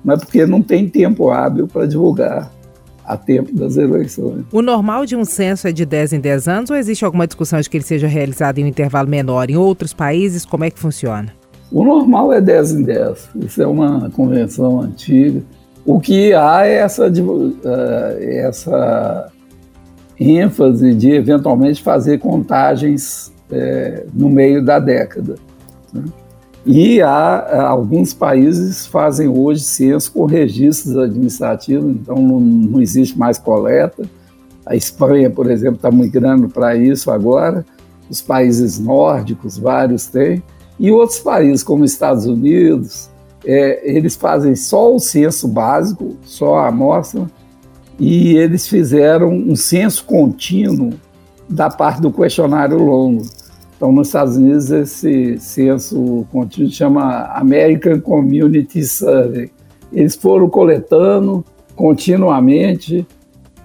mas 0.05 0.20
porque 0.20 0.47
não 0.47 0.62
tem 0.62 0.88
tempo 0.88 1.30
hábil 1.30 1.66
para 1.66 1.86
divulgar 1.86 2.51
a 3.05 3.16
tempo 3.16 3.55
das 3.55 3.76
eleições. 3.76 4.44
O 4.53 4.62
normal 4.62 5.05
de 5.05 5.14
um 5.14 5.24
censo 5.24 5.68
é 5.68 5.72
de 5.72 5.84
10 5.84 6.14
em 6.14 6.20
10 6.20 6.49
anos 6.49 6.70
ou 6.70 6.76
existe 6.76 7.05
alguma 7.05 7.26
discussão 7.26 7.61
de 7.61 7.68
que 7.68 7.76
ele 7.76 7.84
seja 7.84 8.07
realizado 8.07 8.59
em 8.59 8.64
um 8.64 8.68
intervalo 8.68 9.09
menor? 9.09 9.51
Em 9.51 9.57
outros 9.57 9.92
países, 9.92 10.44
como 10.44 10.64
é 10.64 10.70
que 10.70 10.78
funciona? 10.78 11.32
O 11.70 11.84
normal 11.84 12.32
é 12.32 12.40
10 12.40 12.72
em 12.72 12.82
10. 12.82 13.28
Isso 13.44 13.62
é 13.62 13.66
uma 13.66 14.11
convenção 14.11 14.80
antiga. 14.80 15.42
O 15.84 16.01
que 16.01 16.32
há 16.32 16.66
é 16.66 16.76
essa, 16.76 17.07
eh, 17.07 18.40
essa 18.44 19.30
ênfase 20.19 20.95
de 20.95 21.11
eventualmente 21.11 21.83
fazer 21.83 22.19
contagens 22.19 23.33
é, 23.51 24.07
no 24.12 24.29
meio 24.29 24.64
da 24.64 24.79
década. 24.79 25.37
Né? 25.93 26.05
E 26.64 27.01
há 27.01 27.69
alguns 27.69 28.12
países 28.12 28.87
fazem 28.87 29.29
hoje 29.29 29.61
censo 29.61 30.11
com 30.12 30.25
registros 30.25 30.97
administrativos, 30.97 31.95
então 31.95 32.17
não, 32.17 32.41
não 32.41 32.81
existe 32.83 33.17
mais 33.17 33.39
coleta. 33.39 34.03
A 34.64 34.75
Espanha, 34.75 35.31
por 35.31 35.49
exemplo, 35.49 35.77
está 35.77 35.93
migrando 35.93 36.49
para 36.49 36.75
isso 36.75 37.09
agora. 37.12 37.64
Os 38.11 38.21
países 38.21 38.81
nórdicos, 38.81 39.57
vários 39.57 40.07
têm. 40.07 40.43
E 40.79 40.91
outros 40.91 41.21
países, 41.21 41.62
como 41.62 41.85
Estados 41.85 42.27
Unidos, 42.27 43.09
é, 43.45 43.81
eles 43.89 44.17
fazem 44.17 44.57
só 44.57 44.93
o 44.93 44.99
censo 44.99 45.47
básico, 45.47 46.17
só 46.25 46.59
a 46.59 46.69
amostra, 46.69 47.31
e 47.99 48.36
eles 48.36 48.68
fizeram 48.68 49.32
um 49.32 49.57
censo 49.57 50.05
contínuo 50.05 50.90
da 51.49 51.70
parte 51.70 52.01
do 52.01 52.12
questionário 52.12 52.78
longo. 52.78 53.22
Então, 53.76 53.92
nos 53.92 54.09
Estados 54.09 54.36
Unidos, 54.36 54.70
esse 54.70 55.38
censo 55.38 56.26
contínuo 56.32 56.70
chama 56.70 57.26
American 57.34 58.01
Community 58.01 58.82
Survey. 58.84 59.51
Eles 59.92 60.14
foram 60.14 60.49
coletando 60.49 61.44
continuamente 61.74 63.07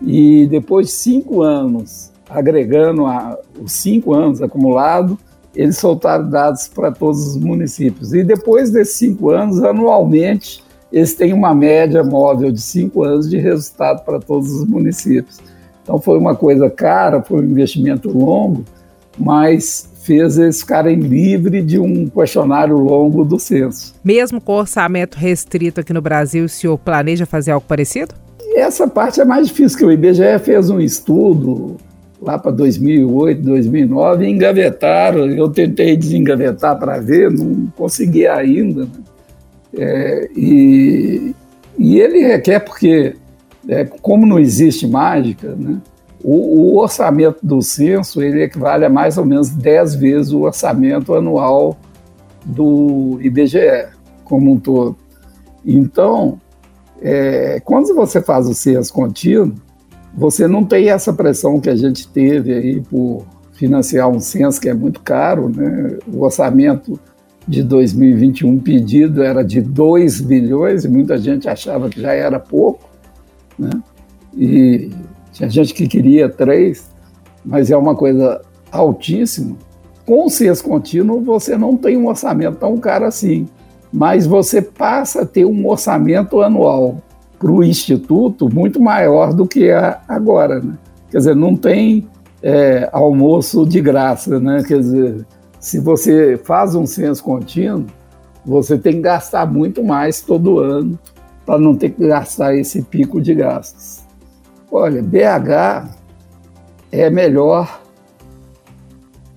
e 0.01 0.47
depois 0.47 0.87
de 0.87 0.93
cinco 0.93 1.41
anos, 1.41 2.11
agregando 2.29 3.05
a, 3.05 3.37
os 3.61 3.71
cinco 3.71 4.13
anos 4.13 4.41
acumulados, 4.41 5.17
eles 5.55 5.77
soltaram 5.77 6.29
dados 6.29 6.67
para 6.67 6.91
todos 6.91 7.27
os 7.27 7.37
municípios. 7.37 8.13
E 8.13 8.23
depois 8.23 8.71
desses 8.71 8.95
cinco 8.95 9.29
anos, 9.29 9.63
anualmente, 9.63 10.63
eles 10.91 11.13
têm 11.13 11.33
uma 11.33 11.53
média 11.53 12.03
móvel 12.03 12.51
de 12.51 12.61
cinco 12.61 13.03
anos 13.03 13.29
de 13.29 13.37
resultado 13.37 14.03
para 14.03 14.19
todos 14.19 14.51
os 14.51 14.65
municípios. 14.65 15.39
Então 15.83 15.99
foi 15.99 16.17
uma 16.17 16.35
coisa 16.35 16.69
cara, 16.69 17.21
foi 17.21 17.41
um 17.41 17.45
investimento 17.45 18.09
longo, 18.09 18.63
mas 19.17 19.89
fez 20.03 20.37
eles 20.37 20.61
ficarem 20.61 20.99
livres 20.99 21.65
de 21.65 21.79
um 21.79 22.07
questionário 22.07 22.77
longo 22.77 23.23
do 23.23 23.39
censo. 23.39 23.93
Mesmo 24.03 24.41
com 24.41 24.53
orçamento 24.53 25.15
restrito 25.15 25.79
aqui 25.79 25.93
no 25.93 26.01
Brasil, 26.01 26.45
o 26.45 26.49
senhor 26.49 26.77
planeja 26.77 27.25
fazer 27.25 27.51
algo 27.51 27.65
parecido? 27.67 28.13
essa 28.55 28.87
parte 28.87 29.21
é 29.21 29.25
mais 29.25 29.47
difícil, 29.47 29.77
que 29.77 29.85
o 29.85 29.91
IBGE 29.91 30.39
fez 30.43 30.69
um 30.69 30.79
estudo 30.79 31.77
lá 32.21 32.37
para 32.37 32.51
2008, 32.51 33.41
2009, 33.41 34.25
e 34.25 34.29
engavetaram. 34.29 35.25
Eu 35.27 35.49
tentei 35.49 35.97
desengavetar 35.97 36.77
para 36.77 36.99
ver, 36.99 37.31
não 37.31 37.67
consegui 37.75 38.27
ainda. 38.27 38.83
Né? 38.83 38.89
É, 39.77 40.29
e, 40.35 41.35
e 41.77 41.99
ele 41.99 42.19
requer, 42.19 42.59
porque, 42.59 43.15
é, 43.67 43.85
como 43.85 44.25
não 44.25 44.39
existe 44.39 44.87
mágica, 44.87 45.55
né? 45.55 45.79
O, 46.23 46.73
o, 46.73 46.77
orçamento 46.77 47.39
do 47.41 47.63
censo 47.63 48.21
ele 48.21 48.43
equivale 48.43 48.85
a 48.85 48.89
mais 48.89 49.17
ou 49.17 49.25
menos 49.25 49.49
10 49.49 49.95
vezes 49.95 50.31
o 50.31 50.41
orçamento 50.41 51.15
anual 51.15 51.75
do 52.45 53.17
IBGE 53.21 53.87
como 54.23 54.51
um 54.51 54.59
todo. 54.59 54.95
Então, 55.65 56.39
é, 57.01 57.59
quando 57.65 57.95
você 57.95 58.21
faz 58.21 58.47
o 58.47 58.53
censo 58.53 58.93
contínuo, 58.93 59.55
você 60.13 60.47
não 60.47 60.63
tem 60.63 60.89
essa 60.89 61.11
pressão 61.11 61.59
que 61.59 61.69
a 61.69 61.75
gente 61.75 62.07
teve 62.07 62.53
aí 62.53 62.81
por 62.81 63.25
financiar 63.53 64.07
um 64.09 64.19
censo 64.19 64.59
que 64.59 64.69
é 64.69 64.73
muito 64.73 65.01
caro, 65.01 65.49
né? 65.49 65.97
O 66.07 66.23
orçamento 66.23 66.99
de 67.47 67.63
2021 67.63 68.59
pedido 68.59 69.23
era 69.23 69.43
de 69.43 69.61
2 69.61 70.21
bilhões 70.21 70.85
e 70.85 70.89
muita 70.89 71.17
gente 71.17 71.49
achava 71.49 71.89
que 71.89 72.01
já 72.01 72.13
era 72.13 72.39
pouco, 72.39 72.89
né? 73.57 73.71
E 74.35 74.91
tinha 75.33 75.49
gente 75.49 75.73
que 75.73 75.87
queria 75.87 76.29
três, 76.29 76.89
mas 77.43 77.71
é 77.71 77.77
uma 77.77 77.95
coisa 77.95 78.41
altíssima. 78.71 79.55
Com 80.05 80.25
o 80.25 80.29
CES 80.29 80.61
contínuo, 80.61 81.21
você 81.21 81.57
não 81.57 81.75
tem 81.75 81.97
um 81.97 82.07
orçamento 82.07 82.57
tão 82.57 82.77
caro 82.77 83.05
assim, 83.05 83.47
mas 83.91 84.25
você 84.25 84.61
passa 84.61 85.23
a 85.23 85.25
ter 85.25 85.45
um 85.45 85.67
orçamento 85.67 86.41
anual 86.41 86.97
para 87.37 87.51
o 87.51 87.63
Instituto 87.63 88.47
muito 88.53 88.79
maior 88.79 89.33
do 89.33 89.47
que 89.47 89.67
é 89.67 89.97
agora. 90.07 90.59
Né? 90.59 90.73
Quer 91.09 91.17
dizer, 91.17 91.35
não 91.35 91.55
tem 91.55 92.07
é, 92.41 92.89
almoço 92.91 93.65
de 93.65 93.81
graça. 93.81 94.39
Né? 94.39 94.63
Quer 94.65 94.79
dizer, 94.79 95.25
se 95.61 95.79
você 95.79 96.37
faz 96.37 96.73
um 96.73 96.87
censo 96.87 97.23
contínuo, 97.23 97.85
você 98.43 98.79
tem 98.79 98.93
que 98.93 99.01
gastar 99.01 99.45
muito 99.45 99.83
mais 99.83 100.19
todo 100.19 100.57
ano 100.57 100.97
para 101.45 101.59
não 101.59 101.75
ter 101.75 101.91
que 101.91 102.07
gastar 102.07 102.55
esse 102.55 102.81
pico 102.81 103.21
de 103.21 103.35
gastos. 103.35 104.01
Olha, 104.71 105.03
BH 105.03 105.87
é 106.91 107.11
melhor 107.11 107.79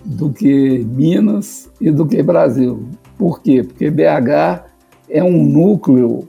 do 0.03 0.33
que 0.33 0.79
Minas 0.89 1.71
e 1.79 1.91
do 1.91 2.07
que 2.07 2.23
Brasil. 2.23 2.89
Por 3.19 3.43
quê? 3.43 3.63
Porque 3.63 3.91
BH 3.91 4.65
é 5.11 5.23
um 5.23 5.45
núcleo 5.45 6.27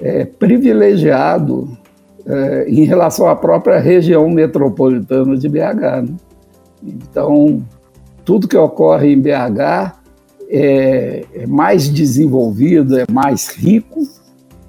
é, 0.00 0.24
privilegiado 0.24 1.76
é, 2.24 2.66
em 2.68 2.84
relação 2.84 3.28
à 3.28 3.34
própria 3.34 3.80
região 3.80 4.30
metropolitana 4.30 5.36
de 5.36 5.48
BH. 5.48 6.02
Né? 6.02 6.14
Então, 6.84 7.60
tudo 8.24 8.48
que 8.48 8.56
ocorre 8.56 9.12
em 9.12 9.20
BH 9.20 9.92
é, 10.48 11.24
é 11.34 11.46
mais 11.46 11.88
desenvolvido, 11.88 12.98
é 12.98 13.04
mais 13.10 13.48
rico, 13.48 14.06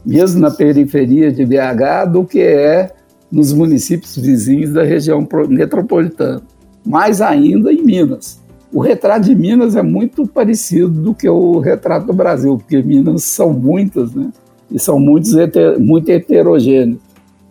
mesmo 0.05 0.41
na 0.41 0.51
periferia 0.51 1.31
de 1.31 1.45
BH, 1.45 2.11
do 2.11 2.25
que 2.25 2.39
é 2.41 2.91
nos 3.31 3.51
municípios 3.51 4.15
vizinhos 4.15 4.71
da 4.71 4.83
região 4.83 5.27
metropolitana, 5.49 6.41
mais 6.85 7.21
ainda 7.21 7.71
em 7.73 7.81
Minas. 7.81 8.41
O 8.71 8.79
retrato 8.79 9.25
de 9.25 9.35
Minas 9.35 9.75
é 9.75 9.83
muito 9.83 10.27
parecido 10.27 10.89
do 10.89 11.13
que 11.13 11.29
o 11.29 11.59
retrato 11.59 12.07
do 12.07 12.13
Brasil, 12.13 12.57
porque 12.57 12.81
Minas 12.81 13.23
são 13.23 13.53
muitas, 13.53 14.13
né? 14.13 14.31
E 14.71 14.79
são 14.79 14.99
muitos 14.99 15.33
muito 15.79 16.09
heterogêneos. 16.09 16.99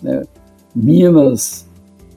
Né? 0.03 0.23
Minas 0.75 1.67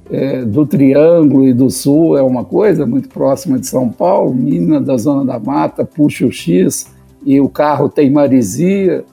é, 0.10 0.44
do 0.44 0.66
Triângulo 0.66 1.48
e 1.48 1.54
do 1.54 1.70
Sul 1.70 2.18
é 2.18 2.22
uma 2.22 2.46
coisa 2.46 2.86
muito 2.86 3.10
próxima 3.10 3.58
de 3.58 3.68
São 3.68 3.90
Paulo, 3.90 4.34
Minas 4.34 4.86
da 4.86 4.98
Zona 4.98 5.26
da 5.26 5.40
Mata 5.40 5.86
puxa 5.86 6.26
o 6.26 6.32
X 6.32 6.88
e 7.26 7.42
o 7.42 7.50
carro 7.50 7.90
tem 7.90 8.12
marisia, 8.12 9.04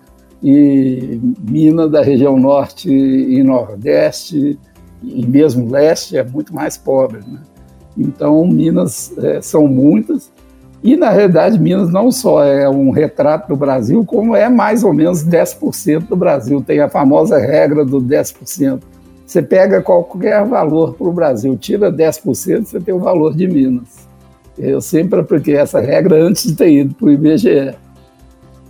e 0.43 1.20
Minas 1.49 1.90
da 1.90 2.03
região 2.03 2.38
norte 2.38 2.90
e 2.90 3.43
nordeste 3.43 4.59
e 5.03 5.26
mesmo 5.26 5.70
leste 5.70 6.16
é 6.16 6.24
muito 6.24 6.55
mais 6.55 6.76
pobre. 6.76 7.20
Né? 7.26 7.40
Então, 7.97 8.47
Minas 8.47 9.12
é, 9.18 9.40
são 9.40 9.66
muitas. 9.66 10.30
E, 10.82 10.97
na 10.97 11.11
realidade, 11.11 11.59
Minas 11.61 11.90
não 11.90 12.11
só 12.11 12.45
é 12.45 12.68
um 12.68 12.90
retrato 12.90 13.49
do 13.49 13.57
Brasil, 13.57 14.05
como 14.05 14.34
é 14.34 14.49
mais 14.49 14.82
ou 14.82 14.93
menos 14.93 15.24
10% 15.24 16.09
do 16.09 16.16
Brasil. 16.16 16.61
Tem 16.61 16.80
a 16.80 16.88
famosa 16.88 17.38
regra 17.38 17.84
do 17.84 18.01
10%. 18.01 18.80
Você 19.33 19.41
pega 19.41 19.80
qualquer 19.80 20.45
valor 20.45 20.93
para 20.93 21.09
o 21.09 21.11
Brasil, 21.12 21.57
tira 21.57 21.91
10%, 21.91 22.66
você 22.66 22.78
tem 22.78 22.93
o 22.93 22.99
valor 22.99 23.35
de 23.35 23.49
Minas. 23.49 24.07
Eu 24.59 24.78
sempre 24.83 25.20
apliquei 25.20 25.57
essa 25.57 25.80
regra 25.80 26.22
antes 26.22 26.49
de 26.49 26.55
ter 26.55 26.70
ido 26.70 26.95
para 26.95 27.07
o 27.07 27.11
IBGE. 27.11 27.74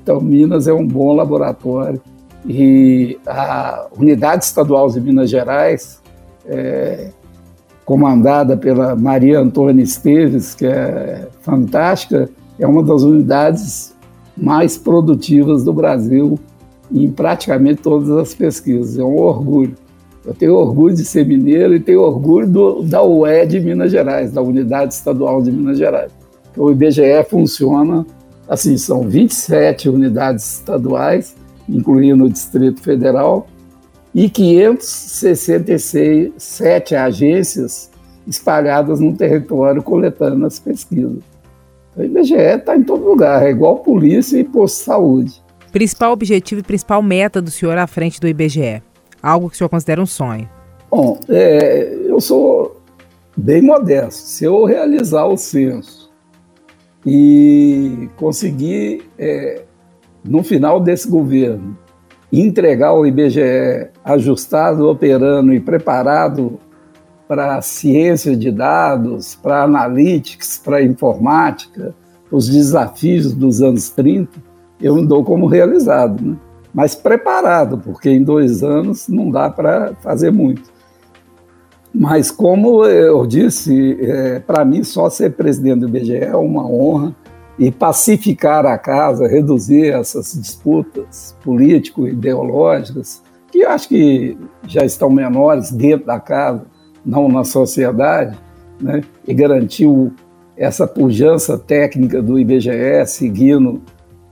Então, 0.01 0.21
Minas 0.21 0.69
é 0.69 0.73
um 0.73 0.87
bom 0.87 1.17
laboratório. 1.17 2.01
E 2.47 3.19
a 3.27 3.89
Unidade 3.99 4.45
Estadual 4.45 4.89
de 4.89 5.01
Minas 5.01 5.31
Gerais, 5.31 6.01
é, 6.47 7.09
comandada 7.85 8.57
pela 8.57 8.95
Maria 8.95 9.41
Antônia 9.41 9.83
Esteves, 9.83 10.55
que 10.55 10.67
é 10.67 11.27
fantástica, 11.41 12.31
é 12.57 12.69
uma 12.69 12.85
das 12.85 13.03
unidades 13.03 13.97
mais 14.37 14.79
produtivas 14.79 15.65
do 15.65 15.73
Brasil 15.73 16.39
em 16.89 17.11
praticamente 17.11 17.83
todas 17.83 18.11
as 18.11 18.33
pesquisas. 18.33 18.97
É 18.97 19.03
um 19.03 19.17
orgulho. 19.17 19.82
Eu 20.25 20.35
tenho 20.35 20.55
orgulho 20.55 20.95
de 20.95 21.05
ser 21.05 21.27
mineiro 21.27 21.75
e 21.75 21.81
tenho 21.81 22.01
orgulho 22.01 22.47
do, 22.47 22.83
da 22.83 23.03
UE 23.03 23.47
de 23.47 23.61
Minas 23.61 23.91
Gerais, 23.91 24.33
da 24.33 24.41
Unidade 24.41 24.95
Estadual 24.95 25.43
de 25.43 25.51
Minas 25.51 25.79
Gerais. 25.79 26.13
O 26.57 26.71
IBGE 26.71 27.25
funciona 27.29 28.07
Assim, 28.49 28.77
são 28.77 29.09
27 29.09 29.89
unidades 29.89 30.59
estaduais, 30.59 31.37
incluindo 31.69 32.25
o 32.25 32.29
Distrito 32.29 32.83
Federal, 32.83 33.47
e 34.15 34.29
567 34.29 36.95
agências 36.95 37.91
espalhadas 38.27 39.01
no 39.01 39.17
território 39.17 39.83
coletando 39.83 40.45
as 40.45 40.59
pesquisas. 40.59 41.23
O 41.97 42.03
IBGE 42.03 42.35
está 42.35 42.77
em 42.77 42.83
todo 42.83 43.07
lugar, 43.07 43.43
é 43.43 43.49
igual 43.51 43.79
polícia 43.79 44.39
e 44.39 44.45
posto 44.45 44.81
de 44.81 44.85
saúde. 44.85 45.43
Principal 45.73 46.13
objetivo 46.13 46.61
e 46.61 46.65
principal 46.65 47.03
meta 47.03 47.41
do 47.41 47.51
senhor 47.51 47.79
à 47.79 47.87
frente 47.87 48.21
do 48.21 48.29
IBGE? 48.29 48.83
Algo 49.23 49.49
que 49.49 49.55
o 49.55 49.59
senhor 49.59 49.69
considera 49.69 50.03
um 50.03 50.07
sonho? 50.07 50.49
Bom, 50.91 51.19
é, 51.29 51.95
eu 52.07 52.21
sou 52.21 52.83
bem 53.37 53.63
modesto. 53.63 54.23
Se 54.23 54.45
eu 54.45 54.65
realizar 54.65 55.25
o 55.27 55.37
censo 55.37 56.11
e 57.07 58.09
conseguir, 58.17 59.09
é, 59.19 59.63
no 60.25 60.43
final 60.43 60.81
desse 60.81 61.09
governo, 61.09 61.79
entregar 62.33 62.95
o 62.95 63.07
IBGE 63.07 63.89
ajustado, 64.05 64.89
operando 64.89 65.53
e 65.53 65.61
preparado 65.61 66.59
para 67.29 67.63
ciência 67.63 68.37
de 68.37 68.51
dados, 68.51 69.35
para 69.35 69.63
analytics, 69.63 70.59
para 70.59 70.83
informática, 70.83 71.95
os 72.31 72.49
desafios 72.49 73.33
dos 73.33 73.63
anos 73.63 73.91
30, 73.91 74.31
eu 74.81 74.97
me 74.97 75.07
dou 75.07 75.23
como 75.23 75.47
realizado, 75.47 76.23
né? 76.23 76.37
Mas 76.75 76.95
preparado, 76.95 77.79
porque 77.79 78.11
em 78.11 78.23
dois 78.23 78.63
anos 78.63 79.09
não 79.09 79.31
dá 79.31 79.51
para 79.51 79.95
fazer 80.03 80.31
muito. 80.31 80.73
Mas 81.95 82.31
como 82.31 82.87
eu 82.87 83.27
disse, 83.27 83.99
é, 84.01 84.41
para 84.41 84.65
mim 84.65 84.83
só 84.83 85.11
ser 85.11 85.33
presidente 85.33 85.81
do 85.81 85.89
IBGE 85.89 86.17
é 86.17 86.35
uma 86.35 86.67
honra 86.67 87.15
e 87.59 87.71
pacificar 87.71 88.65
a 88.65 88.79
casa, 88.79 89.29
reduzir 89.29 89.93
essas 89.93 90.33
disputas 90.33 91.37
político-ideológicas, 91.45 93.23
que 93.51 93.63
acho 93.63 93.89
que 93.89 94.39
já 94.67 94.85
estão 94.85 95.11
menores 95.11 95.71
dentro 95.71 96.07
da 96.07 96.19
casa, 96.19 96.65
não 97.05 97.29
na 97.29 97.45
sociedade, 97.45 98.39
né? 98.81 99.03
e 99.29 99.35
garantir 99.35 99.87
essa 100.57 100.87
pujança 100.87 101.59
técnica 101.59 102.23
do 102.23 102.39
IBGE, 102.39 103.05
seguindo 103.07 103.83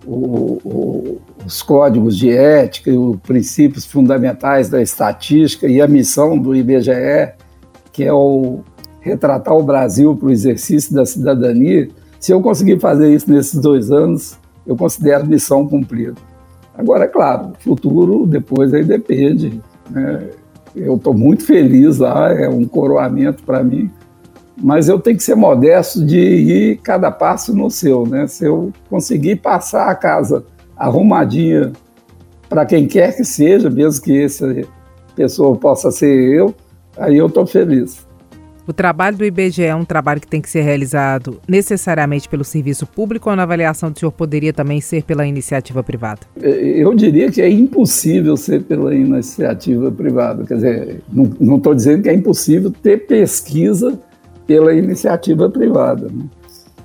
o, 0.07 0.59
o, 0.65 1.21
os 1.45 1.63
códigos 1.63 2.17
de 2.17 2.31
ética 2.31 2.91
e 2.91 2.97
os 2.97 3.17
princípios 3.21 3.85
fundamentais 3.85 4.69
da 4.69 4.81
estatística 4.81 5.67
e 5.67 5.81
a 5.81 5.89
missão 5.89 6.39
do 6.39 6.55
IBGE, 6.55 7.33
que 7.93 8.05
é 8.05 8.13
o 8.13 8.61
retratar 9.01 9.55
o 9.55 9.63
Brasil 9.63 10.15
para 10.17 10.29
o 10.29 10.31
exercício 10.31 10.95
da 10.95 11.07
cidadania, 11.07 11.89
se 12.19 12.33
eu 12.33 12.41
conseguir 12.41 12.79
fazer 12.79 13.13
isso 13.15 13.31
nesses 13.31 13.59
dois 13.59 13.91
anos, 13.91 14.39
eu 14.67 14.77
considero 14.77 15.27
missão 15.27 15.67
cumprida. 15.67 16.15
Agora, 16.77 17.05
é 17.05 17.09
claro, 17.09 17.53
futuro 17.59 18.27
depois 18.27 18.73
aí 18.75 18.85
depende. 18.85 19.61
Né? 19.91 20.29
Eu 20.77 20.97
estou 20.97 21.15
muito 21.15 21.45
feliz 21.45 21.99
lá, 21.99 22.33
é 22.33 22.49
um 22.49 22.67
coroamento 22.67 23.43
para 23.43 23.65
mim, 23.65 23.91
mas 24.61 24.89
eu 24.89 24.99
tenho 24.99 25.17
que 25.17 25.23
ser 25.23 25.35
modesto 25.35 26.05
de 26.05 26.19
ir 26.19 26.77
cada 26.79 27.11
passo 27.11 27.55
no 27.55 27.71
seu. 27.71 28.07
Né? 28.07 28.27
Se 28.27 28.45
eu 28.45 28.73
conseguir 28.89 29.37
passar 29.37 29.89
a 29.89 29.95
casa 29.95 30.45
arrumadinha 30.77 31.73
para 32.49 32.67
quem 32.67 32.87
quer 32.87 33.17
que 33.17 33.25
seja, 33.25 33.71
mesmo 33.71 34.03
que 34.03 34.23
essa 34.23 34.55
pessoa 35.15 35.57
possa 35.57 35.91
ser 35.91 36.15
eu, 36.35 36.55
aí 36.97 37.17
eu 37.17 37.27
estou 37.27 37.47
feliz. 37.47 38.09
O 38.67 38.73
trabalho 38.73 39.17
do 39.17 39.25
IBGE 39.25 39.65
é 39.65 39.75
um 39.75 39.85
trabalho 39.85 40.21
que 40.21 40.29
tem 40.29 40.41
que 40.41 40.49
ser 40.49 40.61
realizado 40.61 41.41
necessariamente 41.49 42.29
pelo 42.29 42.45
serviço 42.45 42.87
público 42.87 43.29
ou 43.29 43.35
na 43.35 43.43
avaliação 43.43 43.91
do 43.91 43.99
senhor 43.99 44.13
poderia 44.13 44.53
também 44.53 44.81
ser 44.81 45.03
pela 45.03 45.27
iniciativa 45.27 45.83
privada? 45.83 46.21
É, 46.41 46.49
eu 46.49 46.95
diria 46.95 47.33
que 47.33 47.43
é 47.43 47.51
impossível 47.51 48.37
ser 48.37 48.63
pela 48.63 48.95
iniciativa 48.95 49.91
privada. 49.91 50.45
Quer 50.45 50.55
dizer, 50.55 51.03
não 51.13 51.57
estou 51.57 51.75
dizendo 51.75 52.03
que 52.03 52.09
é 52.09 52.15
impossível 52.15 52.71
ter 52.71 53.07
pesquisa 53.07 53.99
pela 54.51 54.75
iniciativa 54.75 55.49
privada. 55.49 56.09
Né? 56.09 56.25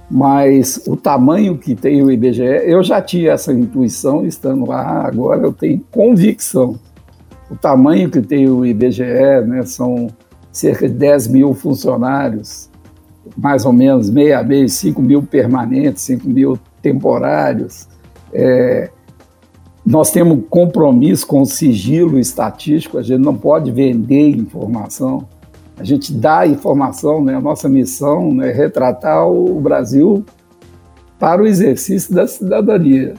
Mas 0.08 0.84
o 0.86 0.96
tamanho 0.96 1.58
que 1.58 1.74
tem 1.74 2.04
o 2.04 2.12
IBGE, 2.12 2.44
eu 2.44 2.84
já 2.84 3.02
tinha 3.02 3.32
essa 3.32 3.52
intuição 3.52 4.24
estando 4.24 4.68
lá, 4.68 5.08
agora 5.08 5.42
eu 5.42 5.52
tenho 5.52 5.82
convicção. 5.90 6.78
O 7.50 7.56
tamanho 7.56 8.08
que 8.12 8.22
tem 8.22 8.48
o 8.48 8.64
IBGE, 8.64 9.02
né, 9.48 9.64
são 9.64 10.10
cerca 10.52 10.88
de 10.88 10.94
10 10.94 11.28
mil 11.30 11.56
funcionários, 11.56 12.70
mais 13.36 13.66
ou 13.66 13.74
menos 13.74 14.12
meia 14.12 14.44
meia, 14.44 14.68
5 14.68 15.02
mil 15.02 15.24
permanentes, 15.24 16.04
5 16.04 16.30
mil 16.30 16.60
temporários. 16.84 17.88
É, 18.32 18.92
nós 19.84 20.12
temos 20.12 20.44
compromisso 20.52 21.26
com 21.26 21.42
o 21.42 21.48
sigilo 21.48 22.20
estatístico, 22.20 23.00
a 23.00 23.02
gente 23.02 23.22
não 23.22 23.36
pode 23.36 23.72
vender 23.72 24.30
informação, 24.30 25.28
a 25.78 25.84
gente 25.84 26.14
dá 26.14 26.48
informação, 26.48 27.24
né? 27.24 27.36
a 27.36 27.42
nossa 27.42 27.68
missão 27.68 28.42
é 28.42 28.52
retratar 28.52 29.28
o 29.28 29.60
Brasil 29.60 30.24
para 31.20 31.42
o 31.42 31.48
exercício 31.48 32.14
da 32.14 32.28
cidadania. 32.28 33.14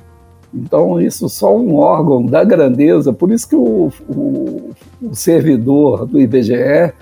Então, 0.55 1.01
isso 1.01 1.29
só 1.29 1.55
um 1.55 1.75
órgão 1.75 2.25
da 2.25 2.43
grandeza, 2.43 3.13
por 3.13 3.31
isso 3.31 3.49
que 3.49 3.57
o, 3.57 3.91
o, 4.09 4.71
o 5.03 5.15
servidor 5.15 6.07
do 6.07 6.19
IBGE 6.19 6.95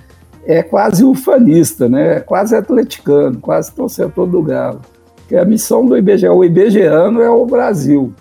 é 0.47 0.63
quase 0.63 1.05
ufanista, 1.05 1.89
né? 1.89 2.17
é 2.17 2.21
quase 2.21 2.55
atleticano, 2.57 3.39
quase 3.39 3.73
torcedor 3.73 4.27
do 4.27 4.43
Galo. 4.43 4.81
Que 5.29 5.37
a 5.37 5.45
missão 5.45 5.87
do 5.87 5.97
IBGE, 5.97 6.29
o 6.29 6.45
IBGEano 6.45 7.21
é 7.21 7.31
o 7.31 7.47
Brasil. 7.47 8.13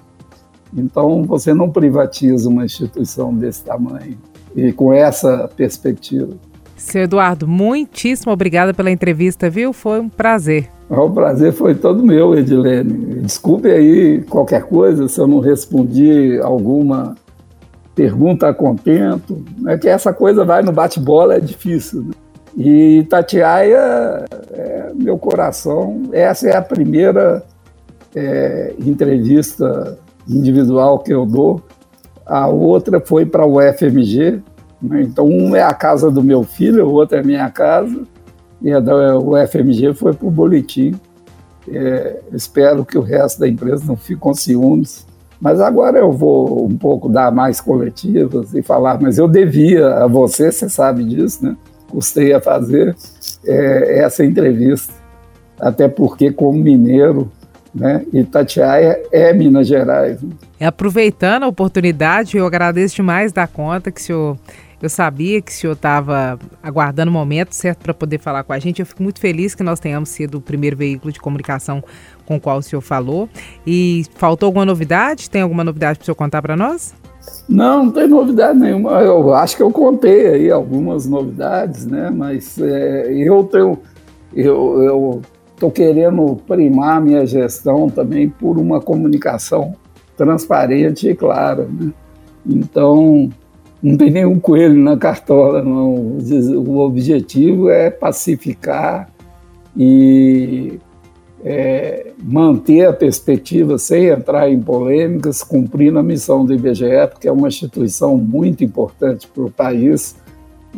Então 0.76 1.24
você 1.24 1.54
não 1.54 1.70
privatiza 1.70 2.50
uma 2.50 2.66
instituição 2.66 3.34
desse 3.34 3.64
tamanho 3.64 4.18
e 4.56 4.72
com 4.72 4.94
essa 4.94 5.50
perspectiva. 5.56 6.36
Seu 6.76 7.04
Eduardo, 7.04 7.48
muitíssimo 7.48 8.32
obrigada 8.32 8.74
pela 8.74 8.92
entrevista, 8.92 9.50
viu? 9.50 9.74
Foi 9.74 10.00
um 10.00 10.10
prazer. 10.10 10.70
O 10.90 11.10
prazer 11.10 11.54
foi 11.54 11.76
todo 11.76 12.04
meu, 12.04 12.38
Edilene. 12.38 13.22
Desculpe 13.22 13.70
aí 13.70 14.22
qualquer 14.24 14.64
coisa 14.64 15.08
se 15.08 15.20
eu 15.20 15.28
não 15.28 15.40
respondi 15.40 16.40
alguma 16.42 17.16
pergunta 17.96 18.50
a 18.50 18.54
contento, 18.54 19.44
é 19.68 19.78
que 19.78 19.88
essa 19.88 20.12
coisa 20.14 20.44
vai 20.44 20.62
no 20.62 20.72
bate-bola, 20.72 21.36
é 21.36 21.40
difícil. 21.40 22.02
Né? 22.02 22.14
E 22.56 23.00
Itatiaia 23.00 24.26
é 24.52 24.92
meu 24.96 25.18
coração. 25.18 26.10
Essa 26.12 26.50
é 26.50 26.56
a 26.56 26.62
primeira 26.62 27.44
é, 28.16 28.74
entrevista 28.80 29.98
individual 30.28 31.00
que 31.00 31.14
eu 31.14 31.26
dou. 31.26 31.62
A 32.26 32.48
outra 32.48 33.00
foi 33.00 33.26
para 33.26 33.46
o 33.46 33.58
UFMG. 33.58 34.42
Né? 34.84 35.02
Então, 35.02 35.26
uma 35.26 35.58
é 35.58 35.64
a 35.64 35.74
casa 35.74 36.12
do 36.12 36.22
meu 36.22 36.44
filho, 36.44 36.84
a 36.84 36.88
outra 36.88 37.20
é 37.20 37.24
minha 37.24 37.50
casa. 37.50 38.04
E 38.62 38.72
a 38.72 38.80
da 38.80 38.94
foi 39.96 40.14
para 40.14 40.28
o 40.28 40.32
boletim. 40.32 40.94
É, 41.68 42.20
espero 42.34 42.86
que 42.86 42.98
o 42.98 43.02
resto 43.02 43.40
da 43.40 43.48
empresa 43.48 43.86
não 43.86 43.96
fique 43.96 44.20
com 44.20 44.34
ciúmes 44.34 45.06
mas 45.44 45.60
agora 45.60 46.00
eu 46.00 46.10
vou 46.10 46.66
um 46.66 46.78
pouco 46.78 47.10
dar 47.10 47.30
mais 47.30 47.60
coletivas 47.60 48.54
e 48.54 48.62
falar, 48.62 48.98
mas 49.02 49.18
eu 49.18 49.28
devia 49.28 49.90
a 49.96 50.08
você, 50.08 50.50
você 50.50 50.70
sabe 50.70 51.04
disso, 51.04 51.46
né? 51.46 51.58
Custei 51.90 52.32
a 52.32 52.40
fazer 52.40 52.96
é, 53.46 54.00
essa 54.00 54.24
entrevista, 54.24 54.94
até 55.60 55.90
porque 55.90 56.32
como 56.32 56.58
mineiro, 56.58 57.30
né? 57.76 58.06
Itatiaia 58.14 59.04
é 59.12 59.34
Minas 59.34 59.68
Gerais. 59.68 60.22
Né? 60.22 60.30
Aproveitando 60.62 61.44
a 61.44 61.48
oportunidade, 61.50 62.38
eu 62.38 62.46
agradeço 62.46 62.96
demais 62.96 63.34
da 63.34 63.46
conta 63.46 63.92
que 63.92 64.00
o 64.00 64.04
senhor 64.04 64.38
eu 64.84 64.90
sabia 64.90 65.42
que 65.42 65.50
o 65.50 65.56
senhor 65.56 65.72
estava 65.74 66.38
aguardando 66.62 67.10
o 67.10 67.14
momento 67.14 67.54
certo 67.54 67.84
para 67.84 67.94
poder 67.94 68.20
falar 68.20 68.44
com 68.44 68.52
a 68.52 68.60
gente. 68.60 68.82
Eu 68.82 68.86
fico 68.86 69.02
muito 69.02 69.18
feliz 69.18 69.56
que 69.56 69.64
nós 69.64 69.80
tenhamos 69.80 70.10
sido 70.10 70.40
o 70.40 70.42
primeiro 70.42 70.76
veículo 70.76 71.10
de 71.10 71.22
comunicação 71.22 71.82
com 72.26 72.36
o 72.36 72.40
qual 72.40 72.58
o 72.58 72.62
senhor 72.62 72.82
falou. 72.82 73.30
E 73.66 74.04
faltou 74.16 74.48
alguma 74.48 74.66
novidade? 74.66 75.30
Tem 75.30 75.42
alguma 75.42 75.64
novidade 75.64 76.00
para 76.00 76.04
o 76.04 76.06
senhor 76.06 76.16
contar 76.16 76.42
para 76.42 76.58
nós? 76.58 76.94
Não, 77.48 77.86
não 77.86 77.92
tem 77.94 78.10
novidade 78.10 78.60
nenhuma. 78.60 79.02
Eu 79.02 79.34
acho 79.34 79.56
que 79.56 79.64
eu 79.64 79.72
contei 79.72 80.28
aí 80.28 80.52
algumas 80.52 81.06
novidades, 81.06 81.86
né? 81.86 82.10
Mas 82.10 82.60
é, 82.60 83.14
eu 83.14 83.42
tenho, 83.46 83.80
eu 84.34 85.22
estou 85.54 85.72
querendo 85.72 86.42
primar 86.46 87.00
minha 87.00 87.26
gestão 87.26 87.90
também 87.90 88.28
por 88.28 88.58
uma 88.58 88.82
comunicação 88.82 89.76
transparente 90.18 91.08
e 91.08 91.16
clara, 91.16 91.70
né? 91.72 91.94
Então, 92.46 93.30
não 93.84 93.98
tem 93.98 94.10
nenhum 94.10 94.40
coelho 94.40 94.82
na 94.82 94.96
cartola, 94.96 95.62
não. 95.62 96.18
O 96.66 96.80
objetivo 96.80 97.70
é 97.70 97.90
pacificar 97.90 99.10
e 99.76 100.80
é, 101.44 102.12
manter 102.24 102.86
a 102.86 102.94
perspectiva 102.94 103.78
sem 103.78 104.06
entrar 104.06 104.50
em 104.50 104.62
polêmicas, 104.62 105.44
cumprindo 105.44 106.00
a 106.00 106.04
missão 106.04 106.46
do 106.46 106.54
IBGE, 106.54 107.08
porque 107.12 107.28
é 107.28 107.32
uma 107.32 107.50
instituição 107.50 108.18
muito 108.18 108.64
importante 108.64 109.28
para 109.28 109.44
o 109.44 109.52
país 109.52 110.16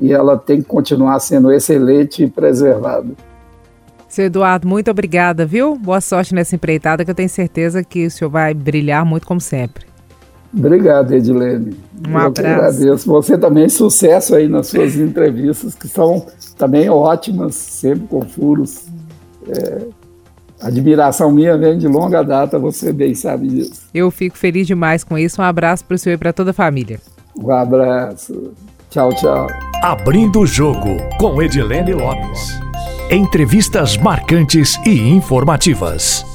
e 0.02 0.12
ela 0.12 0.36
tem 0.36 0.64
que 0.64 0.68
continuar 0.68 1.20
sendo 1.20 1.52
excelente 1.52 2.24
e 2.24 2.28
preservada. 2.28 3.14
Seu 4.10 4.26
Eduardo, 4.26 4.68
muito 4.68 4.90
obrigada, 4.90 5.46
viu? 5.46 5.76
Boa 5.76 6.02
sorte 6.02 6.34
nessa 6.34 6.56
empreitada, 6.56 7.06
que 7.06 7.12
eu 7.12 7.16
tenho 7.16 7.30
certeza 7.30 7.84
que 7.84 8.08
o 8.08 8.12
senhor 8.12 8.32
vai 8.32 8.54
brilhar 8.54 9.06
muito 9.06 9.28
como 9.28 9.40
sempre. 9.40 9.86
Obrigado, 10.58 11.12
Edilene. 11.14 11.76
Um 12.08 12.12
Eu 12.12 12.18
abraço. 12.18 12.40
agradeço. 12.48 13.08
Você 13.10 13.38
também, 13.38 13.68
sucesso 13.68 14.36
aí 14.36 14.48
nas 14.48 14.68
suas 14.68 14.96
entrevistas, 14.98 15.76
que 15.76 15.88
são 15.88 16.26
também 16.58 16.90
ótimas, 16.90 17.56
sempre 17.56 18.08
com 18.08 18.22
furos. 18.22 18.86
É, 19.50 19.82
admiração 20.62 21.32
minha 21.32 21.58
vem 21.58 21.78
de 21.78 21.88
longa 21.88 22.24
data, 22.24 22.58
você 22.58 22.94
bem 22.94 23.14
sabe 23.14 23.48
disso. 23.48 23.84
Eu 23.94 24.10
fico 24.10 24.38
feliz 24.38 24.66
demais 24.66 25.04
com 25.04 25.18
isso. 25.18 25.42
Um 25.42 25.46
abraço 25.46 25.84
para 25.86 25.96
o 25.96 25.98
senhor 25.98 26.16
e 26.16 26.18
para 26.18 26.34
toda 26.34 26.52
a 26.52 26.54
família. 26.54 27.00
Um 27.38 27.52
abraço. 27.52 28.54
Tchau, 28.90 29.14
tchau. 29.16 29.48
Abrindo 29.84 30.40
o 30.40 30.48
jogo 30.48 30.98
com 31.20 31.42
Edilene 31.42 31.94
Lopes. 31.94 32.58
Entrevistas 33.12 33.98
marcantes 33.98 34.80
e 34.86 35.10
informativas. 35.10 36.26